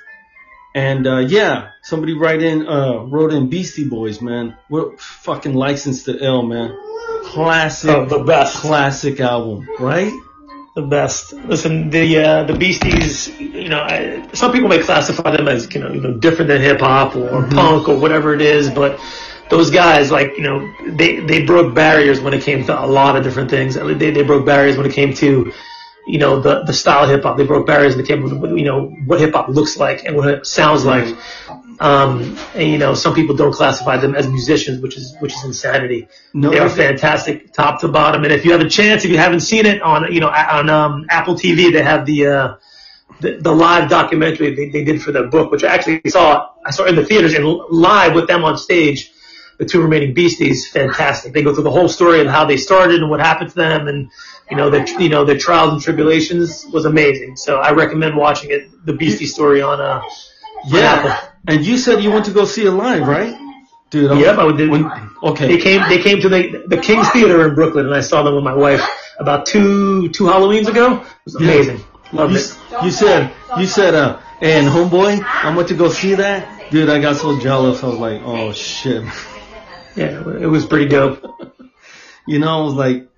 And 0.74 1.06
uh, 1.06 1.18
yeah, 1.18 1.70
somebody 1.82 2.14
write 2.14 2.42
in, 2.42 2.66
uh, 2.66 3.00
wrote 3.04 3.32
in 3.32 3.48
Beastie 3.48 3.88
Boys, 3.88 4.20
man. 4.22 4.56
We're 4.68 4.96
fucking 4.96 5.54
licensed 5.54 6.04
to 6.06 6.16
ill, 6.24 6.42
man. 6.42 6.76
Classic, 7.24 7.90
Oh, 7.90 8.04
the 8.06 8.20
best. 8.24 8.56
classic 8.56 9.20
album, 9.20 9.68
right? 9.78 10.12
The 10.76 10.82
best. 10.82 11.32
Listen, 11.32 11.90
the 11.90 12.18
uh, 12.18 12.44
the 12.44 12.54
Beasties. 12.54 13.28
You 13.40 13.68
know, 13.68 13.80
I, 13.80 14.28
some 14.32 14.52
people 14.52 14.68
may 14.68 14.78
classify 14.78 15.36
them 15.36 15.48
as 15.48 15.72
you 15.74 15.80
know, 15.80 15.92
you 15.92 16.00
know 16.00 16.14
different 16.18 16.48
than 16.48 16.60
hip 16.60 16.80
hop 16.80 17.16
or 17.16 17.46
punk 17.48 17.88
or 17.88 17.96
whatever 17.98 18.34
it 18.34 18.40
is, 18.40 18.70
but 18.70 19.00
those 19.50 19.70
guys, 19.72 20.12
like 20.12 20.36
you 20.36 20.42
know, 20.42 20.72
they 20.86 21.18
they 21.18 21.44
broke 21.44 21.74
barriers 21.74 22.20
when 22.20 22.32
it 22.34 22.42
came 22.42 22.64
to 22.66 22.84
a 22.84 22.86
lot 22.86 23.16
of 23.16 23.24
different 23.24 23.50
things. 23.50 23.74
They 23.74 24.10
they 24.12 24.22
broke 24.22 24.46
barriers 24.46 24.76
when 24.76 24.86
it 24.86 24.92
came 24.92 25.12
to 25.14 25.52
you 26.06 26.18
know 26.18 26.40
the 26.40 26.62
the 26.64 26.72
style 26.72 27.04
of 27.04 27.10
hip 27.10 27.22
hop. 27.22 27.36
They 27.36 27.44
broke 27.44 27.66
barriers 27.66 27.94
when 27.94 28.04
it 28.04 28.08
came 28.08 28.40
with 28.40 28.58
you 28.58 28.64
know 28.64 28.86
what 29.06 29.20
hip 29.20 29.32
hop 29.32 29.48
looks 29.48 29.76
like 29.76 30.04
and 30.04 30.16
what 30.16 30.28
it 30.28 30.46
sounds 30.46 30.84
like. 30.84 31.16
Um, 31.80 32.36
and 32.54 32.68
you 32.68 32.76
know, 32.76 32.92
some 32.92 33.14
people 33.14 33.34
don't 33.34 33.54
classify 33.54 33.96
them 33.96 34.14
as 34.14 34.28
musicians, 34.28 34.82
which 34.82 34.98
is 34.98 35.16
which 35.18 35.32
is 35.34 35.44
insanity. 35.44 36.08
No, 36.34 36.50
they 36.50 36.58
are 36.58 36.68
fantastic, 36.68 37.54
top 37.54 37.80
to 37.80 37.88
bottom. 37.88 38.22
And 38.24 38.32
if 38.34 38.44
you 38.44 38.52
have 38.52 38.60
a 38.60 38.68
chance, 38.68 39.04
if 39.06 39.10
you 39.10 39.16
haven't 39.16 39.40
seen 39.40 39.64
it 39.64 39.80
on 39.80 40.12
you 40.12 40.20
know 40.20 40.28
on 40.28 40.68
um, 40.68 41.06
Apple 41.08 41.34
TV, 41.34 41.72
they 41.72 41.82
have 41.82 42.04
the, 42.04 42.26
uh, 42.26 42.56
the 43.20 43.38
the 43.40 43.52
live 43.52 43.88
documentary 43.88 44.54
they, 44.54 44.68
they 44.68 44.84
did 44.84 45.00
for 45.00 45.10
their 45.10 45.28
book, 45.28 45.50
which 45.50 45.64
I 45.64 45.74
actually 45.74 46.02
saw. 46.08 46.50
I 46.64 46.70
saw 46.70 46.84
in 46.84 46.96
the 46.96 47.04
theaters 47.04 47.32
and 47.32 47.46
live 47.46 48.14
with 48.14 48.26
them 48.26 48.44
on 48.44 48.58
stage. 48.58 49.10
The 49.56 49.66
two 49.66 49.82
remaining 49.82 50.14
beasties, 50.14 50.66
fantastic. 50.66 51.34
They 51.34 51.42
go 51.42 51.52
through 51.54 51.64
the 51.64 51.70
whole 51.70 51.88
story 51.88 52.20
of 52.22 52.28
how 52.28 52.46
they 52.46 52.56
started 52.56 53.02
and 53.02 53.10
what 53.10 53.20
happened 53.20 53.50
to 53.50 53.56
them, 53.56 53.88
and 53.88 54.10
you 54.50 54.56
know 54.56 54.70
the 54.70 54.80
you 54.98 55.08
know 55.08 55.24
their 55.24 55.38
trials 55.38 55.72
and 55.72 55.82
tribulations 55.82 56.66
was 56.72 56.84
amazing. 56.84 57.36
So 57.36 57.58
I 57.58 57.72
recommend 57.72 58.16
watching 58.16 58.50
it. 58.50 58.84
The 58.86 58.92
Beastie 58.92 59.26
story 59.26 59.62
on 59.62 59.80
uh 59.80 60.02
Yeah. 60.66 61.20
And 61.46 61.64
you 61.64 61.78
said 61.78 62.02
you 62.02 62.10
went 62.10 62.26
to 62.26 62.32
go 62.32 62.44
see 62.44 62.64
it 62.66 62.70
live, 62.72 63.06
right? 63.06 63.34
Dude, 63.90 64.10
I'm, 64.12 64.18
Yep, 64.20 64.38
I 64.38 64.52
did. 64.56 64.70
When, 64.70 64.82
They 65.36 65.58
came. 65.58 65.82
They 65.88 66.00
came 66.02 66.20
to 66.20 66.28
the 66.28 66.64
the 66.68 66.76
King's 66.78 67.08
Theater 67.10 67.46
in 67.48 67.54
Brooklyn, 67.54 67.86
and 67.86 67.94
I 67.94 68.00
saw 68.00 68.22
them 68.22 68.34
with 68.34 68.44
my 68.44 68.54
wife 68.54 68.82
about 69.18 69.46
two 69.46 70.08
two 70.10 70.24
Halloweens 70.24 70.68
ago. 70.68 71.00
It 71.00 71.06
was 71.24 71.34
amazing. 71.36 71.80
Loved 72.12 72.32
You, 72.32 72.38
it. 72.40 72.84
you 72.84 72.90
said, 72.90 73.32
you 73.58 73.66
said, 73.66 73.94
uh, 73.94 74.20
and 74.40 74.66
homeboy, 74.66 75.22
I 75.24 75.54
went 75.54 75.68
to 75.68 75.74
go 75.74 75.88
see 75.90 76.14
that. 76.14 76.70
Dude, 76.70 76.88
I 76.88 77.00
got 77.00 77.16
so 77.16 77.38
jealous. 77.38 77.82
I 77.84 77.86
was 77.88 77.98
like, 77.98 78.20
oh 78.24 78.52
shit. 78.52 79.04
Yeah, 79.96 80.22
it 80.38 80.46
was 80.46 80.66
pretty 80.66 80.86
dope. 80.86 81.24
You 82.26 82.38
know, 82.38 82.60
I 82.60 82.62
was 82.62 82.74
like, 82.74 83.08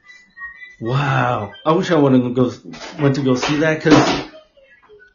Wow. 0.82 1.52
I 1.64 1.72
wish 1.72 1.92
I 1.92 1.94
would 1.94 2.12
have 2.12 2.34
go 2.34 2.52
went 3.00 3.14
to 3.14 3.22
go 3.22 3.36
see 3.36 3.58
that 3.58 3.76
because, 3.76 3.94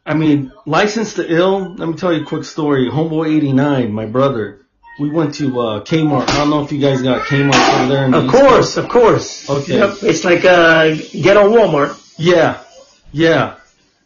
I 0.06 0.14
mean, 0.14 0.50
License 0.64 1.14
to 1.14 1.30
Ill. 1.30 1.74
Let 1.74 1.86
me 1.88 1.94
tell 1.94 2.10
you 2.10 2.22
a 2.22 2.26
quick 2.26 2.44
story. 2.44 2.88
Homeboy 2.88 3.36
eighty 3.36 3.52
nine, 3.52 3.92
my 3.92 4.06
brother. 4.06 4.64
We 4.98 5.10
went 5.10 5.34
to 5.34 5.60
uh, 5.60 5.84
Kmart. 5.84 6.28
I 6.30 6.38
don't 6.38 6.48
know 6.48 6.64
if 6.64 6.72
you 6.72 6.80
guys 6.80 7.02
got 7.02 7.26
Kmart 7.26 7.80
over 7.80 7.92
there. 7.92 8.04
In 8.06 8.12
the 8.12 8.18
Of 8.18 8.24
East 8.24 8.34
course, 8.34 8.76
of 8.78 8.88
course. 8.88 9.50
Okay. 9.50 9.78
Yep. 9.78 9.96
It's 10.04 10.24
like 10.24 10.46
uh, 10.46 10.94
ghetto 11.12 11.50
Walmart. 11.50 12.00
Yeah, 12.16 12.64
yeah. 13.12 13.56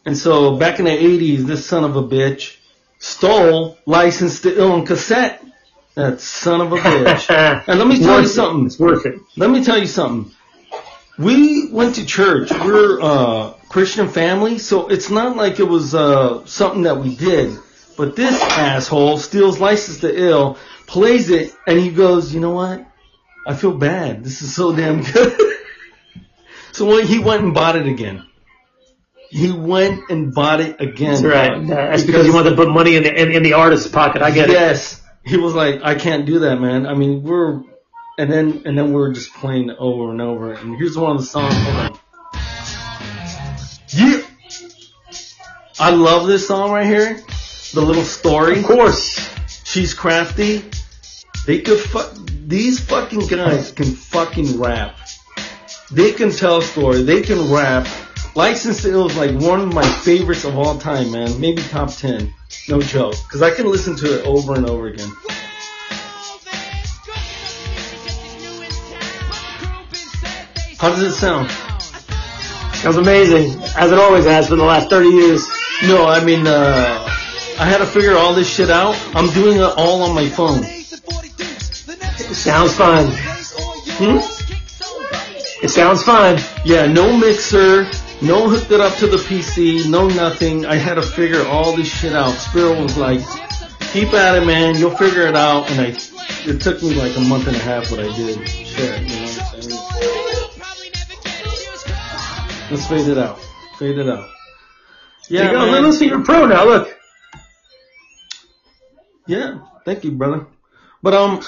And 0.05 0.19
so 0.19 0.57
back 0.57 0.81
in 0.81 0.87
the 0.87 0.91
'80s, 0.91 1.47
this 1.47 1.65
son 1.65 1.85
of 1.85 1.95
a 1.95 2.03
bitch 2.03 2.57
stole 2.99 3.79
License 3.87 4.41
to 4.41 4.59
Ill 4.59 4.73
on 4.73 4.85
cassette. 4.85 5.45
That 5.95 6.21
son 6.21 6.61
of 6.61 6.73
a 6.73 6.77
bitch. 6.79 7.63
and 7.69 7.79
let 7.79 7.87
me 7.87 8.01
tell 8.01 8.21
you 8.21 8.27
something. 8.27 8.67
It's 8.67 8.81
worth 8.81 9.07
it. 9.07 9.15
Let 9.37 9.49
me 9.49 9.63
tell 9.63 9.79
you 9.79 9.87
something. 9.87 10.35
We 11.19 11.71
went 11.71 11.97
to 11.97 12.07
church. 12.07 12.51
We're 12.51 13.01
uh 13.01 13.51
Christian 13.69 14.09
family, 14.09 14.59
so 14.59 14.89
it's 14.89 15.11
not 15.11 15.37
like 15.37 15.61
it 15.61 15.69
was 15.69 15.95
uh 15.95 16.45
something 16.47 16.83
that 16.83 16.99
we 16.99 17.15
did. 17.17 17.57
But 17.97 18.17
this 18.17 18.41
asshole 18.41 19.19
steals 19.19 19.61
License 19.61 20.01
to 20.01 20.15
Ill, 20.15 20.57
plays 20.87 21.29
it, 21.31 21.55
and 21.67 21.79
he 21.79 21.91
goes, 21.91 22.33
you 22.33 22.41
know 22.41 22.53
what? 22.53 22.87
I 23.47 23.55
feel 23.55 23.77
bad. 23.77 24.25
This 24.25 24.41
is 24.43 24.55
so 24.55 24.75
damn 24.75 25.03
good. 25.13 25.57
so 26.73 26.87
when 26.87 27.07
he 27.07 27.19
went 27.19 27.43
and 27.45 27.55
bought 27.55 27.77
it 27.77 27.87
again. 27.87 28.27
He 29.29 29.51
went 29.51 30.11
and 30.11 30.35
bought 30.35 30.61
it 30.61 30.79
again. 30.81 31.13
That's 31.13 31.25
right. 31.25 31.53
Uh, 31.53 31.65
that's 31.65 32.03
because 32.05 32.27
you 32.27 32.35
wanted 32.35 32.51
to 32.51 32.57
put 32.57 32.69
money 32.69 32.97
in 32.97 33.03
the 33.03 33.15
in, 33.15 33.33
in 33.33 33.43
the 33.43 33.55
artist's 33.55 33.89
pocket. 33.89 34.21
I 34.21 34.31
get 34.31 34.51
it. 34.51 34.53
yes. 34.53 35.03
He 35.25 35.39
was 35.39 35.55
like, 35.55 35.81
I 35.83 35.95
can't 35.95 36.27
do 36.27 36.41
that, 36.41 36.61
man. 36.61 36.87
I 36.87 36.95
mean, 36.95 37.23
we're, 37.23 37.63
and 38.19 38.31
then, 38.31 38.63
and 38.65 38.77
then 38.77 38.89
we 38.89 38.95
we're 38.95 39.13
just 39.13 39.33
playing 39.35 39.71
over 39.79 40.11
and 40.11 40.21
over. 40.21 40.53
And 40.53 40.77
here's 40.77 40.97
one 40.97 41.17
of 41.17 41.23
the 41.23 41.27
songs. 41.27 41.55
Hold 41.55 41.77
on. 41.77 41.99
Yeah. 43.89 44.23
I 45.81 45.91
love 45.91 46.27
this 46.27 46.47
song 46.47 46.73
right 46.73 46.87
here. 46.87 47.23
The 47.73 47.81
little 47.81 48.05
story. 48.05 48.59
Of 48.59 48.67
course. 48.67 49.29
She's 49.65 49.95
crafty. 49.95 50.63
They 51.47 51.61
could 51.61 51.81
fuck, 51.81 52.13
these 52.47 52.79
fucking 52.79 53.27
guys 53.27 53.73
can 53.73 53.87
fucking 53.87 54.61
rap. 54.61 54.97
They 55.91 56.13
can 56.13 56.31
tell 56.31 56.59
a 56.59 56.63
story. 56.63 57.03
They 57.03 57.23
can 57.23 57.53
rap. 57.53 57.89
License 58.35 58.83
to 58.83 58.91
Ill 58.91 59.09
is 59.09 59.17
like 59.17 59.39
one 59.41 59.61
of 59.61 59.75
my 59.75 59.87
favorites 59.87 60.45
of 60.45 60.57
all 60.57 60.79
time, 60.79 61.13
man. 61.13 61.41
Maybe 61.41 61.63
top 61.63 61.91
10. 61.91 62.33
No 62.69 62.81
joke. 62.81 63.15
Cause 63.31 63.43
I 63.43 63.51
can 63.51 63.67
listen 63.67 63.97
to 63.97 64.19
it 64.19 64.27
over 64.27 64.55
and 64.55 64.69
over 64.69 64.87
again. 64.89 65.11
How 70.83 70.89
does 70.89 71.03
it 71.03 71.13
sound? 71.13 71.49
Sounds 72.75 72.97
amazing, 72.97 73.63
as 73.77 73.93
it 73.93 74.01
always 74.01 74.25
has 74.25 74.49
for 74.49 74.57
the 74.57 74.65
last 74.65 74.91
30 74.91 75.11
years. 75.11 75.47
No, 75.85 76.09
I 76.09 76.25
mean, 76.25 76.45
uh, 76.45 77.07
I 77.61 77.67
had 77.67 77.79
to 77.79 77.87
figure 77.87 78.17
all 78.17 78.35
this 78.35 78.53
shit 78.53 78.69
out. 78.69 79.01
I'm 79.15 79.31
doing 79.31 79.59
it 79.59 79.63
all 79.63 80.03
on 80.03 80.13
my 80.13 80.29
phone. 80.29 80.65
Sounds 82.35 82.75
fine. 82.75 83.07
Hmm? 83.95 84.17
It 85.65 85.69
sounds 85.69 86.03
fine. 86.03 86.41
Yeah, 86.65 86.87
no 86.89 87.17
mixer, 87.17 87.85
no 88.21 88.49
hooked 88.49 88.73
it 88.73 88.81
up 88.81 88.97
to 88.97 89.07
the 89.07 89.19
PC, 89.19 89.89
no 89.89 90.09
nothing. 90.09 90.67
I 90.67 90.75
had 90.75 90.95
to 90.95 91.03
figure 91.03 91.47
all 91.47 91.77
this 91.77 91.97
shit 91.97 92.13
out. 92.13 92.33
Spiro 92.33 92.83
was 92.83 92.99
like, 92.99 93.21
keep 93.93 94.13
at 94.15 94.35
it, 94.35 94.45
man. 94.45 94.75
You'll 94.75 94.97
figure 94.97 95.29
it 95.29 95.37
out. 95.37 95.71
And 95.71 95.81
I, 95.81 95.97
it 96.51 96.61
took 96.61 96.83
me 96.83 96.95
like 96.95 97.17
a 97.17 97.21
month 97.21 97.47
and 97.47 97.55
a 97.55 97.61
half, 97.61 97.89
but 97.89 98.01
I 98.01 98.17
did. 98.17 98.49
Shit, 98.49 99.01
you 99.03 99.21
know 99.37 99.42
Let's 102.73 102.87
fade 102.87 103.07
it 103.07 103.19
out. 103.19 103.39
Fade 103.79 103.99
it 103.99 104.09
out. 104.09 104.31
Yeah, 105.29 105.45
you 105.45 105.51
go. 105.51 105.59
man. 105.59 105.73
Little 105.73 105.93
Secret 105.93 106.25
Pro 106.25 106.47
now, 106.47 106.65
look. 106.65 106.99
Yeah, 109.27 109.59
thank 109.85 110.05
you, 110.05 110.13
brother. 110.13 110.47
But 111.03 111.13
um, 111.13 111.43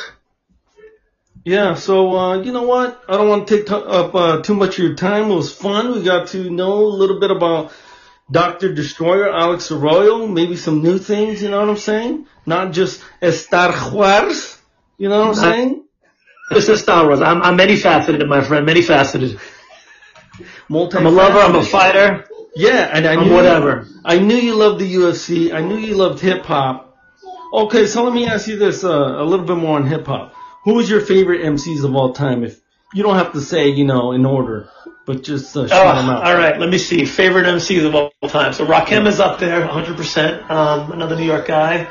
yeah. 1.43 1.77
So 1.77 2.15
uh, 2.15 2.43
you 2.43 2.53
know 2.53 2.65
what? 2.65 3.03
I 3.09 3.17
don't 3.17 3.31
want 3.31 3.49
to 3.49 3.57
take 3.57 3.67
t- 3.67 3.73
up 3.75 4.15
uh, 4.15 4.43
too 4.43 4.55
much 4.55 4.79
of 4.79 4.85
your 4.85 4.97
time. 4.97 5.31
It 5.31 5.35
was 5.35 5.51
fun. 5.51 5.93
We 5.93 6.03
got 6.03 6.29
to 6.29 6.51
know 6.51 6.85
a 6.85 6.95
little 7.01 7.19
bit 7.19 7.31
about 7.31 7.73
Doctor 8.31 8.75
Destroyo, 8.75 9.33
Alex 9.33 9.73
Arroyo. 9.73 10.27
Maybe 10.27 10.57
some 10.57 10.83
new 10.83 10.99
things. 10.99 11.43
You 11.43 11.49
know 11.49 11.61
what 11.61 11.71
I'm 11.71 11.79
saying? 11.79 12.27
Not 12.45 12.73
just 12.73 13.03
Estar 13.23 13.73
Juarez. 13.73 14.61
You 14.99 15.09
know 15.09 15.21
what 15.21 15.29
I'm 15.29 15.35
saying? 15.37 15.85
This 16.51 16.69
is 16.69 16.83
Star 16.83 17.07
Wars. 17.07 17.23
I'm, 17.23 17.41
I'm 17.41 17.57
many 17.57 17.77
faceted, 17.77 18.29
my 18.29 18.43
friend. 18.43 18.67
Many 18.67 18.83
faceted. 18.83 19.41
Multi. 20.69 20.99
I'm 20.99 21.07
a 21.07 21.11
lover. 21.11 21.39
I'm 21.39 21.55
a 21.55 21.65
fighter. 21.65 22.27
Yeah, 22.57 22.91
and 22.93 23.07
I 23.07 23.15
I'm 23.15 23.29
knew 23.29 23.35
whatever. 23.35 23.87
I 24.05 24.19
knew 24.19 24.37
you 24.37 24.55
loved 24.55 24.81
the 24.81 24.95
UFC. 24.95 25.53
I 25.53 25.61
knew 25.61 25.77
you 25.77 25.97
loved 25.97 26.21
hip 26.21 26.45
hop. 26.45 26.97
Okay, 27.53 27.87
so 27.87 28.05
let 28.05 28.13
me 28.15 28.27
ask 28.27 28.47
you 28.49 28.57
this 28.57 28.85
uh, 28.85 28.89
a 28.91 29.25
little 29.25 29.45
bit 29.47 29.57
more 29.57 29.77
on 29.77 29.87
hip 29.87 30.07
hop. 30.07 30.35
Who 30.65 30.79
is 30.81 30.89
your 30.89 31.01
favorite 31.01 31.43
MCs 31.43 31.85
of 31.85 31.95
all 31.95 32.13
time? 32.13 32.43
If 32.45 32.61
you 32.95 33.03
don't 33.03 33.17
have 33.17 33.33
to 33.33 33.41
say, 33.41 33.69
you 33.71 33.85
know, 33.85 34.13
in 34.13 34.25
order, 34.25 34.69
but 35.05 35.23
just 35.23 35.57
uh, 35.57 35.67
shout 35.69 35.97
them 35.97 36.09
Oh, 36.09 36.13
out. 36.13 36.25
all 36.27 36.35
right. 36.37 36.59
Let 36.59 36.69
me 36.71 36.79
see. 36.79 37.05
Favorite 37.05 37.47
MCs 37.47 37.85
of 37.87 37.95
all 37.95 38.11
time. 38.29 38.53
So 38.53 38.65
Rakim 38.67 39.07
is 39.07 39.21
up 39.21 39.39
there, 39.41 39.67
100%. 39.67 40.51
Um, 40.51 40.93
another 40.93 41.17
New 41.17 41.27
York 41.27 41.47
guy. 41.47 41.87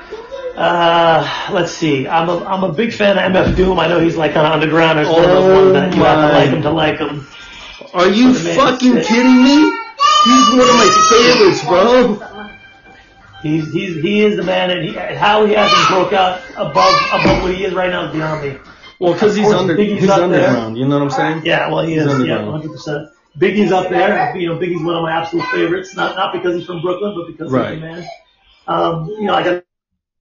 Uh, 0.56 1.50
let's 1.52 1.72
see. 1.72 2.08
I'm 2.08 2.30
a, 2.30 2.44
I'm 2.46 2.64
a 2.64 2.72
big 2.72 2.94
fan 2.94 3.18
of 3.18 3.24
MF 3.32 3.56
Doom. 3.56 3.80
I 3.80 3.88
know 3.88 4.00
he's 4.00 4.16
like 4.16 4.34
kind 4.34 4.48
of 4.48 4.54
underground. 4.54 4.98
There's 5.00 5.08
one 5.10 5.24
of 5.24 5.30
those 5.30 5.44
Oh 5.46 5.62
ones 5.62 5.74
that 5.74 5.96
you 5.96 6.04
have 6.04 6.30
to 6.32 6.38
like 6.38 6.50
him 6.50 6.62
to 6.64 6.72
like 6.72 7.00
him. 7.00 7.28
Are 7.94 8.10
you 8.10 8.30
What 8.32 8.42
a 8.42 8.44
man. 8.44 8.56
fucking 8.56 8.94
kidding 9.04 9.44
me? 9.44 9.72
He's 10.26 10.50
one 10.52 10.70
of 10.70 10.76
my 10.76 10.90
favorites, 11.12 11.64
bro. 11.66 12.30
He's, 13.44 13.72
he's, 13.74 14.02
he 14.02 14.22
is 14.22 14.38
the 14.38 14.44
man 14.44 14.72
and 14.72 14.84
he, 14.88 14.94
how 14.94 15.46
he 15.46 15.54
hasn't 15.54 15.88
broke 15.90 16.14
out 16.14 16.42
above, 16.56 16.94
above 17.12 17.44
what 17.44 17.54
he 17.54 17.66
is 17.66 17.74
right 17.74 17.90
now 17.90 18.06
is 18.08 18.14
beyond 18.14 18.42
me. 18.42 18.58
Well, 19.00 19.14
because 19.14 19.36
he's 19.36 19.52
under, 19.52 19.76
Biggie's 19.76 20.02
he's 20.02 20.10
up 20.10 20.18
there. 20.30 20.48
underground. 20.48 20.78
You 20.78 20.88
know 20.88 20.98
what 21.00 21.04
I'm 21.04 21.10
saying? 21.10 21.46
Yeah, 21.46 21.70
well, 21.70 21.86
he 21.86 21.94
He's 21.96 22.04
is. 22.06 22.26
Yeah, 22.26 22.38
100%. 22.38 23.10
Biggie's 23.38 23.72
up 23.74 23.90
there. 23.90 24.36
You 24.38 24.48
know, 24.50 24.58
Biggie's 24.60 24.82
one 24.82 24.96
of 24.96 25.02
my 25.02 25.12
absolute 25.12 25.46
favorites. 25.48 25.94
Not 25.96 26.16
not 26.16 26.32
because 26.32 26.56
he's 26.56 26.66
from 26.66 26.82
Brooklyn, 26.82 27.16
but 27.18 27.28
because 27.28 27.52
Right. 27.52 27.74
he's 27.74 27.82
the 27.82 27.88
man. 27.88 28.08
Um, 28.68 29.08
you 29.10 29.24
know, 29.24 29.34
I 29.34 29.44
got 29.44 29.64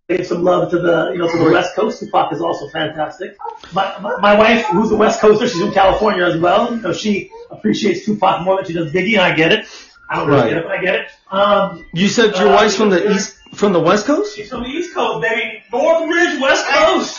give 0.08 0.26
some 0.26 0.42
love 0.42 0.70
to 0.70 0.78
the 0.78 1.10
you 1.12 1.18
know 1.18 1.30
to 1.30 1.38
the 1.38 1.50
West 1.50 1.74
Coast. 1.74 2.00
Tupac 2.00 2.32
is 2.32 2.40
also 2.40 2.68
fantastic. 2.68 3.36
My, 3.72 3.96
my 4.00 4.16
my 4.20 4.34
wife, 4.38 4.66
who's 4.66 4.90
a 4.90 4.96
West 4.96 5.20
Coaster, 5.20 5.48
she's 5.48 5.60
from 5.60 5.72
California 5.72 6.24
as 6.24 6.38
well. 6.40 6.74
You 6.74 6.80
know, 6.82 6.92
she 6.92 7.30
appreciates 7.50 8.04
Tupac 8.04 8.42
more 8.42 8.56
than 8.56 8.64
she 8.66 8.72
does 8.72 8.92
Biggie, 8.92 9.12
and 9.12 9.20
I 9.22 9.34
get 9.34 9.52
it. 9.52 9.66
I 10.10 10.16
don't 10.16 10.28
really 10.28 10.40
Right. 10.42 10.48
get 10.50 10.58
it, 10.58 10.64
but 10.64 10.72
I 10.72 10.82
get 10.82 10.94
it. 10.96 11.06
Um, 11.30 11.86
You 11.94 12.08
said 12.08 12.36
your 12.36 12.48
Uh, 12.48 12.54
wife's 12.56 12.76
from 12.76 12.90
the 12.90 13.12
east, 13.12 13.34
from 13.54 13.72
the 13.72 13.80
West 13.80 14.04
Coast? 14.06 14.36
she's 14.36 14.50
from 14.50 14.62
the 14.64 14.68
East 14.68 14.92
Coast, 14.94 15.22
baby. 15.22 15.62
Northridge, 15.72 16.40
West 16.40 16.66
Coast. 16.66 17.18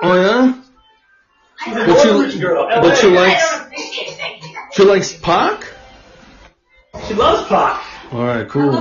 Oh 0.00 0.14
yeah. 0.14 0.54
She's 1.64 1.74
a 1.76 1.86
But 1.86 2.04
you- 2.04 2.12
Northridge 2.12 2.40
girl. 2.40 2.68
but 2.68 2.84
LA. 3.02 3.08
you 3.08 3.14
like- 3.14 3.40
She 4.72 4.84
likes 4.84 5.12
Pac? 5.14 5.66
She 7.08 7.14
loves 7.14 7.46
Pac. 7.48 7.82
All 8.12 8.24
right, 8.24 8.48
cool. 8.48 8.72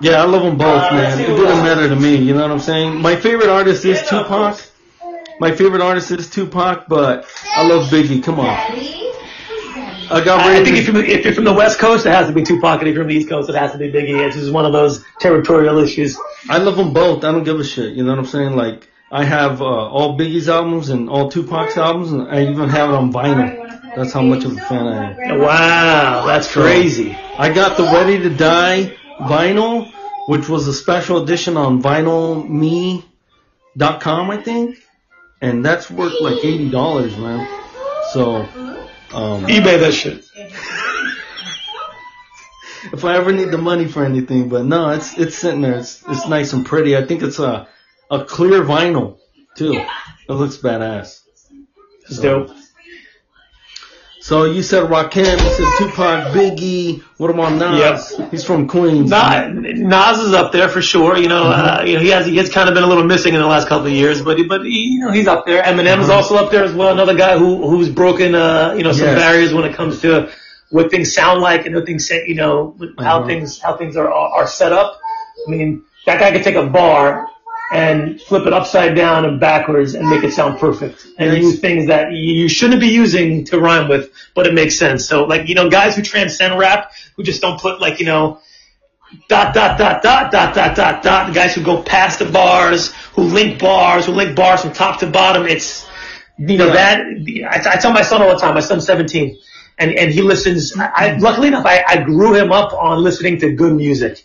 Yeah, 0.00 0.22
I 0.22 0.24
love 0.24 0.42
them 0.42 0.56
both, 0.56 0.82
Uh, 0.90 0.94
man. 0.94 1.20
It 1.20 1.26
doesn't 1.26 1.64
matter 1.64 1.88
to 1.88 1.96
me. 1.96 2.16
You 2.16 2.34
know 2.34 2.42
what 2.42 2.50
I'm 2.50 2.60
saying? 2.60 3.00
My 3.00 3.16
favorite 3.16 3.48
artist 3.50 3.84
is 3.84 3.98
Yeah, 4.02 4.08
no, 4.12 4.20
of 4.20 4.26
Tupac. 4.26 4.60
My 5.40 5.52
favorite 5.52 5.82
artist 5.82 6.10
is 6.10 6.28
Tupac, 6.30 6.86
but 6.88 7.26
I 7.56 7.66
love 7.66 7.88
Biggie. 7.90 8.22
Come 8.22 8.40
on. 8.40 8.46
I 10.12 10.20
got 10.24 10.40
I 10.40 10.48
ready. 10.54 10.64
think 10.64 10.76
if 10.78 10.88
you're, 10.88 11.04
if 11.04 11.24
you're 11.24 11.34
from 11.34 11.44
the 11.44 11.52
West 11.52 11.78
Coast, 11.78 12.04
it 12.04 12.10
has 12.10 12.26
to 12.26 12.32
be 12.32 12.42
Tupac, 12.42 12.80
and 12.80 12.88
if 12.88 12.94
you're 12.94 13.04
from 13.04 13.08
the 13.12 13.14
East 13.14 13.28
Coast, 13.28 13.48
it 13.48 13.54
has 13.54 13.72
to 13.72 13.78
be 13.78 13.92
Biggie. 13.92 14.26
It's 14.26 14.36
just 14.36 14.52
one 14.52 14.64
of 14.66 14.72
those 14.72 15.04
territorial 15.20 15.78
issues. 15.78 16.18
I 16.48 16.58
love 16.58 16.76
them 16.76 16.92
both. 16.92 17.22
I 17.24 17.30
don't 17.30 17.44
give 17.44 17.60
a 17.60 17.64
shit. 17.64 17.94
You 17.94 18.02
know 18.02 18.10
what 18.10 18.18
I'm 18.18 18.26
saying? 18.26 18.56
Like 18.56 18.88
I 19.12 19.24
have 19.24 19.60
uh, 19.62 19.64
all 19.64 20.18
Biggie's 20.18 20.48
albums 20.48 20.88
and 20.88 21.08
all 21.08 21.30
Tupac's 21.30 21.76
albums, 21.76 22.10
and 22.12 22.28
I 22.28 22.42
even 22.50 22.68
have 22.70 22.90
it 22.90 22.94
on 22.96 23.12
vinyl. 23.12 23.94
That's 23.94 24.12
how 24.12 24.22
much 24.22 24.44
of 24.44 24.52
a 24.56 24.60
fan 24.60 24.86
I 24.88 25.12
am. 25.30 25.38
Wow, 25.40 26.26
that's 26.26 26.50
crazy. 26.52 27.16
I 27.38 27.52
got 27.52 27.76
the 27.76 27.84
Ready 27.84 28.18
to 28.18 28.30
Die 28.30 28.96
vinyl, 29.28 29.90
which 30.26 30.48
was 30.48 30.66
a 30.68 30.74
special 30.74 31.22
edition 31.22 31.56
on 31.56 31.82
vinylme.com, 31.82 33.02
I 34.30 34.36
think, 34.42 34.78
and 35.40 35.64
that's 35.64 35.90
worth 35.90 36.20
like 36.20 36.44
eighty 36.44 36.70
dollars, 36.70 37.16
man. 37.16 37.46
So, 38.12 38.36
um, 39.12 39.46
eBay 39.46 39.80
that 39.80 39.92
shit. 39.92 40.24
if 42.92 43.04
I 43.04 43.16
ever 43.16 43.32
need 43.32 43.50
the 43.50 43.58
money 43.58 43.86
for 43.86 44.04
anything, 44.04 44.48
but 44.48 44.64
no, 44.64 44.90
it's 44.90 45.16
it's 45.18 45.36
sitting 45.36 45.60
there. 45.60 45.78
It's 45.78 46.02
it's 46.08 46.26
nice 46.26 46.52
and 46.52 46.64
pretty. 46.66 46.96
I 46.96 47.04
think 47.06 47.22
it's 47.22 47.38
a 47.38 47.68
a 48.10 48.24
clear 48.24 48.62
vinyl 48.62 49.18
too. 49.56 49.74
It 50.28 50.32
looks 50.32 50.56
badass. 50.56 51.20
It's 52.08 52.18
dope. 52.18 52.50
So 54.22 54.44
you 54.44 54.62
said 54.62 54.84
Rakim, 54.90 55.32
you 55.32 55.50
said 55.54 55.66
Tupac, 55.78 56.34
Biggie. 56.34 57.00
What 57.16 57.30
about 57.30 57.54
Nas? 57.54 58.20
He's 58.30 58.44
from 58.44 58.68
Queens. 58.68 59.08
Nas, 59.10 59.54
Nas 59.78 60.18
is 60.18 60.34
up 60.34 60.52
there 60.52 60.68
for 60.68 60.82
sure. 60.82 61.16
You 61.16 61.28
know, 61.28 61.44
uh, 61.44 61.82
you 61.86 61.94
know, 61.94 62.00
he 62.00 62.08
has 62.10 62.26
he 62.26 62.36
has 62.36 62.50
kind 62.52 62.68
of 62.68 62.74
been 62.74 62.84
a 62.84 62.86
little 62.86 63.04
missing 63.04 63.32
in 63.34 63.40
the 63.40 63.46
last 63.46 63.66
couple 63.66 63.86
of 63.86 63.92
years, 63.92 64.20
but 64.20 64.36
he, 64.36 64.44
but 64.44 64.62
he, 64.62 64.90
you 64.94 65.00
know 65.00 65.10
he's 65.10 65.26
up 65.26 65.46
there. 65.46 65.62
Eminem 65.62 66.00
is 66.00 66.10
also 66.10 66.36
up 66.36 66.50
there 66.50 66.64
as 66.64 66.74
well. 66.74 66.92
Another 66.92 67.14
guy 67.16 67.38
who 67.38 67.66
who's 67.68 67.88
broken 67.88 68.34
uh, 68.34 68.74
you 68.76 68.82
know 68.84 68.92
some 68.92 69.06
Yes. 69.06 69.18
barriers 69.18 69.54
when 69.54 69.64
it 69.64 69.74
comes 69.74 70.00
to 70.02 70.30
what 70.68 70.90
things 70.90 71.14
sound 71.14 71.40
like 71.40 71.64
and 71.64 71.74
what 71.74 71.86
things 71.86 72.06
say, 72.06 72.26
you 72.26 72.34
know 72.34 72.76
how 72.98 73.18
Uh-huh. 73.20 73.26
things 73.26 73.58
how 73.58 73.76
things 73.78 73.96
are 73.96 74.10
are 74.12 74.46
set 74.46 74.72
up. 74.72 75.00
I 75.46 75.50
mean, 75.50 75.82
that 76.04 76.20
guy 76.20 76.30
could 76.30 76.42
take 76.44 76.56
a 76.56 76.66
bar 76.66 77.29
and 77.72 78.20
flip 78.20 78.46
it 78.46 78.52
upside 78.52 78.96
down 78.96 79.24
and 79.24 79.38
backwards 79.38 79.94
and 79.94 80.08
make 80.08 80.24
it 80.24 80.32
sound 80.32 80.58
perfect 80.58 81.06
and 81.18 81.32
Yes. 81.32 81.42
use 81.42 81.60
things 81.60 81.86
that 81.86 82.12
you 82.12 82.34
you 82.34 82.48
shouldn't 82.48 82.80
be 82.80 82.88
using 82.88 83.44
to 83.46 83.60
rhyme 83.60 83.88
with, 83.88 84.10
but 84.34 84.46
it 84.46 84.54
makes 84.54 84.78
sense. 84.78 85.06
So 85.06 85.24
like, 85.24 85.48
you 85.48 85.54
know, 85.54 85.70
guys 85.70 85.94
who 85.96 86.02
transcend 86.02 86.58
rap, 86.58 86.92
who 87.16 87.22
just 87.22 87.40
don't 87.40 87.60
put 87.60 87.80
like, 87.80 88.00
you 88.00 88.06
know, 88.06 88.40
dot, 89.28 89.54
dot, 89.54 89.78
dot, 89.78 90.02
dot, 90.02 90.32
dot, 90.32 90.54
dot, 90.54 90.76
dot, 90.76 91.02
dot, 91.02 91.28
the 91.28 91.32
guys 91.34 91.54
who 91.54 91.62
go 91.62 91.82
past 91.82 92.18
the 92.18 92.26
bars, 92.26 92.92
who 93.14 93.22
link 93.22 93.60
bars, 93.60 94.06
who 94.06 94.12
link 94.12 94.36
bars 94.36 94.62
from 94.62 94.72
top 94.72 95.00
to 95.00 95.06
bottom. 95.06 95.46
It's, 95.46 95.86
you 96.38 96.56
know, 96.58 96.72
that, 96.72 97.00
I, 97.00 97.74
I 97.74 97.76
tell 97.76 97.92
my 97.92 98.02
son 98.02 98.22
all 98.22 98.28
the 98.30 98.36
time, 98.40 98.54
my 98.54 98.60
son's 98.60 98.86
17 98.86 99.38
and, 99.78 99.92
and 99.92 100.10
he 100.12 100.22
listens, 100.22 100.76
I, 100.76 100.90
I- 100.94 101.16
luckily 101.18 101.48
enough, 101.48 101.66
I, 101.66 101.84
I 101.86 102.02
grew 102.02 102.34
him 102.34 102.50
up 102.52 102.72
on 102.72 103.02
listening 103.02 103.38
to 103.40 103.52
good 103.52 103.74
music. 103.74 104.24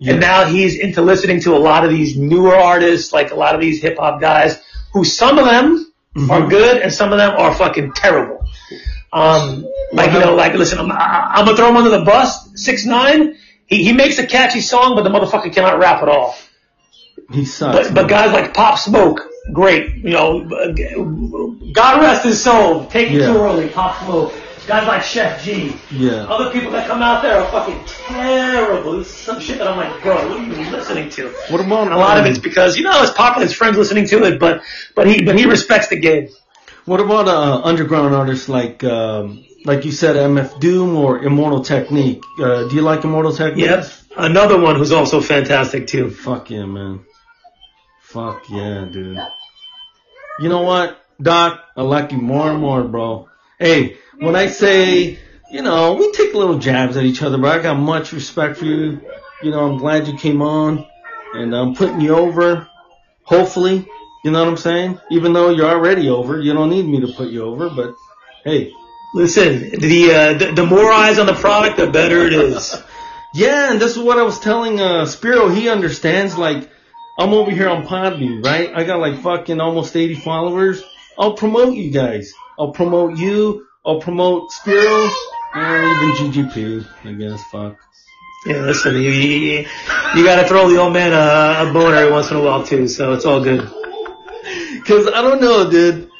Yeah. 0.00 0.12
And 0.12 0.20
now 0.20 0.44
he's 0.46 0.78
into 0.78 1.02
listening 1.02 1.40
to 1.42 1.54
a 1.54 1.58
lot 1.58 1.84
of 1.84 1.90
these 1.90 2.16
newer 2.16 2.56
artists, 2.56 3.12
like 3.12 3.32
a 3.32 3.34
lot 3.34 3.54
of 3.54 3.60
these 3.60 3.82
hip 3.82 3.98
hop 3.98 4.18
guys, 4.18 4.58
who 4.94 5.04
some 5.04 5.38
of 5.38 5.44
them 5.44 5.92
are 6.30 6.48
good 6.48 6.80
and 6.80 6.90
some 6.92 7.12
of 7.12 7.18
them 7.18 7.34
are 7.38 7.54
fucking 7.54 7.92
terrible. 7.92 8.44
Um, 9.12 9.66
like 9.92 10.12
you 10.12 10.20
know, 10.20 10.34
like 10.34 10.54
listen, 10.54 10.78
I'm, 10.78 10.90
I'm 10.90 11.44
gonna 11.44 11.56
throw 11.56 11.68
him 11.68 11.76
under 11.76 11.90
the 11.90 12.04
bus. 12.04 12.48
Six 12.54 12.86
nine, 12.86 13.36
he 13.66 13.84
he 13.84 13.92
makes 13.92 14.18
a 14.18 14.26
catchy 14.26 14.62
song, 14.62 14.94
but 14.96 15.02
the 15.02 15.10
motherfucker 15.10 15.52
cannot 15.52 15.78
rap 15.78 16.02
at 16.02 16.08
all. 16.08 16.34
He 17.30 17.44
sucks. 17.44 17.88
But 17.88 17.94
but 17.94 18.08
guys 18.08 18.32
like 18.32 18.54
Pop 18.54 18.78
Smoke, 18.78 19.20
great. 19.52 19.96
You 19.96 20.10
know, 20.10 20.44
God 21.72 22.00
rest 22.00 22.24
his 22.24 22.42
soul. 22.42 22.86
Take 22.86 23.10
it 23.12 23.18
too 23.18 23.36
early, 23.36 23.68
Pop 23.68 24.02
Smoke. 24.02 24.32
Guys 24.66 24.86
like 24.86 25.02
Sheff 25.02 25.42
G. 25.42 25.74
yeah. 25.90 26.26
Other 26.26 26.52
people 26.52 26.70
that 26.72 26.86
come 26.86 27.02
out 27.02 27.22
there 27.22 27.40
are 27.40 27.50
fucking 27.50 27.80
terrible. 27.86 28.98
This 28.98 29.08
is 29.08 29.14
some 29.16 29.40
shit 29.40 29.58
that 29.58 29.66
I'm 29.66 29.76
like, 29.76 30.02
bro, 30.02 30.14
what 30.28 30.40
are 30.40 30.44
you 30.44 30.70
listening 30.70 31.10
to? 31.10 31.28
What 31.48 31.60
about 31.60 31.84
And 31.84 31.94
a 31.94 31.96
lot 31.96 32.18
of 32.18 32.24
um, 32.24 32.30
it's 32.30 32.38
because 32.38 32.76
you 32.76 32.84
know 32.84 33.02
it's 33.02 33.12
popular, 33.12 33.46
his 33.46 33.54
friends 33.54 33.76
listening 33.76 34.06
to 34.08 34.24
it, 34.24 34.38
but 34.38 34.62
but 34.94 35.06
he 35.06 35.22
but 35.22 35.38
he 35.38 35.46
respects 35.46 35.88
the 35.88 35.98
game. 35.98 36.28
What 36.84 37.00
about 37.00 37.28
uh, 37.28 37.60
underground 37.64 38.14
artists 38.14 38.48
like 38.48 38.84
um, 38.84 39.44
like 39.64 39.84
you 39.84 39.92
said, 39.92 40.16
MF 40.16 40.60
Doom 40.60 40.96
or 40.96 41.22
Immortal 41.22 41.62
Technique? 41.62 42.22
Uh, 42.38 42.68
do 42.68 42.74
you 42.74 42.82
like 42.82 43.04
Immortal 43.04 43.32
Technique? 43.32 43.66
Yep. 43.66 43.86
Another 44.16 44.60
one 44.60 44.76
who's 44.76 44.92
also 44.92 45.20
fantastic 45.20 45.86
too. 45.86 46.10
Fuck 46.10 46.50
yeah, 46.50 46.64
man. 46.64 47.04
Fuck 48.02 48.48
yeah, 48.50 48.84
dude. 48.90 49.18
You 50.40 50.48
know 50.48 50.62
what, 50.62 50.98
Doc? 51.20 51.60
I 51.76 51.82
like 51.82 52.12
you 52.12 52.18
more 52.18 52.50
and 52.50 52.60
more, 52.60 52.82
bro. 52.82 53.28
Hey, 53.58 53.98
when 54.20 54.36
I 54.36 54.48
say, 54.48 55.18
you 55.50 55.62
know, 55.62 55.94
we 55.94 56.12
take 56.12 56.34
little 56.34 56.58
jabs 56.58 56.96
at 56.96 57.04
each 57.04 57.22
other, 57.22 57.38
but 57.38 57.58
I 57.58 57.62
got 57.62 57.78
much 57.78 58.12
respect 58.12 58.58
for 58.58 58.66
you. 58.66 59.00
You 59.42 59.50
know, 59.50 59.70
I'm 59.70 59.78
glad 59.78 60.06
you 60.06 60.16
came 60.16 60.42
on, 60.42 60.86
and 61.34 61.54
I'm 61.54 61.74
putting 61.74 62.00
you 62.00 62.14
over. 62.14 62.68
Hopefully, 63.24 63.88
you 64.24 64.30
know 64.30 64.40
what 64.40 64.48
I'm 64.48 64.56
saying? 64.56 65.00
Even 65.10 65.32
though 65.32 65.50
you're 65.50 65.70
already 65.70 66.08
over, 66.08 66.40
you 66.40 66.52
don't 66.52 66.70
need 66.70 66.86
me 66.86 67.00
to 67.00 67.12
put 67.12 67.28
you 67.28 67.44
over, 67.44 67.70
but 67.70 67.94
hey. 68.44 68.72
Listen, 69.12 69.70
the 69.80 70.12
uh, 70.12 70.34
the, 70.34 70.52
the 70.52 70.64
more 70.64 70.92
eyes 70.92 71.18
on 71.18 71.26
the 71.26 71.34
product, 71.34 71.78
the 71.78 71.90
better 71.90 72.26
it 72.26 72.32
is. 72.32 72.80
Yeah, 73.32 73.70
and 73.70 73.80
this 73.80 73.92
is 73.92 73.98
what 73.98 74.18
I 74.18 74.24
was 74.24 74.40
telling 74.40 74.80
uh 74.80 75.06
Spiro. 75.06 75.48
He 75.48 75.68
understands. 75.68 76.36
Like, 76.36 76.68
I'm 77.16 77.32
over 77.32 77.52
here 77.52 77.68
on 77.68 77.86
Podbean, 77.86 78.44
right? 78.44 78.72
I 78.74 78.82
got 78.82 78.98
like 78.98 79.22
fucking 79.22 79.60
almost 79.60 79.94
80 79.94 80.16
followers. 80.16 80.82
I'll 81.16 81.34
promote 81.34 81.74
you 81.74 81.92
guys. 81.92 82.32
I'll 82.58 82.72
promote 82.72 83.18
you. 83.18 83.68
I'll 83.84 84.00
promote 84.00 84.50
Spiro 84.52 85.08
and 85.54 86.12
even 86.12 86.32
GGP. 86.32 86.86
I 87.04 87.12
guess. 87.12 87.42
Fuck. 87.50 87.76
Yeah, 88.46 88.62
listen, 88.62 88.94
you 88.94 89.10
you, 89.10 89.66
you 90.16 90.24
got 90.24 90.40
to 90.42 90.48
throw 90.48 90.68
the 90.68 90.78
old 90.78 90.92
man 90.94 91.12
a, 91.12 91.68
a 91.68 91.72
bone 91.72 91.92
every 91.94 92.10
once 92.10 92.30
in 92.30 92.36
a 92.38 92.42
while 92.42 92.64
too, 92.64 92.88
so 92.88 93.12
it's 93.12 93.24
all 93.26 93.42
good. 93.42 93.60
Cause 94.86 95.06
I 95.06 95.20
don't 95.22 95.40
know, 95.40 95.70
dude. 95.70 96.10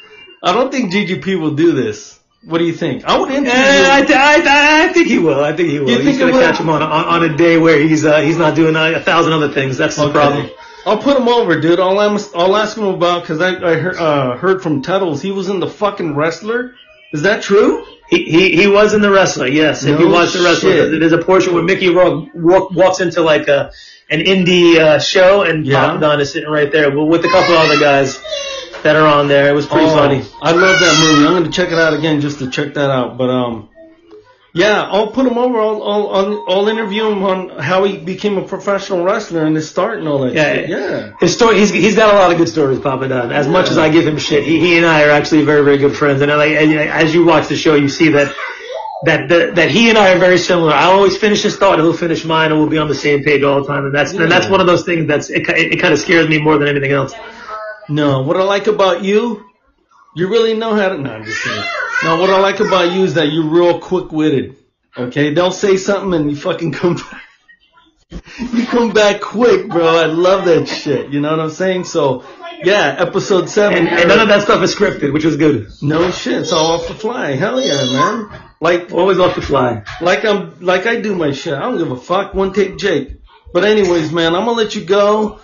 I 0.43 0.53
don't 0.53 0.71
think 0.71 0.93
GGP 0.93 1.41
will 1.41 1.55
do 1.55 1.73
this. 1.73 2.19
What 2.45 2.59
do 2.59 2.65
you 2.65 2.73
think? 2.73 3.05
I 3.05 3.19
would 3.19 3.31
interview. 3.31 3.51
Eh, 3.53 3.89
I, 3.91 4.01
th- 4.05 4.19
I, 4.19 4.37
th- 4.37 4.47
I 4.49 4.93
think 4.93 5.09
he 5.09 5.19
will. 5.19 5.43
I 5.45 5.55
think 5.55 5.69
he 5.69 5.79
will. 5.79 5.91
You 5.91 5.99
He's 5.99 6.19
gonna 6.19 6.33
catch 6.33 6.59
him 6.59 6.71
on, 6.71 6.83
on 6.83 6.91
on 6.91 7.31
a 7.31 7.37
day 7.37 7.59
where 7.59 7.79
he's 7.79 8.05
uh, 8.05 8.21
he's 8.21 8.39
not 8.39 8.55
doing 8.55 8.77
a, 8.77 8.95
a 8.95 9.01
thousand 9.01 9.33
other 9.35 9.51
things. 9.51 9.77
That's 9.77 9.97
the 9.97 10.11
problem. 10.11 10.51
I'll 10.87 10.99
put 10.99 11.19
him 11.19 11.29
over, 11.29 11.61
dude. 11.61 11.79
I'm, 11.79 11.99
I'll 12.35 12.57
ask 12.57 12.77
him 12.77 12.85
about, 12.87 13.25
cause 13.27 13.39
I, 13.43 13.49
I 13.49 13.75
heard, 13.77 13.97
uh, 13.97 14.37
heard 14.39 14.63
from 14.63 14.81
Tuttles, 14.81 15.21
he 15.21 15.31
was 15.31 15.51
in 15.51 15.61
the 15.61 15.67
fucking 15.69 16.15
wrestler. 16.15 16.75
Is 17.13 17.23
that 17.23 17.43
true? 17.43 17.85
He, 18.09 18.25
he 18.25 18.57
he 18.57 18.67
was 18.67 18.93
in 18.93 19.03
the 19.03 19.11
wrestler, 19.11 19.47
yes. 19.47 19.85
If 19.85 20.01
you 20.01 20.09
No 20.09 20.15
watch 20.15 20.33
the 20.33 20.43
wrestler, 20.43 20.99
there's 20.99 21.13
a 21.13 21.19
portion 21.19 21.55
where 21.55 21.63
Mickey 21.63 21.89
Rourke 21.89 22.29
walk, 22.35 22.73
walks 22.73 23.01
into 23.01 23.23
like 23.23 23.47
a 23.49 23.71
an 24.11 24.21
indie 24.21 24.79
uh, 24.79 24.99
show, 24.99 25.43
and 25.43 25.65
Yeah. 25.65 25.87
Papa 25.87 26.01
Don 26.01 26.21
is 26.21 26.33
sitting 26.33 26.51
right 26.51 26.71
there 26.73 26.91
with 26.91 27.09
with 27.09 27.25
a 27.25 27.29
couple 27.29 27.55
other 27.57 27.79
guys 27.79 28.19
that 28.83 28.97
are 28.97 29.07
on 29.07 29.29
there. 29.29 29.49
It 29.49 29.53
was 29.53 29.67
pretty 29.67 29.87
Oh, 29.87 29.95
funny. 29.95 30.23
I 30.43 30.51
love 30.53 30.81
that 30.81 30.99
movie. 31.01 31.27
I'm 31.27 31.35
gonna 31.35 31.53
check 31.53 31.71
it 31.71 31.79
out 31.79 31.95
again 31.95 32.21
just 32.21 32.41
to 32.41 32.51
check 32.51 32.75
that 32.75 32.91
out. 32.91 33.17
But 33.17 33.31
um, 33.31 33.69
yeah, 34.53 34.83
I'll 34.83 35.13
put 35.13 35.27
him 35.27 35.39
over. 35.39 35.59
I'll 35.61 35.83
I'll 35.83 36.09
I'll, 36.09 36.45
I'll 36.49 36.69
interview 36.69 37.09
him 37.09 37.23
on 37.23 37.51
how 37.59 37.85
he 37.85 37.99
became 37.99 38.39
a 38.39 38.43
professional 38.43 39.05
wrestler 39.05 39.45
and 39.45 39.55
his 39.55 39.69
start 39.71 39.99
and 39.99 40.09
all 40.09 40.19
that. 40.21 40.35
Yeah, 40.35 40.55
shit. 40.55 40.69
yeah. 40.69 40.79
yeah. 40.79 41.13
His 41.21 41.35
story, 41.35 41.59
he's 41.59 41.71
he's 41.71 41.97
got 41.97 42.15
a 42.15 42.19
lot 42.19 42.33
of 42.33 42.39
good 42.39 42.49
stories, 42.49 42.81
Papa 42.81 43.09
Don. 43.09 43.33
As 43.33 43.47
much 43.47 43.71
as 43.71 43.79
I 43.79 43.89
give 43.91 44.07
him 44.07 44.19
shit, 44.19 44.45
he 44.45 44.59
he 44.61 44.77
and 44.77 44.87
I 44.87 45.05
are 45.05 45.11
actually 45.11 45.45
very 45.45 45.63
very 45.63 45.79
good 45.79 45.97
friends. 45.97 46.21
And 46.21 46.31
like 46.31 46.53
and, 46.53 46.73
as 46.73 47.15
you 47.15 47.25
watch 47.25 47.49
the 47.49 47.57
show, 47.57 47.75
you 47.75 47.89
see 47.89 48.11
that. 48.11 48.35
That, 49.03 49.31
that 49.31 49.55
that 49.55 49.71
he 49.71 49.89
and 49.89 49.97
I 49.97 50.13
are 50.13 50.19
very 50.19 50.37
similar. 50.37 50.75
I 50.75 50.85
always 50.85 51.17
finish 51.17 51.41
his 51.41 51.57
thought, 51.57 51.79
and 51.79 51.83
he'll 51.83 51.97
finish 51.97 52.23
mine, 52.23 52.51
and 52.51 52.61
we'll 52.61 52.69
be 52.69 52.77
on 52.77 52.87
the 52.87 52.95
same 52.95 53.25
page 53.25 53.43
all 53.43 53.63
the 53.63 53.67
time. 53.67 53.87
And 53.87 53.95
that's 53.95 54.13
and 54.13 54.31
that's 54.31 54.47
one 54.47 54.61
of 54.61 54.67
those 54.67 54.85
things 54.85 55.07
that's 55.07 55.31
it, 55.31 55.47
ki- 55.47 55.55
it 55.55 55.77
kind 55.81 55.95
of 55.95 56.01
scares 56.01 56.29
me 56.29 56.39
more 56.39 56.59
than 56.59 56.69
anything 56.69 56.93
else. 56.93 57.15
No, 57.89 58.21
what 58.21 58.37
I 58.37 58.43
like 58.43 58.67
about 58.67 59.03
you, 59.03 59.50
you 60.15 60.29
really 60.29 60.55
know 60.55 60.75
how 60.75 60.89
to. 60.89 60.99
No, 60.99 61.13
I'm 61.13 61.25
just 61.25 61.43
kidding. 61.43 61.65
No, 62.05 62.21
what 62.21 62.31
I 62.31 62.41
like 62.41 62.61
about 62.61 62.93
you 62.93 63.05
is 63.05 63.15
that 63.15 63.31
you're 63.31 63.45
real 63.49 63.79
quick 63.79 64.11
witted. 64.11 64.57
Okay, 64.97 65.33
they'll 65.35 65.53
say 65.53 65.77
something 65.77 66.15
and 66.15 66.31
you 66.31 66.37
fucking 66.37 66.73
come 66.73 66.97
back. 66.97 67.23
you 68.39 68.67
come 68.67 68.93
back 68.93 69.21
quick, 69.21 69.69
bro. 69.69 69.87
I 69.87 70.07
love 70.07 70.47
that 70.47 70.67
shit. 70.67 71.11
You 71.11 71.21
know 71.21 71.31
what 71.31 71.41
I'm 71.41 71.51
saying? 71.51 71.85
So, 71.85 72.25
yeah, 72.65 72.97
episode 72.99 73.49
seven. 73.49 73.87
And, 73.87 73.89
and 73.89 74.09
none 74.09 74.19
of 74.19 74.29
that 74.29 74.43
stuff 74.43 74.63
is 74.63 74.75
scripted, 74.75 75.13
which 75.13 75.25
was 75.25 75.37
good. 75.37 75.69
No 75.81 76.11
shit, 76.11 76.41
it's 76.41 76.53
all 76.53 76.73
off 76.73 76.89
the 76.89 76.95
fly. 76.95 77.33
Hell 77.37 77.61
yeah, 77.61 77.85
man. 77.85 78.43
Like, 78.61 78.93
Always 78.93 79.19
off 79.19 79.37
the 79.37 79.43
fly. 79.43 79.85
like 80.01 80.25
I'm, 80.25 80.61
like 80.61 80.87
I 80.87 81.01
do 81.01 81.15
my 81.15 81.33
shit. 81.33 81.55
I 81.55 81.61
don't 81.61 81.79
give 81.79 81.91
a 81.91 81.97
fuck. 81.97 82.35
One 82.35 82.53
take 82.53 82.77
Jake. 82.79 83.17
But 83.53 83.65
anyways, 83.65 84.13
man, 84.13 84.35
I'm 84.35 84.45
gonna 84.45 84.53
let 84.53 84.75
you 84.75 84.85
go. 84.85 85.41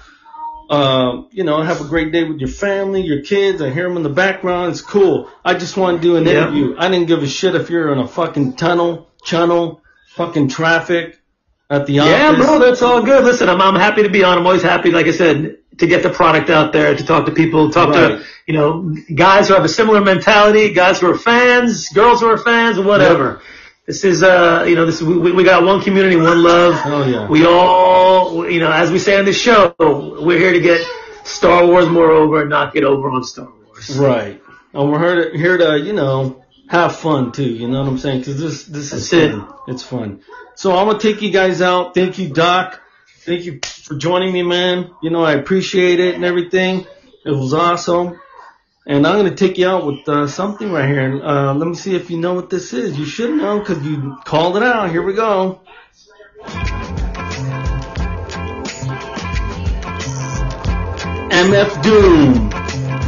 Uh, 0.68 1.22
you 1.30 1.44
know, 1.44 1.62
have 1.62 1.80
a 1.80 1.84
great 1.84 2.10
day 2.12 2.24
with 2.24 2.38
your 2.38 2.48
family, 2.48 3.02
your 3.02 3.22
kids. 3.22 3.62
I 3.62 3.70
hear 3.70 3.86
them 3.88 3.96
in 3.96 4.02
the 4.02 4.08
background. 4.08 4.72
It's 4.72 4.80
cool. 4.80 5.30
I 5.44 5.54
just 5.54 5.76
want 5.76 6.00
to 6.00 6.02
do 6.02 6.16
an 6.16 6.24
Yeah. 6.24 6.32
interview. 6.32 6.74
I 6.78 6.88
didn't 6.88 7.06
give 7.06 7.22
a 7.22 7.26
shit 7.28 7.54
if 7.54 7.70
you're 7.70 7.92
in 7.92 7.98
a 7.98 8.08
fucking 8.08 8.54
tunnel, 8.56 9.08
channel, 9.24 9.80
fucking 10.16 10.48
traffic 10.48 11.18
at 11.70 11.86
the 11.86 11.94
Yeah, 11.94 12.30
office. 12.30 12.44
bro, 12.46 12.58
that's 12.58 12.82
all 12.82 13.02
good. 13.02 13.24
Listen, 13.24 13.48
I'm, 13.48 13.60
I'm 13.60 13.76
happy 13.76 14.02
to 14.02 14.08
be 14.08 14.24
on. 14.24 14.38
I'm 14.38 14.46
always 14.46 14.62
happy, 14.62 14.90
like 14.90 15.06
I 15.06 15.12
said, 15.12 15.58
to 15.78 15.86
get 15.86 16.02
the 16.02 16.10
product 16.10 16.50
out 16.50 16.72
there, 16.72 16.96
to 16.96 17.04
talk 17.04 17.26
to 17.26 17.32
people, 17.32 17.70
talk 17.70 17.90
Right. 17.90 18.18
to, 18.18 18.24
you 18.46 18.54
know, 18.54 18.94
guys 19.14 19.48
who 19.48 19.54
have 19.54 19.64
a 19.64 19.68
similar 19.68 20.00
mentality, 20.00 20.72
guys 20.72 21.00
who 21.00 21.10
are 21.10 21.18
fans, 21.18 21.90
girls 21.90 22.20
who 22.20 22.26
are 22.28 22.38
fans, 22.38 22.78
whatever. 22.78 23.40
This 23.86 24.02
is, 24.02 24.24
uh, 24.24 24.64
you 24.68 24.74
know, 24.74 24.84
this 24.84 25.00
we, 25.00 25.30
we 25.30 25.44
got 25.44 25.62
one 25.64 25.80
community, 25.80 26.16
one 26.16 26.42
love. 26.42 26.74
Hell 26.74 27.08
yeah. 27.08 27.28
We 27.28 27.46
all, 27.46 28.50
you 28.50 28.58
know, 28.58 28.72
as 28.72 28.90
we 28.90 28.98
say 28.98 29.16
on 29.16 29.24
this 29.24 29.40
show, 29.40 29.74
we're 29.78 30.38
here 30.38 30.52
to 30.52 30.60
get 30.60 30.84
Star 31.24 31.64
Wars 31.64 31.88
more 31.88 32.10
over 32.10 32.40
and 32.40 32.50
not 32.50 32.74
get 32.74 32.82
over 32.82 33.08
on 33.10 33.22
Star 33.22 33.48
Wars. 33.64 33.96
Right. 33.96 34.42
And 34.72 34.90
we're 34.90 34.98
here 34.98 35.30
to, 35.30 35.38
here 35.38 35.56
to, 35.58 35.78
you 35.78 35.92
know, 35.92 36.44
have 36.68 36.96
fun 36.96 37.30
too. 37.30 37.48
You 37.48 37.68
know 37.68 37.80
what 37.82 37.88
I'm 37.88 37.98
saying? 37.98 38.24
Cause 38.24 38.40
this, 38.40 38.64
this 38.64 38.92
is 38.92 39.10
That's 39.10 39.12
it. 39.12 39.30
fun. 39.30 39.54
It's 39.68 39.82
fun. 39.84 40.20
So 40.56 40.76
I'm 40.76 40.92
to 40.92 40.98
take 40.98 41.22
you 41.22 41.30
guys 41.30 41.62
out. 41.62 41.94
Thank 41.94 42.18
you, 42.18 42.28
Doc. 42.30 42.80
Thank 43.20 43.44
you 43.44 43.60
for 43.62 43.96
joining 43.96 44.32
me, 44.32 44.42
man. 44.42 44.90
You 45.00 45.10
know, 45.10 45.22
I 45.22 45.34
appreciate 45.34 46.00
it 46.00 46.16
and 46.16 46.24
everything. 46.24 46.86
It 47.24 47.30
was 47.30 47.54
awesome. 47.54 48.20
And 48.88 49.04
I'm 49.04 49.18
going 49.18 49.28
to 49.28 49.34
take 49.34 49.58
you 49.58 49.66
out 49.66 49.84
with 49.84 50.08
uh, 50.08 50.28
something 50.28 50.70
right 50.70 50.88
here. 50.88 51.20
Uh, 51.20 51.52
let 51.54 51.66
me 51.66 51.74
see 51.74 51.96
if 51.96 52.08
you 52.08 52.18
know 52.18 52.34
what 52.34 52.50
this 52.50 52.72
is. 52.72 52.96
You 52.96 53.04
should 53.04 53.34
know 53.34 53.58
because 53.58 53.84
you 53.84 54.16
called 54.24 54.56
it 54.56 54.62
out. 54.62 54.90
Here 54.90 55.02
we 55.02 55.12
go. 55.12 55.60
MF 61.32 61.82
Doom 61.82 62.48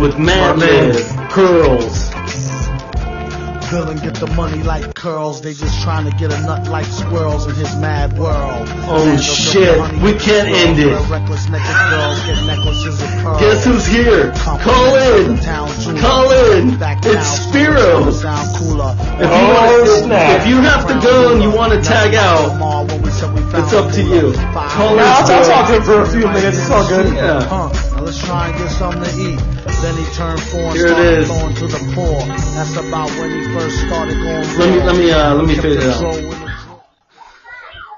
with 0.00 0.18
Mad 0.18 0.58
My 0.58 0.66
man. 0.66 1.30
Curls. 1.30 2.17
Bill 3.70 3.88
and 3.90 4.00
get 4.00 4.14
the 4.14 4.26
money 4.28 4.62
like 4.62 4.94
curls. 4.94 5.40
They 5.40 5.54
just 5.54 5.82
trying 5.82 6.10
to 6.10 6.16
get 6.16 6.32
a 6.32 6.40
nut 6.42 6.68
like 6.68 6.86
squirrels 6.86 7.46
in 7.46 7.54
his 7.54 7.74
mad 7.76 8.16
world. 8.18 8.68
Oh, 8.88 9.04
Land 9.04 9.22
shit. 9.22 9.78
We 10.02 10.14
can't 10.14 10.48
end 10.48 10.78
it. 10.78 10.92
Reckless 11.10 11.48
naked 11.48 11.76
girls 11.90 12.18
get 12.26 12.44
necklaces 12.46 13.00
of 13.02 13.08
pearls. 13.22 13.40
Guess 13.40 13.64
who's 13.64 13.86
here? 13.86 14.32
Call 14.34 14.94
in. 14.96 15.38
Call 16.00 16.30
in. 16.54 16.78
It's 16.80 17.26
Spiro. 17.48 18.10
Sound 18.10 18.56
cooler. 18.56 18.94
If 18.98 19.20
you, 19.20 19.26
Oh, 19.30 19.54
want, 19.54 20.04
snap. 20.04 20.40
if 20.40 20.48
you 20.48 20.56
have 20.62 20.86
to 20.88 20.94
go 21.06 21.32
and 21.34 21.42
you 21.42 21.50
want 21.50 21.72
to 21.72 21.80
tag 21.82 22.14
out, 22.14 22.56
it's 23.00 23.72
up 23.72 23.92
to 23.92 24.02
you. 24.02 24.32
Call 24.32 24.94
in. 24.94 25.00
I'll, 25.00 25.30
I'll 25.30 25.44
talk 25.44 25.68
to 25.68 25.76
him 25.76 25.82
for 25.82 26.00
a 26.02 26.06
few 26.08 26.26
minutes. 26.26 26.58
It's 26.58 26.70
all 26.70 26.86
good. 26.88 27.14
Yeah. 27.14 27.87
Huh. 27.98 28.04
Now 28.04 28.06
let's 28.06 28.24
try 28.24 28.48
and 28.48 28.58
get 28.58 28.70
something 28.70 29.02
to 29.02 29.10
eat. 29.20 29.38
Then 29.82 29.96
he 29.96 30.04
turned 30.14 30.40
four 30.40 30.60
and 30.60 30.76
Here 30.76 30.86
it 30.86 30.90
started 30.90 31.18
is. 31.18 31.28
going 31.28 31.54
to 31.56 31.66
the 31.66 31.92
poor. 31.94 32.20
That's 32.54 32.76
about 32.76 33.10
when 33.18 33.30
he 33.30 33.44
first 33.52 33.76
started 33.86 34.14
going. 34.14 34.58
Let 34.58 34.70
me- 34.70 34.78
raw. 34.78 34.84
let 34.86 34.96
me, 34.96 35.10
uh, 35.10 35.34
let 35.34 35.44
me 35.46 35.54
Kept 35.54 35.66
fade 35.66 35.78
it 35.78 35.84
out. 35.84 35.92
control 35.98 36.28
with 36.28 36.40
the- 36.40 36.48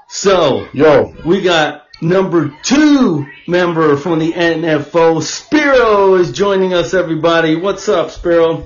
So, 0.09 0.67
Yo, 0.73 1.13
we 1.23 1.41
got 1.41 1.83
number 2.01 2.51
two 2.63 3.27
member 3.47 3.95
from 3.95 4.17
the 4.19 4.33
NFO. 4.35 5.19
Spiro 5.21 6.15
is 6.15 6.31
joining 6.31 6.73
us, 6.73 6.93
everybody. 6.95 7.55
What's 7.55 7.87
up, 7.87 8.09
Spiro? 8.11 8.63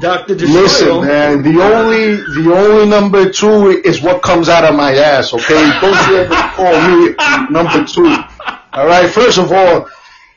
Dr. 0.00 0.34
Destroyo. 0.34 0.54
listen, 0.62 1.00
man. 1.06 1.42
The 1.42 1.62
only, 1.62 2.16
the 2.16 2.52
only 2.54 2.86
number 2.86 3.30
two 3.30 3.80
is 3.84 4.02
what 4.02 4.22
comes 4.22 4.48
out 4.50 4.64
of 4.64 4.74
my 4.74 4.94
ass. 4.94 5.32
Okay, 5.32 5.70
don't 5.80 6.08
you 6.08 6.16
ever 6.18 6.34
call 6.54 6.80
me 6.82 7.14
number 7.50 7.84
two. 7.84 8.14
All 8.72 8.86
right. 8.86 9.08
First 9.08 9.38
of 9.38 9.52
all, 9.52 9.88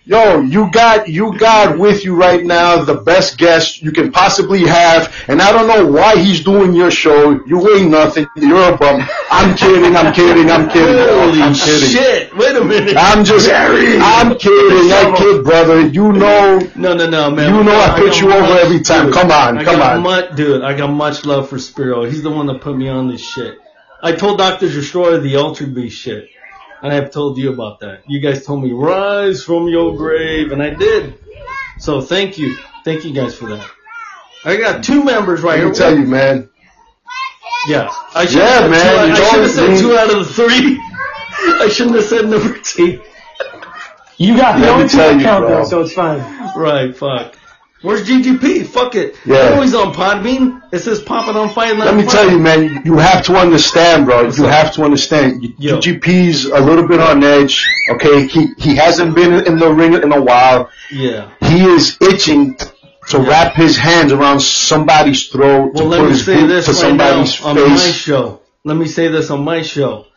yo, 0.07 0.39
you 0.39 0.71
got, 0.71 1.07
you 1.09 1.37
got 1.37 1.77
with 1.77 2.05
you 2.05 2.15
right 2.15 2.43
now 2.43 2.83
the 2.83 2.95
best 2.95 3.37
guest 3.37 3.81
you 3.81 3.91
can 3.91 4.11
possibly 4.11 4.65
have, 4.65 5.13
and 5.27 5.41
I 5.41 5.51
don't 5.51 5.67
know 5.67 5.91
why 5.91 6.15
he's 6.17 6.43
doing 6.43 6.73
your 6.73 6.89
show. 6.91 7.43
You 7.45 7.75
ain't 7.75 7.91
nothing. 7.91 8.25
You're 8.37 8.73
a 8.73 8.77
bum. 8.77 9.01
I'm 9.29 9.55
kidding. 9.57 9.95
I'm 9.95 10.13
kidding. 10.13 10.49
I'm 10.49 10.69
kidding. 10.69 10.95
Holy 10.95 11.41
I'm 11.41 11.53
kidding. 11.53 11.89
shit. 11.89 12.35
Wait 12.37 12.55
a 12.55 12.63
minute. 12.63 12.95
I'm 12.97 13.25
just, 13.25 13.49
I'm 13.51 14.37
kidding. 14.37 14.91
I 14.91 15.13
kid, 15.17 15.43
brother. 15.43 15.87
You 15.87 16.13
know, 16.13 16.59
No, 16.75 16.93
no, 16.95 17.09
no, 17.09 17.29
man. 17.31 17.53
You 17.53 17.63
know 17.63 17.75
I 17.75 17.87
got 17.87 17.99
put 17.99 18.19
you 18.21 18.31
over 18.31 18.41
much- 18.41 18.59
every 18.63 18.79
time. 18.79 19.11
Come 19.11 19.31
on, 19.31 19.57
I 19.57 19.63
come 19.63 19.77
got 19.79 19.97
on. 19.97 20.03
Much, 20.03 20.35
dude, 20.35 20.63
I 20.63 20.75
got 20.75 20.87
much 20.91 21.25
love 21.25 21.49
for 21.49 21.59
Spiro. 21.59 22.05
He's 22.05 22.23
the 22.23 22.31
one 22.31 22.47
that 22.47 22.61
put 22.61 22.77
me 22.77 22.87
on 22.87 23.09
this 23.09 23.21
shit. 23.21 23.59
I 24.01 24.11
told 24.13 24.37
Dr. 24.37 24.67
Destroyo 24.67 25.21
the 25.21 25.35
Ultra 25.37 25.67
Beast 25.67 25.99
shit. 25.99 26.29
And 26.81 26.91
I 26.91 26.95
have 26.95 27.11
told 27.11 27.37
you 27.37 27.51
about 27.51 27.79
that. 27.79 28.03
You 28.07 28.19
guys 28.19 28.45
told 28.45 28.63
me, 28.63 28.71
rise 28.71 29.43
from 29.43 29.67
your 29.67 29.95
grave. 29.97 30.51
And 30.51 30.61
I 30.61 30.71
did. 30.71 31.15
So 31.79 32.01
thank 32.01 32.37
you. 32.37 32.55
Thank 32.85 33.03
you 33.05 33.13
guys 33.13 33.35
for 33.35 33.47
that. 33.49 33.67
I 34.45 34.57
got 34.57 34.83
two 34.83 35.03
members 35.03 35.41
right 35.41 35.57
here. 35.59 35.67
Let 35.67 35.77
here. 35.77 35.89
me 35.89 35.95
tell 35.95 36.03
you, 36.03 36.05
man. 36.09 36.49
Yeah. 37.67 37.89
I 38.13 38.25
should 38.25 38.37
Yeah, 38.39 38.47
have 38.47 38.61
said, 38.61 38.69
man, 38.71 39.15
two, 39.15 39.21
you 39.21 39.27
I 39.27 39.31
should 39.31 39.41
have 39.41 39.51
said 39.51 39.69
need- 39.71 39.79
two 39.79 39.97
out 39.97 40.11
of 40.13 40.19
the 40.27 40.33
three. 40.33 40.79
I 41.65 41.69
shouldn't 41.69 41.95
have 41.95 42.05
said 42.05 42.27
number 42.29 42.57
two. 42.59 43.01
You 44.17 44.35
got 44.37 44.59
the 44.59 44.69
only 44.69 44.87
two 44.87 44.97
tell 44.97 45.11
you, 45.13 45.19
account 45.19 45.47
though, 45.47 45.63
so 45.65 45.81
it's 45.81 45.93
fine. 45.93 46.19
Right, 46.57 46.95
fuck. 46.95 47.36
Where's 47.83 48.07
GGP? 48.07 48.65
Fuck 48.65 48.95
it. 48.95 49.15
Yeah. 49.23 49.51
Always 49.53 49.75
on 49.75 49.93
Podbean. 49.93 50.63
It 50.73 50.79
says 50.79 50.99
popping 50.99 51.35
on 51.35 51.49
fire. 51.49 51.75
Let 51.75 51.95
me 51.95 52.03
tell 52.05 52.29
you, 52.29 52.39
man. 52.39 52.81
You 52.83 52.97
have 52.97 53.23
to 53.25 53.35
understand, 53.35 54.05
bro. 54.07 54.25
What's 54.25 54.39
you 54.39 54.45
up? 54.47 54.51
have 54.51 54.73
to 54.75 54.83
understand. 54.83 55.43
Yo. 55.59 55.77
GP's 55.79 56.45
a 56.45 56.59
little 56.59 56.87
bit 56.87 56.99
on 56.99 57.23
edge. 57.23 57.63
Okay, 57.91 58.25
he 58.27 58.47
he 58.57 58.75
hasn't 58.75 59.13
been 59.15 59.45
in 59.45 59.57
the 59.59 59.71
ring 59.71 59.93
in 59.93 60.11
a 60.11 60.19
while. 60.21 60.71
Yeah. 60.91 61.29
He 61.41 61.63
is 61.65 61.97
itching 62.01 62.57
to 63.09 63.19
wrap 63.19 63.53
his 63.55 63.77
hands 63.77 64.11
around 64.11 64.39
somebody's 64.41 65.27
throat 65.29 65.73
Well, 65.73 65.83
to 65.83 65.89
let 65.89 65.99
put 65.99 66.05
me 66.05 66.11
his 66.13 66.25
say 66.25 66.45
this 66.47 66.65
to 66.65 66.71
right 66.87 66.95
now 66.95 67.19
on 67.47 67.55
my 67.55 67.77
face. 67.77 67.93
show. 67.93 68.41
Let 68.65 68.75
me 68.75 68.87
say 68.87 69.07
this 69.09 69.29
on 69.29 69.43
my 69.45 69.61
show. 69.61 70.07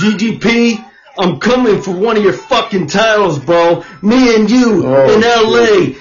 GGP, 0.00 0.84
I'm 1.18 1.40
coming 1.40 1.80
for 1.82 1.90
one 1.92 2.16
of 2.16 2.22
your 2.22 2.32
fucking 2.34 2.86
titles, 2.88 3.38
bro. 3.38 3.82
Me 4.02 4.34
and 4.36 4.48
you 4.50 4.84
Oh, 4.86 5.12
in 5.14 5.20
LA. 5.22 5.98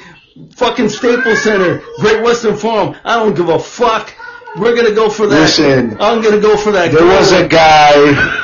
Fucking 0.55 0.89
Staples 0.89 1.41
Center, 1.41 1.81
Great 1.99 2.21
Western 2.21 2.55
Forum. 2.55 2.95
I 3.03 3.15
don't 3.15 3.35
give 3.35 3.49
a 3.49 3.59
fuck. 3.59 4.13
We're 4.57 4.75
gonna 4.75 4.93
go 4.93 5.09
for 5.09 5.27
that. 5.27 5.39
Listen, 5.41 5.97
I'm 5.99 6.21
gonna 6.21 6.39
go 6.39 6.55
for 6.57 6.71
that. 6.71 6.91
There 6.91 7.05
was 7.05 7.31
a 7.31 7.47
guy. 7.47 8.43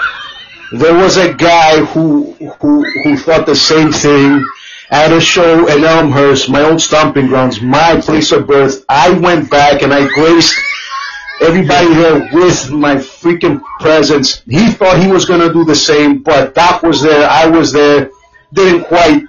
There 0.72 0.96
was 0.96 1.18
a 1.18 1.34
guy 1.34 1.84
who 1.86 2.34
who 2.60 2.84
who 3.04 3.18
thought 3.18 3.46
the 3.46 3.56
same 3.56 3.92
thing 3.92 4.44
at 4.90 5.12
a 5.12 5.22
show 5.22 5.68
in 5.68 5.84
Elmhurst, 5.84 6.50
my 6.50 6.62
old 6.62 6.82
stomping 6.82 7.28
grounds, 7.28 7.62
my 7.62 8.00
place 8.02 8.32
of 8.32 8.48
birth. 8.48 8.86
I 8.90 9.12
went 9.12 9.50
back 9.50 9.82
and 9.82 9.94
I 9.94 10.08
graced 10.08 10.60
everybody 11.42 11.94
there 11.94 12.30
with 12.32 12.72
my 12.72 12.96
freaking 12.96 13.62
presence. 13.80 14.42
He 14.48 14.72
thought 14.72 15.02
he 15.02 15.12
was 15.12 15.26
gonna 15.26 15.52
do 15.54 15.64
the 15.64 15.76
same, 15.76 16.24
but 16.24 16.56
Doc 16.56 16.82
was 16.84 17.02
there, 17.02 17.28
I 17.30 17.48
was 17.48 17.72
there. 17.72 18.10
Didn't 18.54 18.84
quite 18.84 19.24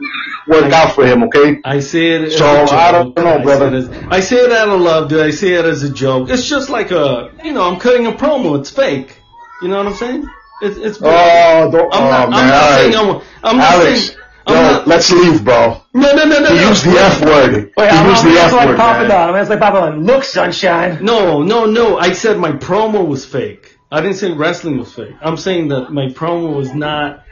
work 0.46 0.72
out 0.72 0.94
for 0.94 1.06
him. 1.06 1.24
Okay. 1.24 1.60
I 1.64 1.80
say 1.80 2.12
it 2.12 2.22
as 2.22 2.36
So, 2.36 2.44
a 2.64 2.66
joke. 2.66 2.72
I 2.72 2.92
don't 2.92 3.16
know, 3.16 3.38
I 3.38 3.42
brother. 3.42 3.82
say, 3.82 3.88
it 3.88 4.02
as, 4.02 4.04
I 4.10 4.20
say 4.20 4.36
it 4.36 4.52
out 4.52 4.68
of 4.68 4.80
love, 4.80 5.08
dude. 5.08 5.20
I 5.24 5.30
say 5.30 5.54
it 5.54 5.64
as 5.64 5.82
a 5.82 5.90
joke. 5.90 6.28
It's 6.30 6.46
just 6.48 6.70
like 6.70 6.90
a, 6.90 7.30
you 7.44 7.52
know, 7.52 7.62
I'm 7.68 7.78
cutting 7.80 8.06
a 8.06 8.12
promo. 8.12 8.58
It's 8.58 8.70
fake. 8.70 9.16
You 9.62 9.68
know 9.68 9.78
what 9.78 9.86
I'm 9.86 9.94
saying? 9.94 10.26
It's 10.62 10.76
it's. 10.78 10.98
Oh, 11.02 11.70
don't, 11.70 11.92
I'm 11.94 12.02
oh 12.02 12.10
not, 12.10 12.30
man, 12.30 12.38
I'm 12.40 12.48
not 12.48 12.62
all 12.62 12.70
saying. 12.78 12.94
I'm. 12.94 13.22
I'm 13.42 13.56
not 13.58 13.72
Alex, 13.74 14.06
saying. 14.06 14.18
I'm 14.46 14.54
yo, 14.56 14.62
not, 14.62 14.86
let's 14.86 15.10
leave, 15.10 15.44
bro. 15.44 15.80
no, 15.94 16.12
no, 16.14 16.24
no, 16.26 16.40
no, 16.40 16.48
He 16.48 16.54
no. 16.56 16.68
used 16.68 16.84
the 16.84 16.90
F 16.90 17.20
word. 17.24 17.72
Wait, 17.76 17.90
he 17.90 17.96
I'm, 17.96 18.10
used 18.10 18.24
I'm 18.24 18.32
the 18.34 18.40
F 18.40 18.52
like 18.52 18.68
word. 18.68 18.76
Papa 18.76 18.98
man. 19.00 19.08
Don. 19.10 19.28
I'm 19.28 19.34
gonna 19.34 19.46
say 19.46 19.58
Papa 19.58 19.80
Don. 19.90 20.04
Look, 20.04 20.24
sunshine. 20.24 21.02
No, 21.04 21.42
no, 21.42 21.64
no. 21.66 21.96
I 21.98 22.12
said 22.12 22.38
my 22.38 22.52
promo 22.52 23.06
was 23.06 23.24
fake. 23.24 23.78
I 23.90 24.00
didn't 24.00 24.16
say 24.16 24.32
wrestling 24.32 24.78
was 24.78 24.92
fake. 24.92 25.14
I'm 25.22 25.36
saying 25.36 25.68
that 25.68 25.90
my 25.92 26.06
promo 26.08 26.54
was 26.56 26.74
not 26.74 27.23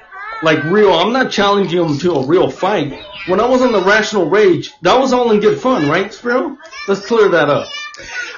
like 0.42 0.62
real. 0.64 0.92
I'm 0.92 1.12
not 1.12 1.30
challenging 1.30 1.80
him 1.84 1.98
to 1.98 2.12
a 2.14 2.26
real 2.26 2.50
fight. 2.50 2.92
When 3.26 3.40
I 3.40 3.46
was 3.46 3.62
on 3.62 3.72
the 3.72 3.80
Rational 3.82 4.28
Rage, 4.28 4.72
that 4.82 4.98
was 4.98 5.12
all 5.12 5.30
in 5.30 5.40
good 5.40 5.60
fun, 5.60 5.88
right, 5.88 6.12
Spiro? 6.12 6.56
Let's 6.88 7.06
clear 7.06 7.28
that 7.30 7.48
up. 7.48 7.68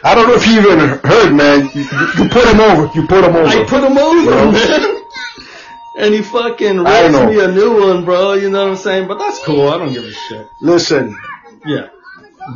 I 0.02 0.14
don't 0.14 0.28
know 0.28 0.34
if 0.34 0.46
you 0.46 0.60
even 0.60 0.78
heard, 0.98 1.34
man. 1.34 1.70
You, 1.74 1.82
you 1.82 2.28
put 2.28 2.46
him 2.46 2.60
over. 2.60 2.90
You 2.94 3.06
put 3.06 3.24
him 3.24 3.34
over. 3.34 3.46
I 3.48 3.64
put 3.64 3.82
him 3.82 3.96
over, 3.96 4.30
Bro. 4.30 4.52
man. 4.52 5.00
And 5.96 6.12
he 6.12 6.22
fucking 6.22 6.80
raised 6.80 7.14
me 7.14 7.38
a 7.38 7.46
new 7.46 7.80
one, 7.80 8.04
bro. 8.04 8.32
You 8.32 8.50
know 8.50 8.64
what 8.64 8.70
I'm 8.72 8.76
saying? 8.76 9.06
But 9.06 9.18
that's 9.20 9.38
cool. 9.44 9.68
I 9.68 9.78
don't 9.78 9.92
give 9.92 10.02
a 10.04 10.10
shit. 10.10 10.48
listen, 10.60 11.16
Yeah. 11.64 11.86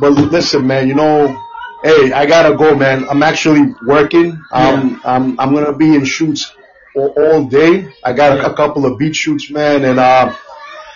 but 0.01 0.09
listen, 0.11 0.67
man. 0.67 0.89
You 0.89 0.95
know, 0.95 1.41
hey, 1.81 2.11
I 2.11 2.25
gotta 2.25 2.57
go, 2.57 2.75
man. 2.75 3.07
I'm 3.09 3.23
actually 3.23 3.73
working. 3.85 4.43
Um, 4.51 4.99
I'm 5.05 5.39
I'm 5.39 5.53
gonna 5.53 5.71
be 5.71 5.95
in 5.95 6.03
shoots 6.03 6.53
all, 6.95 7.45
day. 7.47 7.91
I 8.03 8.13
got 8.13 8.39
a, 8.39 8.53
couple 8.53 8.85
of 8.85 8.97
beat 8.97 9.15
shoots, 9.15 9.49
man, 9.49 9.85
and 9.85 9.99
um, 9.99 10.35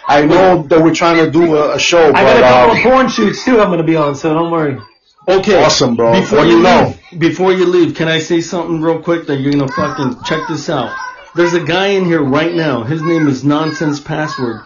I 0.07 0.25
know 0.25 0.63
that 0.63 0.81
we're 0.81 0.93
trying 0.93 1.23
to 1.23 1.31
do 1.31 1.55
a, 1.55 1.75
a 1.75 1.79
show, 1.79 2.09
I 2.09 2.11
got 2.11 2.37
a 2.37 2.41
couple 2.41 2.67
but 2.67 2.79
of 2.79 2.85
um, 2.85 2.91
porn 2.91 3.09
shoots 3.09 3.45
too. 3.45 3.59
I'm 3.59 3.69
gonna 3.69 3.83
be 3.83 3.95
on, 3.95 4.15
so 4.15 4.33
don't 4.33 4.51
worry. 4.51 4.79
Okay. 5.27 5.63
Awesome, 5.63 5.95
bro. 5.95 6.19
Before 6.19 6.39
What 6.39 6.47
you, 6.47 6.57
you 6.57 6.63
know? 6.63 6.93
leave, 7.11 7.19
before 7.19 7.53
you 7.53 7.65
leave, 7.65 7.95
can 7.95 8.07
I 8.09 8.19
say 8.19 8.41
something 8.41 8.81
real 8.81 9.01
quick 9.01 9.27
that 9.27 9.39
you're 9.39 9.53
gonna 9.53 9.71
fucking 9.71 10.23
check 10.23 10.47
this 10.49 10.69
out? 10.69 10.93
There's 11.35 11.53
a 11.53 11.63
guy 11.63 11.87
in 11.87 12.05
here 12.05 12.21
right 12.21 12.53
now. 12.53 12.83
His 12.83 13.01
name 13.01 13.27
is 13.27 13.43
Nonsense 13.43 13.99
Password. 13.99 14.61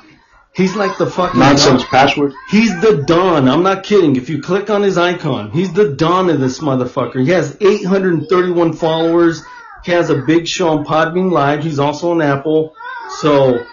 He's 0.53 0.75
like 0.75 0.97
the 0.97 1.05
fucking 1.05 1.39
nonsense 1.39 1.84
Don. 1.84 1.91
password. 1.91 2.34
He's 2.49 2.71
the 2.82 3.03
Don. 3.05 3.47
I'm 3.47 3.61
not 3.61 3.84
kidding. 3.84 4.15
If 4.15 4.28
you 4.28 4.41
click 4.41 4.71
on 4.71 4.82
his 4.82 4.97
icon, 4.97 5.51
he's 5.51 5.71
the 5.71 5.93
Don 5.93 6.32
of 6.32 6.39
this 6.39 6.59
motherfucker. 6.59 7.21
He 7.23 7.30
has 7.30 7.55
831 7.61 8.73
followers. 8.73 9.43
Has 9.88 10.09
a 10.09 10.15
big 10.15 10.47
show 10.47 10.69
on 10.69 10.85
Podbean 10.85 11.31
Live. 11.31 11.63
He's 11.63 11.79
also 11.79 12.11
on 12.11 12.21
Apple. 12.21 12.75
So 13.19 13.65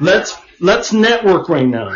let's 0.00 0.36
let's 0.60 0.92
network 0.92 1.48
right 1.48 1.66
now. 1.66 1.92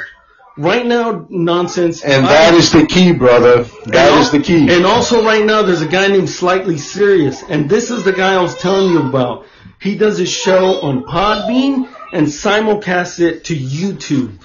Right 0.57 0.87
now, 0.87 1.27
nonsense. 1.29 2.03
And 2.03 2.25
I- 2.25 2.29
that 2.29 2.55
is 2.55 2.73
the 2.73 2.87
key, 2.87 3.13
brother. 3.13 3.65
That 3.85 4.13
and 4.13 4.21
is 4.21 4.31
the 4.31 4.41
key. 4.41 4.75
And 4.75 4.87
also 4.87 5.23
right 5.23 5.45
now 5.45 5.61
there's 5.63 5.83
a 5.83 5.87
guy 5.87 6.09
named 6.09 6.31
Slightly 6.31 6.79
Serious, 6.79 7.43
and 7.49 7.69
this 7.69 7.91
is 7.91 8.03
the 8.05 8.13
guy 8.13 8.35
I 8.35 8.41
was 8.41 8.57
telling 8.57 8.91
you 8.91 9.03
about. 9.03 9.45
He 9.79 9.95
does 9.95 10.17
his 10.17 10.31
show 10.31 10.81
on 10.81 11.05
Podbean 11.05 11.87
and 12.13 12.27
simulcasts 12.27 13.21
it 13.21 13.45
to 13.45 13.55
YouTube. 13.55 14.39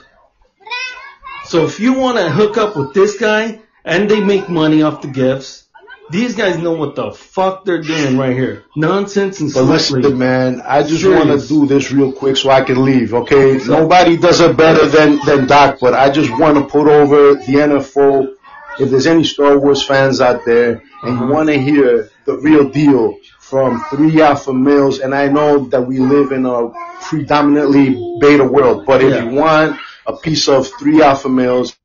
So 1.45 1.63
if 1.63 1.79
you 1.79 1.93
want 1.93 2.17
to 2.17 2.29
hook 2.29 2.57
up 2.57 2.75
with 2.75 2.93
this 2.93 3.17
guy, 3.17 3.61
and 3.85 4.09
they 4.09 4.19
make 4.21 4.49
money 4.49 4.83
off 4.83 5.01
the 5.01 5.07
gifts, 5.07 5.67
these 6.11 6.35
guys 6.35 6.57
know 6.57 6.73
what 6.73 6.95
the 6.95 7.11
fuck 7.11 7.65
they're 7.65 7.81
doing 7.81 8.17
right 8.17 8.33
here. 8.35 8.65
Nonsense 8.75 9.39
and 9.39 9.53
But 9.53 9.63
listen, 9.63 10.17
man, 10.17 10.61
I 10.61 10.83
just 10.83 11.05
want 11.05 11.29
to 11.39 11.47
do 11.47 11.65
this 11.65 11.91
real 11.91 12.11
quick 12.11 12.37
so 12.37 12.49
I 12.49 12.61
can 12.61 12.83
leave, 12.83 13.13
okay? 13.13 13.57
Nobody 13.65 14.17
does 14.17 14.39
it 14.41 14.55
better 14.57 14.85
than, 14.87 15.19
than 15.25 15.47
Doc, 15.47 15.77
but 15.79 15.93
I 15.93 16.09
just 16.11 16.29
want 16.39 16.57
to 16.57 16.63
put 16.65 16.87
over 16.87 17.35
the 17.35 17.53
NFO. 17.53 18.35
If 18.79 18.89
there's 18.89 19.07
any 19.07 19.23
Star 19.23 19.57
Wars 19.59 19.83
fans 19.83 20.21
out 20.21 20.45
there 20.45 20.81
and 21.03 21.13
Uh-huh. 21.15 21.25
you 21.25 21.31
want 21.31 21.49
to 21.49 21.57
hear 21.59 22.09
the 22.25 22.37
real 22.37 22.69
deal 22.69 23.15
from 23.39 23.83
three 23.89 24.21
alpha 24.21 24.53
males, 24.53 24.99
and 24.99 25.13
I 25.13 25.27
know 25.27 25.65
that 25.69 25.81
we 25.81 25.99
live 25.99 26.31
in 26.31 26.45
a 26.45 26.69
predominantly 27.01 27.89
beta 28.19 28.43
world, 28.45 28.85
but 28.85 29.01
if 29.03 29.11
Yeah. 29.13 29.23
you 29.25 29.35
want 29.35 29.77
a 30.07 30.13
piece 30.13 30.47
of 30.47 30.67
three 30.79 31.01
alpha 31.01 31.29
males, 31.29 31.75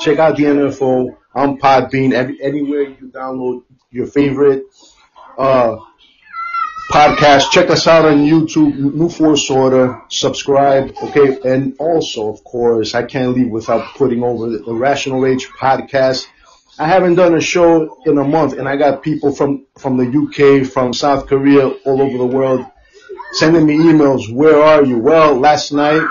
check 0.00 0.18
out 0.18 0.36
the 0.36 0.44
NFO. 0.46 1.16
On 1.34 1.58
Podbean, 1.58 2.12
every, 2.12 2.40
anywhere 2.42 2.82
you 2.82 3.08
download 3.08 3.62
your 3.90 4.06
favorite 4.06 4.64
uh, 5.38 5.76
podcast. 6.90 7.50
Check 7.50 7.70
us 7.70 7.86
out 7.86 8.04
on 8.04 8.18
YouTube, 8.18 8.76
New 8.76 9.08
Force 9.08 9.48
Order. 9.48 10.02
Subscribe, 10.08 10.92
okay? 11.02 11.38
And 11.44 11.74
also, 11.78 12.28
of 12.28 12.42
course, 12.44 12.94
I 12.94 13.04
can't 13.04 13.34
leave 13.34 13.48
without 13.48 13.94
putting 13.94 14.22
over 14.22 14.50
the, 14.50 14.74
Rational 14.74 15.20
Rage 15.20 15.48
podcast. 15.48 16.26
I 16.78 16.88
haven't 16.88 17.16
done 17.16 17.34
a 17.34 17.40
show 17.40 18.00
in 18.06 18.18
a 18.18 18.24
month, 18.24 18.54
and 18.54 18.68
I 18.68 18.76
got 18.76 19.02
people 19.02 19.32
from 19.32 19.66
from 19.78 19.98
the 19.98 20.06
UK, 20.06 20.66
from 20.66 20.94
South 20.94 21.26
Korea, 21.26 21.68
all 21.68 22.00
over 22.00 22.16
the 22.16 22.26
world, 22.26 22.64
sending 23.32 23.66
me 23.66 23.76
emails. 23.76 24.32
Where 24.32 24.62
are 24.62 24.82
you? 24.82 24.98
Well, 24.98 25.34
last 25.38 25.72
night 25.72 26.02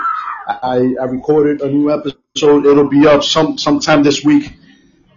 I, 0.46 0.94
I 1.00 1.04
recorded 1.04 1.60
a 1.60 1.68
new 1.68 1.90
episode. 1.90 2.66
It'll 2.66 2.88
be 2.88 3.06
up 3.06 3.24
some 3.24 3.58
sometime 3.58 4.04
this 4.04 4.24
week. 4.24 4.52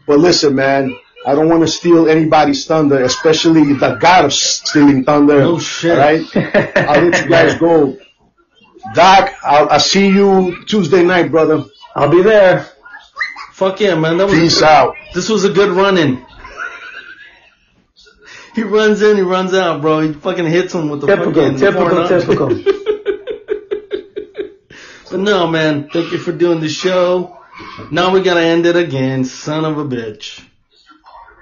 But 0.06 0.20
listen, 0.20 0.56
man, 0.56 0.98
I 1.26 1.36
don't 1.36 1.48
want 1.50 1.62
to 1.62 1.68
steal 1.68 2.10
anybody's 2.10 2.66
thunder, 2.66 3.04
especially 3.04 3.74
the 3.74 3.96
god 3.96 4.26
of 4.26 4.34
stealing 4.34 5.04
thunder. 5.06 5.40
No 5.40 5.60
shit. 5.60 5.98
Right? 5.98 6.22
I'll 6.78 7.04
let 7.06 7.24
you 7.24 7.30
guys 7.30 7.56
go. 7.56 7.98
Doc, 8.94 9.34
I'll, 9.44 9.70
I'll 9.70 9.80
see 9.80 10.08
you 10.08 10.66
Tuesday 10.66 11.04
night, 11.04 11.32
brother. 11.32 11.64
I'll 11.96 12.10
be 12.10 12.22
there. 12.22 12.68
Fuck 13.54 13.80
yeah, 13.80 13.96
man. 13.96 14.18
That 14.18 14.26
was 14.26 14.34
Peace 14.34 14.60
good. 14.60 14.68
out. 14.68 14.96
This 15.14 15.30
was 15.30 15.46
a 15.46 15.50
good 15.50 15.70
run 15.72 15.98
in. 15.98 16.26
He 18.56 18.62
runs 18.64 19.02
in, 19.02 19.16
he 19.16 19.24
runs 19.24 19.54
out, 19.54 19.82
bro. 19.82 20.02
He 20.02 20.14
fucking 20.14 20.46
hits 20.46 20.74
him 20.76 20.90
with 20.90 21.02
the 21.02 21.08
Typical, 21.08 21.34
fucking 21.34 21.58
typical, 21.58 22.08
four 22.08 22.20
typical. 22.20 22.74
But 25.12 25.20
no, 25.20 25.46
man. 25.46 25.90
Thank 25.90 26.12
you 26.12 26.18
for 26.18 26.32
doing 26.32 26.60
the 26.60 26.68
show. 26.70 27.38
Now 27.92 28.12
we 28.14 28.22
gotta 28.22 28.42
end 28.42 28.66
it 28.66 28.76
again, 28.76 29.26
son 29.26 29.66
of 29.66 29.78
a 29.78 29.86
bitch. 29.86 30.44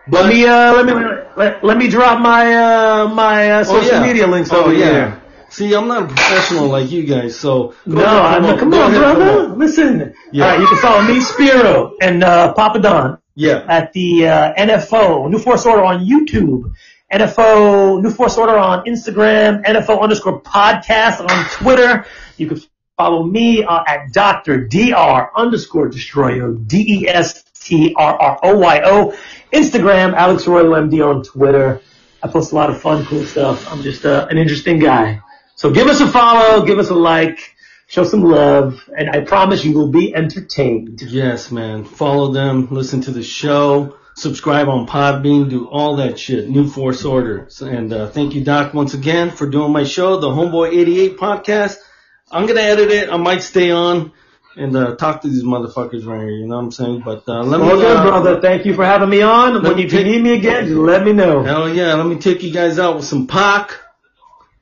Let 0.10 0.28
me 0.28 0.46
uh, 0.46 0.74
let 0.74 0.86
me 0.86 0.94
let, 1.38 1.64
let 1.64 1.78
me 1.78 1.88
drop 1.88 2.20
my 2.22 2.54
uh, 2.56 3.08
my 3.08 3.52
uh, 3.52 3.64
social 3.64 3.94
yeah. 3.94 4.04
media 4.06 4.28
links 4.28 4.50
Oh 4.52 4.66
over 4.66 4.74
yeah. 4.74 4.86
here. 4.92 5.22
See, 5.50 5.74
I'm 5.74 5.88
not 5.88 6.04
a 6.04 6.08
professional 6.08 6.68
like 6.70 6.90
you 6.92 7.06
guys, 7.06 7.38
so 7.38 7.76
No, 7.86 8.04
I'm 8.06 8.58
come 8.58 8.70
Go 8.72 8.82
on, 8.82 8.92
ahead, 8.92 9.00
brother. 9.02 9.36
promote. 9.44 9.58
Listen. 9.58 10.14
Yeah. 10.32 10.46
Right, 10.50 10.60
you 10.60 10.68
can 10.68 10.78
follow 10.78 11.02
me, 11.04 11.20
Spiro, 11.20 11.94
and 12.02 12.24
uh, 12.24 12.54
Papa 12.54 12.80
Don 12.80 13.18
Yeah. 13.36 13.66
at 13.68 13.92
the 13.94 14.28
uh, 14.28 14.54
NFO 14.54 15.30
New 15.30 15.40
Force 15.40 15.66
Order 15.66 15.84
on 15.84 16.06
YouTube, 16.06 16.74
NFO 17.12 18.02
New 18.02 18.12
Force 18.12 18.38
Order 18.38 18.58
on 18.58 18.86
Instagram, 18.86 19.64
NFO 19.66 20.02
underscore 20.02 20.42
podcast 20.42 21.20
on 21.20 21.46
Twitter. 21.52 22.06
You 22.38 22.48
can 22.48 22.62
follow 22.98 23.24
me 23.24 23.64
uh, 23.64 23.84
at 23.88 24.14
Doctor 24.14 24.68
Dr 24.68 25.32
underscore 25.36 25.90
Destroyo 25.90 26.68
D 26.68 27.02
E 27.02 27.08
S 27.08 27.44
T 27.44 27.94
R 27.96 28.20
R 28.20 28.40
O 28.44 28.58
Y 28.58 28.82
O. 28.84 29.18
Instagram 29.52 30.14
Alex 30.14 30.48
Arroyo 30.48 30.72
MD 30.72 31.06
on 31.06 31.24
Twitter. 31.24 31.82
I 32.24 32.28
post 32.28 32.52
a 32.52 32.56
lot 32.56 32.70
of 32.70 32.82
fun, 32.82 33.06
cool 33.06 33.26
stuff. 33.26 33.72
I'm 33.72 33.82
just 33.82 34.06
uh, 34.06 34.28
an 34.30 34.38
interesting 34.38 34.80
guy. 34.80 35.22
So 35.56 35.72
give 35.72 35.88
us 35.88 36.00
a 36.00 36.08
follow, 36.08 36.66
give 36.66 36.80
us 36.80 36.90
a 36.90 36.96
like, 36.96 37.56
show 37.88 38.04
some 38.04 38.24
love, 38.24 38.80
and 38.96 39.10
I 39.10 39.22
promise 39.22 39.66
you 39.66 39.74
will 39.74 39.90
be 39.90 40.14
entertained. 40.16 41.02
Yes, 41.02 41.52
man. 41.52 41.84
Follow 41.84 42.32
them, 42.32 42.68
listen 42.72 43.02
to 43.02 43.12
the 43.12 43.24
show, 43.24 43.98
subscribe 44.16 44.70
on 44.70 44.88
Podbean, 44.88 45.50
do 45.50 45.68
all 45.68 45.98
that 45.98 46.18
shit. 46.20 46.50
New 46.50 46.70
Force 46.70 47.04
Order. 47.04 47.48
And 47.60 47.92
uh, 47.92 48.10
thank 48.10 48.34
you, 48.34 48.44
Doc, 48.44 48.74
once 48.74 48.94
again 48.94 49.32
for 49.32 49.48
doing 49.48 49.72
my 49.72 49.84
show, 49.84 50.20
the 50.20 50.30
Homeboy 50.30 50.70
88 50.70 51.18
podcast. 51.18 51.78
I'm 52.32 52.46
gonna 52.48 52.62
edit 52.62 52.90
it. 52.92 53.10
I 53.10 53.18
might 53.18 53.44
stay 53.44 53.72
on 53.72 54.12
and 54.56 54.76
uh, 54.76 54.96
talk 54.96 55.22
to 55.22 55.28
these 55.30 55.44
motherfuckers 55.44 56.06
right 56.06 56.20
here. 56.22 56.30
You 56.32 56.48
know 56.48 56.58
what 56.58 56.64
I'm 56.64 56.72
saying? 56.72 57.02
But 57.06 57.24
uh, 57.28 57.44
let 57.44 57.60
me. 57.60 57.68
Well, 57.68 57.76
good, 57.78 57.98
uh, 57.98 58.04
brother. 58.04 58.42
Thank 58.42 58.66
you 58.66 58.74
for 58.74 58.86
having 58.86 59.10
me 59.10 59.22
on. 59.22 59.62
When 59.64 59.76
me 59.76 59.84
you 59.84 59.90
take- 59.90 60.06
need 60.06 60.22
me 60.22 60.34
again, 60.34 60.66
just 60.66 60.78
let 60.78 61.04
me 61.04 61.14
know. 61.14 61.44
Hell 61.44 61.68
yeah, 61.74 61.94
let 61.96 62.06
me 62.06 62.16
take 62.18 62.42
you 62.44 62.52
guys 62.54 62.80
out 62.80 62.96
with 62.96 63.06
some 63.06 63.28
Pac. 63.28 63.78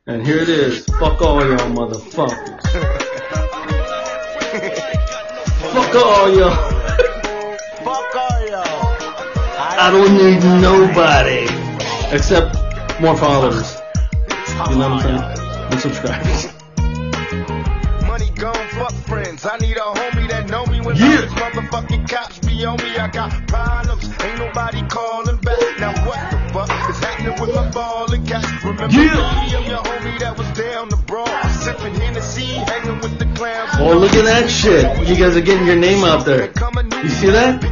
And 0.07 0.25
here 0.25 0.37
it 0.37 0.49
is. 0.49 0.85
Fuck 0.85 1.21
all 1.21 1.45
y'all 1.45 1.57
motherfuckers. 1.69 2.61
Fuck 5.71 5.95
all 5.95 6.35
y'all. 6.35 6.55
Fuck 7.83 8.15
all 8.15 8.47
y'all. 8.47 8.97
I 9.57 9.91
don't 9.91 10.13
need 10.17 10.43
nobody. 10.61 11.47
Except 12.15 12.55
more 12.99 13.15
followers. 13.15 13.77
You 14.69 14.75
know 14.77 14.89
what 14.89 15.05
I'm 15.05 15.35
saying? 15.37 15.71
And 15.71 15.79
subscribers. 15.79 16.58
I 19.51 19.57
need 19.57 19.77
a 19.77 19.79
homie 19.79 20.29
that 20.29 20.47
know 20.47 20.63
me 20.67 20.79
when 20.79 20.95
Yeah. 20.95 21.21
these 21.21 21.31
motherfucking 21.31 22.07
cops 22.07 22.37
be 22.39 22.63
on 22.65 22.77
me. 22.77 22.95
I 22.97 23.07
got 23.07 23.31
problems, 23.47 24.05
ain't 24.23 24.37
nobody 24.37 24.83
calling 24.83 25.37
back. 25.37 25.57
Now 25.79 25.93
what 26.05 26.19
the 26.29 26.37
fuck 26.53 26.69
is 26.89 26.99
happening 26.99 27.41
with 27.41 27.55
my 27.55 27.67
ball 27.71 28.13
and 28.13 28.27
cash? 28.27 28.45
Remember 28.63 28.93
Yeah. 28.95 29.05
me, 29.05 29.55
I'm 29.57 29.65
your 29.65 29.81
homie 29.81 30.19
that 30.19 30.37
was 30.37 30.47
down 30.51 30.89
the 30.89 30.97
broad, 30.97 31.29
sipping 31.63 31.95
Hennessy, 31.95 32.45
hanging 32.45 32.99
with 32.99 33.17
the 33.17 33.25
clowns. 33.37 33.71
Oh, 33.79 33.97
look 33.97 34.13
at 34.13 34.25
that 34.25 34.51
shit. 34.51 34.85
You 35.07 35.15
guys 35.15 35.35
are 35.35 35.41
getting 35.41 35.65
your 35.65 35.77
name 35.77 36.03
out 36.03 36.25
there. 36.25 36.51
You 37.03 37.09
see 37.09 37.31
that? 37.31 37.63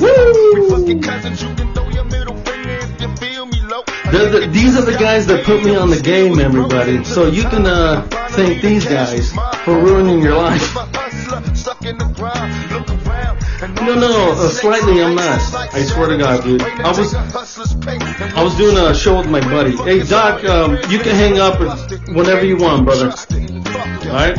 Woo. 0.00 0.54
We 0.54 0.70
fucking 0.70 1.02
cousins, 1.02 1.42
you 1.42 1.54
can 1.56 1.74
throw 1.74 1.90
your 1.90 2.04
middle 2.04 2.36
finger 2.36 2.70
if 2.70 3.00
you 3.02 3.08
feel 3.16 3.44
me 3.44 3.60
low. 3.68 3.82
They're 4.10 4.30
the, 4.30 4.46
these 4.46 4.78
are 4.78 4.82
the 4.90 4.96
guys 4.96 5.26
that 5.26 5.44
put 5.44 5.62
me 5.62 5.76
on 5.76 5.90
the 5.90 6.00
game, 6.00 6.40
everybody. 6.40 7.04
So 7.04 7.26
you 7.26 7.42
can 7.42 7.66
uh, 7.66 8.08
thank 8.30 8.62
these 8.62 8.86
guys 8.86 9.34
for 9.64 9.78
ruining 9.78 10.22
your 10.22 10.36
life. 10.36 10.74
No, 13.76 13.94
no, 13.94 14.32
uh, 14.32 14.48
slightly 14.48 15.02
I'm 15.02 15.14
not. 15.14 15.40
I 15.74 15.82
swear 15.82 16.08
to 16.08 16.16
God, 16.16 16.42
dude. 16.44 16.62
I 16.62 16.88
was 16.88 17.14
I 17.14 18.42
was 18.42 18.56
doing 18.56 18.76
a 18.76 18.94
show 18.94 19.18
with 19.18 19.28
my 19.28 19.40
buddy. 19.40 19.76
Hey, 19.76 20.02
Doc, 20.02 20.44
um, 20.44 20.76
you 20.90 20.98
can 20.98 21.14
hang 21.14 21.38
up 21.38 21.60
whenever 22.08 22.44
you 22.44 22.56
want, 22.56 22.84
brother. 22.84 23.10
All 23.10 24.14
right? 24.14 24.38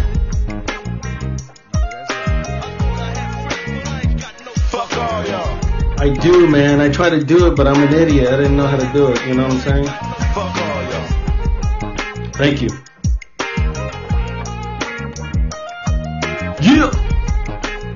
Fuck 4.69 4.97
all 4.97 5.27
y'all. 5.27 5.99
I 5.99 6.17
do, 6.19 6.47
man. 6.47 6.81
I 6.81 6.89
try 6.89 7.11
to 7.11 7.23
do 7.23 7.45
it, 7.47 7.55
but 7.55 7.67
I'm 7.67 7.83
an 7.83 7.93
idiot. 7.93 8.33
I 8.33 8.37
didn't 8.37 8.57
know 8.57 8.65
how 8.65 8.77
to 8.77 8.91
do 8.91 9.11
it. 9.11 9.23
You 9.27 9.35
know 9.35 9.43
what 9.43 9.53
I'm 9.53 9.59
saying? 9.59 9.85
Fuck 9.85 10.55
all 10.55 10.83
y'all. 10.83 12.31
Thank 12.33 12.63
you. 12.63 12.69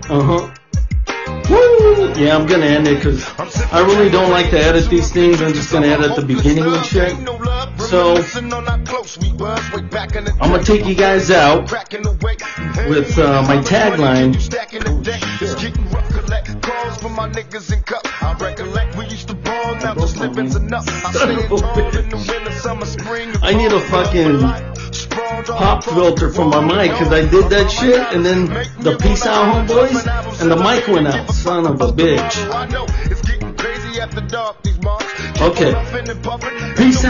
Uh 0.08 0.22
huh. 0.22 0.54
Woo! 1.50 2.14
Yeah, 2.14 2.38
I'm 2.38 2.46
gonna 2.46 2.68
end 2.68 2.88
it 2.88 2.98
because 2.98 3.26
I 3.72 3.80
really 3.80 4.12
don't 4.12 4.30
like 4.30 4.52
to 4.52 4.60
edit 4.60 4.88
these 4.88 5.12
things. 5.12 5.42
I'm 5.42 5.52
just 5.54 5.72
gonna 5.72 5.88
edit 5.88 6.16
the 6.16 6.22
beginning 6.22 6.64
and 6.64 6.86
shit. 6.86 7.10
So 7.90 8.22
I'm 10.42 10.52
gonna 10.52 10.64
take 10.64 10.86
you 10.86 10.94
guys 10.94 11.32
out 11.32 11.68
with 12.88 13.18
uh, 13.18 13.42
my 13.48 13.58
tagline. 13.58 14.36
I 23.42 23.54
need 23.54 23.72
a 23.72 23.80
fucking 23.80 24.75
pop 25.48 25.84
filter 25.84 26.30
for 26.32 26.46
my 26.46 26.62
mic 26.62 26.92
because 26.92 27.12
I 27.12 27.22
did 27.30 27.50
that 27.50 27.70
shit 27.72 28.00
and 28.14 28.26
then 28.26 28.46
the 28.80 28.98
peace 28.98 29.26
out 29.26 29.68
homeboys 29.68 30.42
and 30.42 30.52
the 30.52 30.56
mic 30.56 30.88
went 30.88 31.08
out. 31.08 31.30
Son 31.32 31.66
of 31.66 31.82
a 31.82 31.92
bitch. 31.92 32.36
Okay. 35.42 35.74
Peace 36.76 36.98
out. 36.98 37.04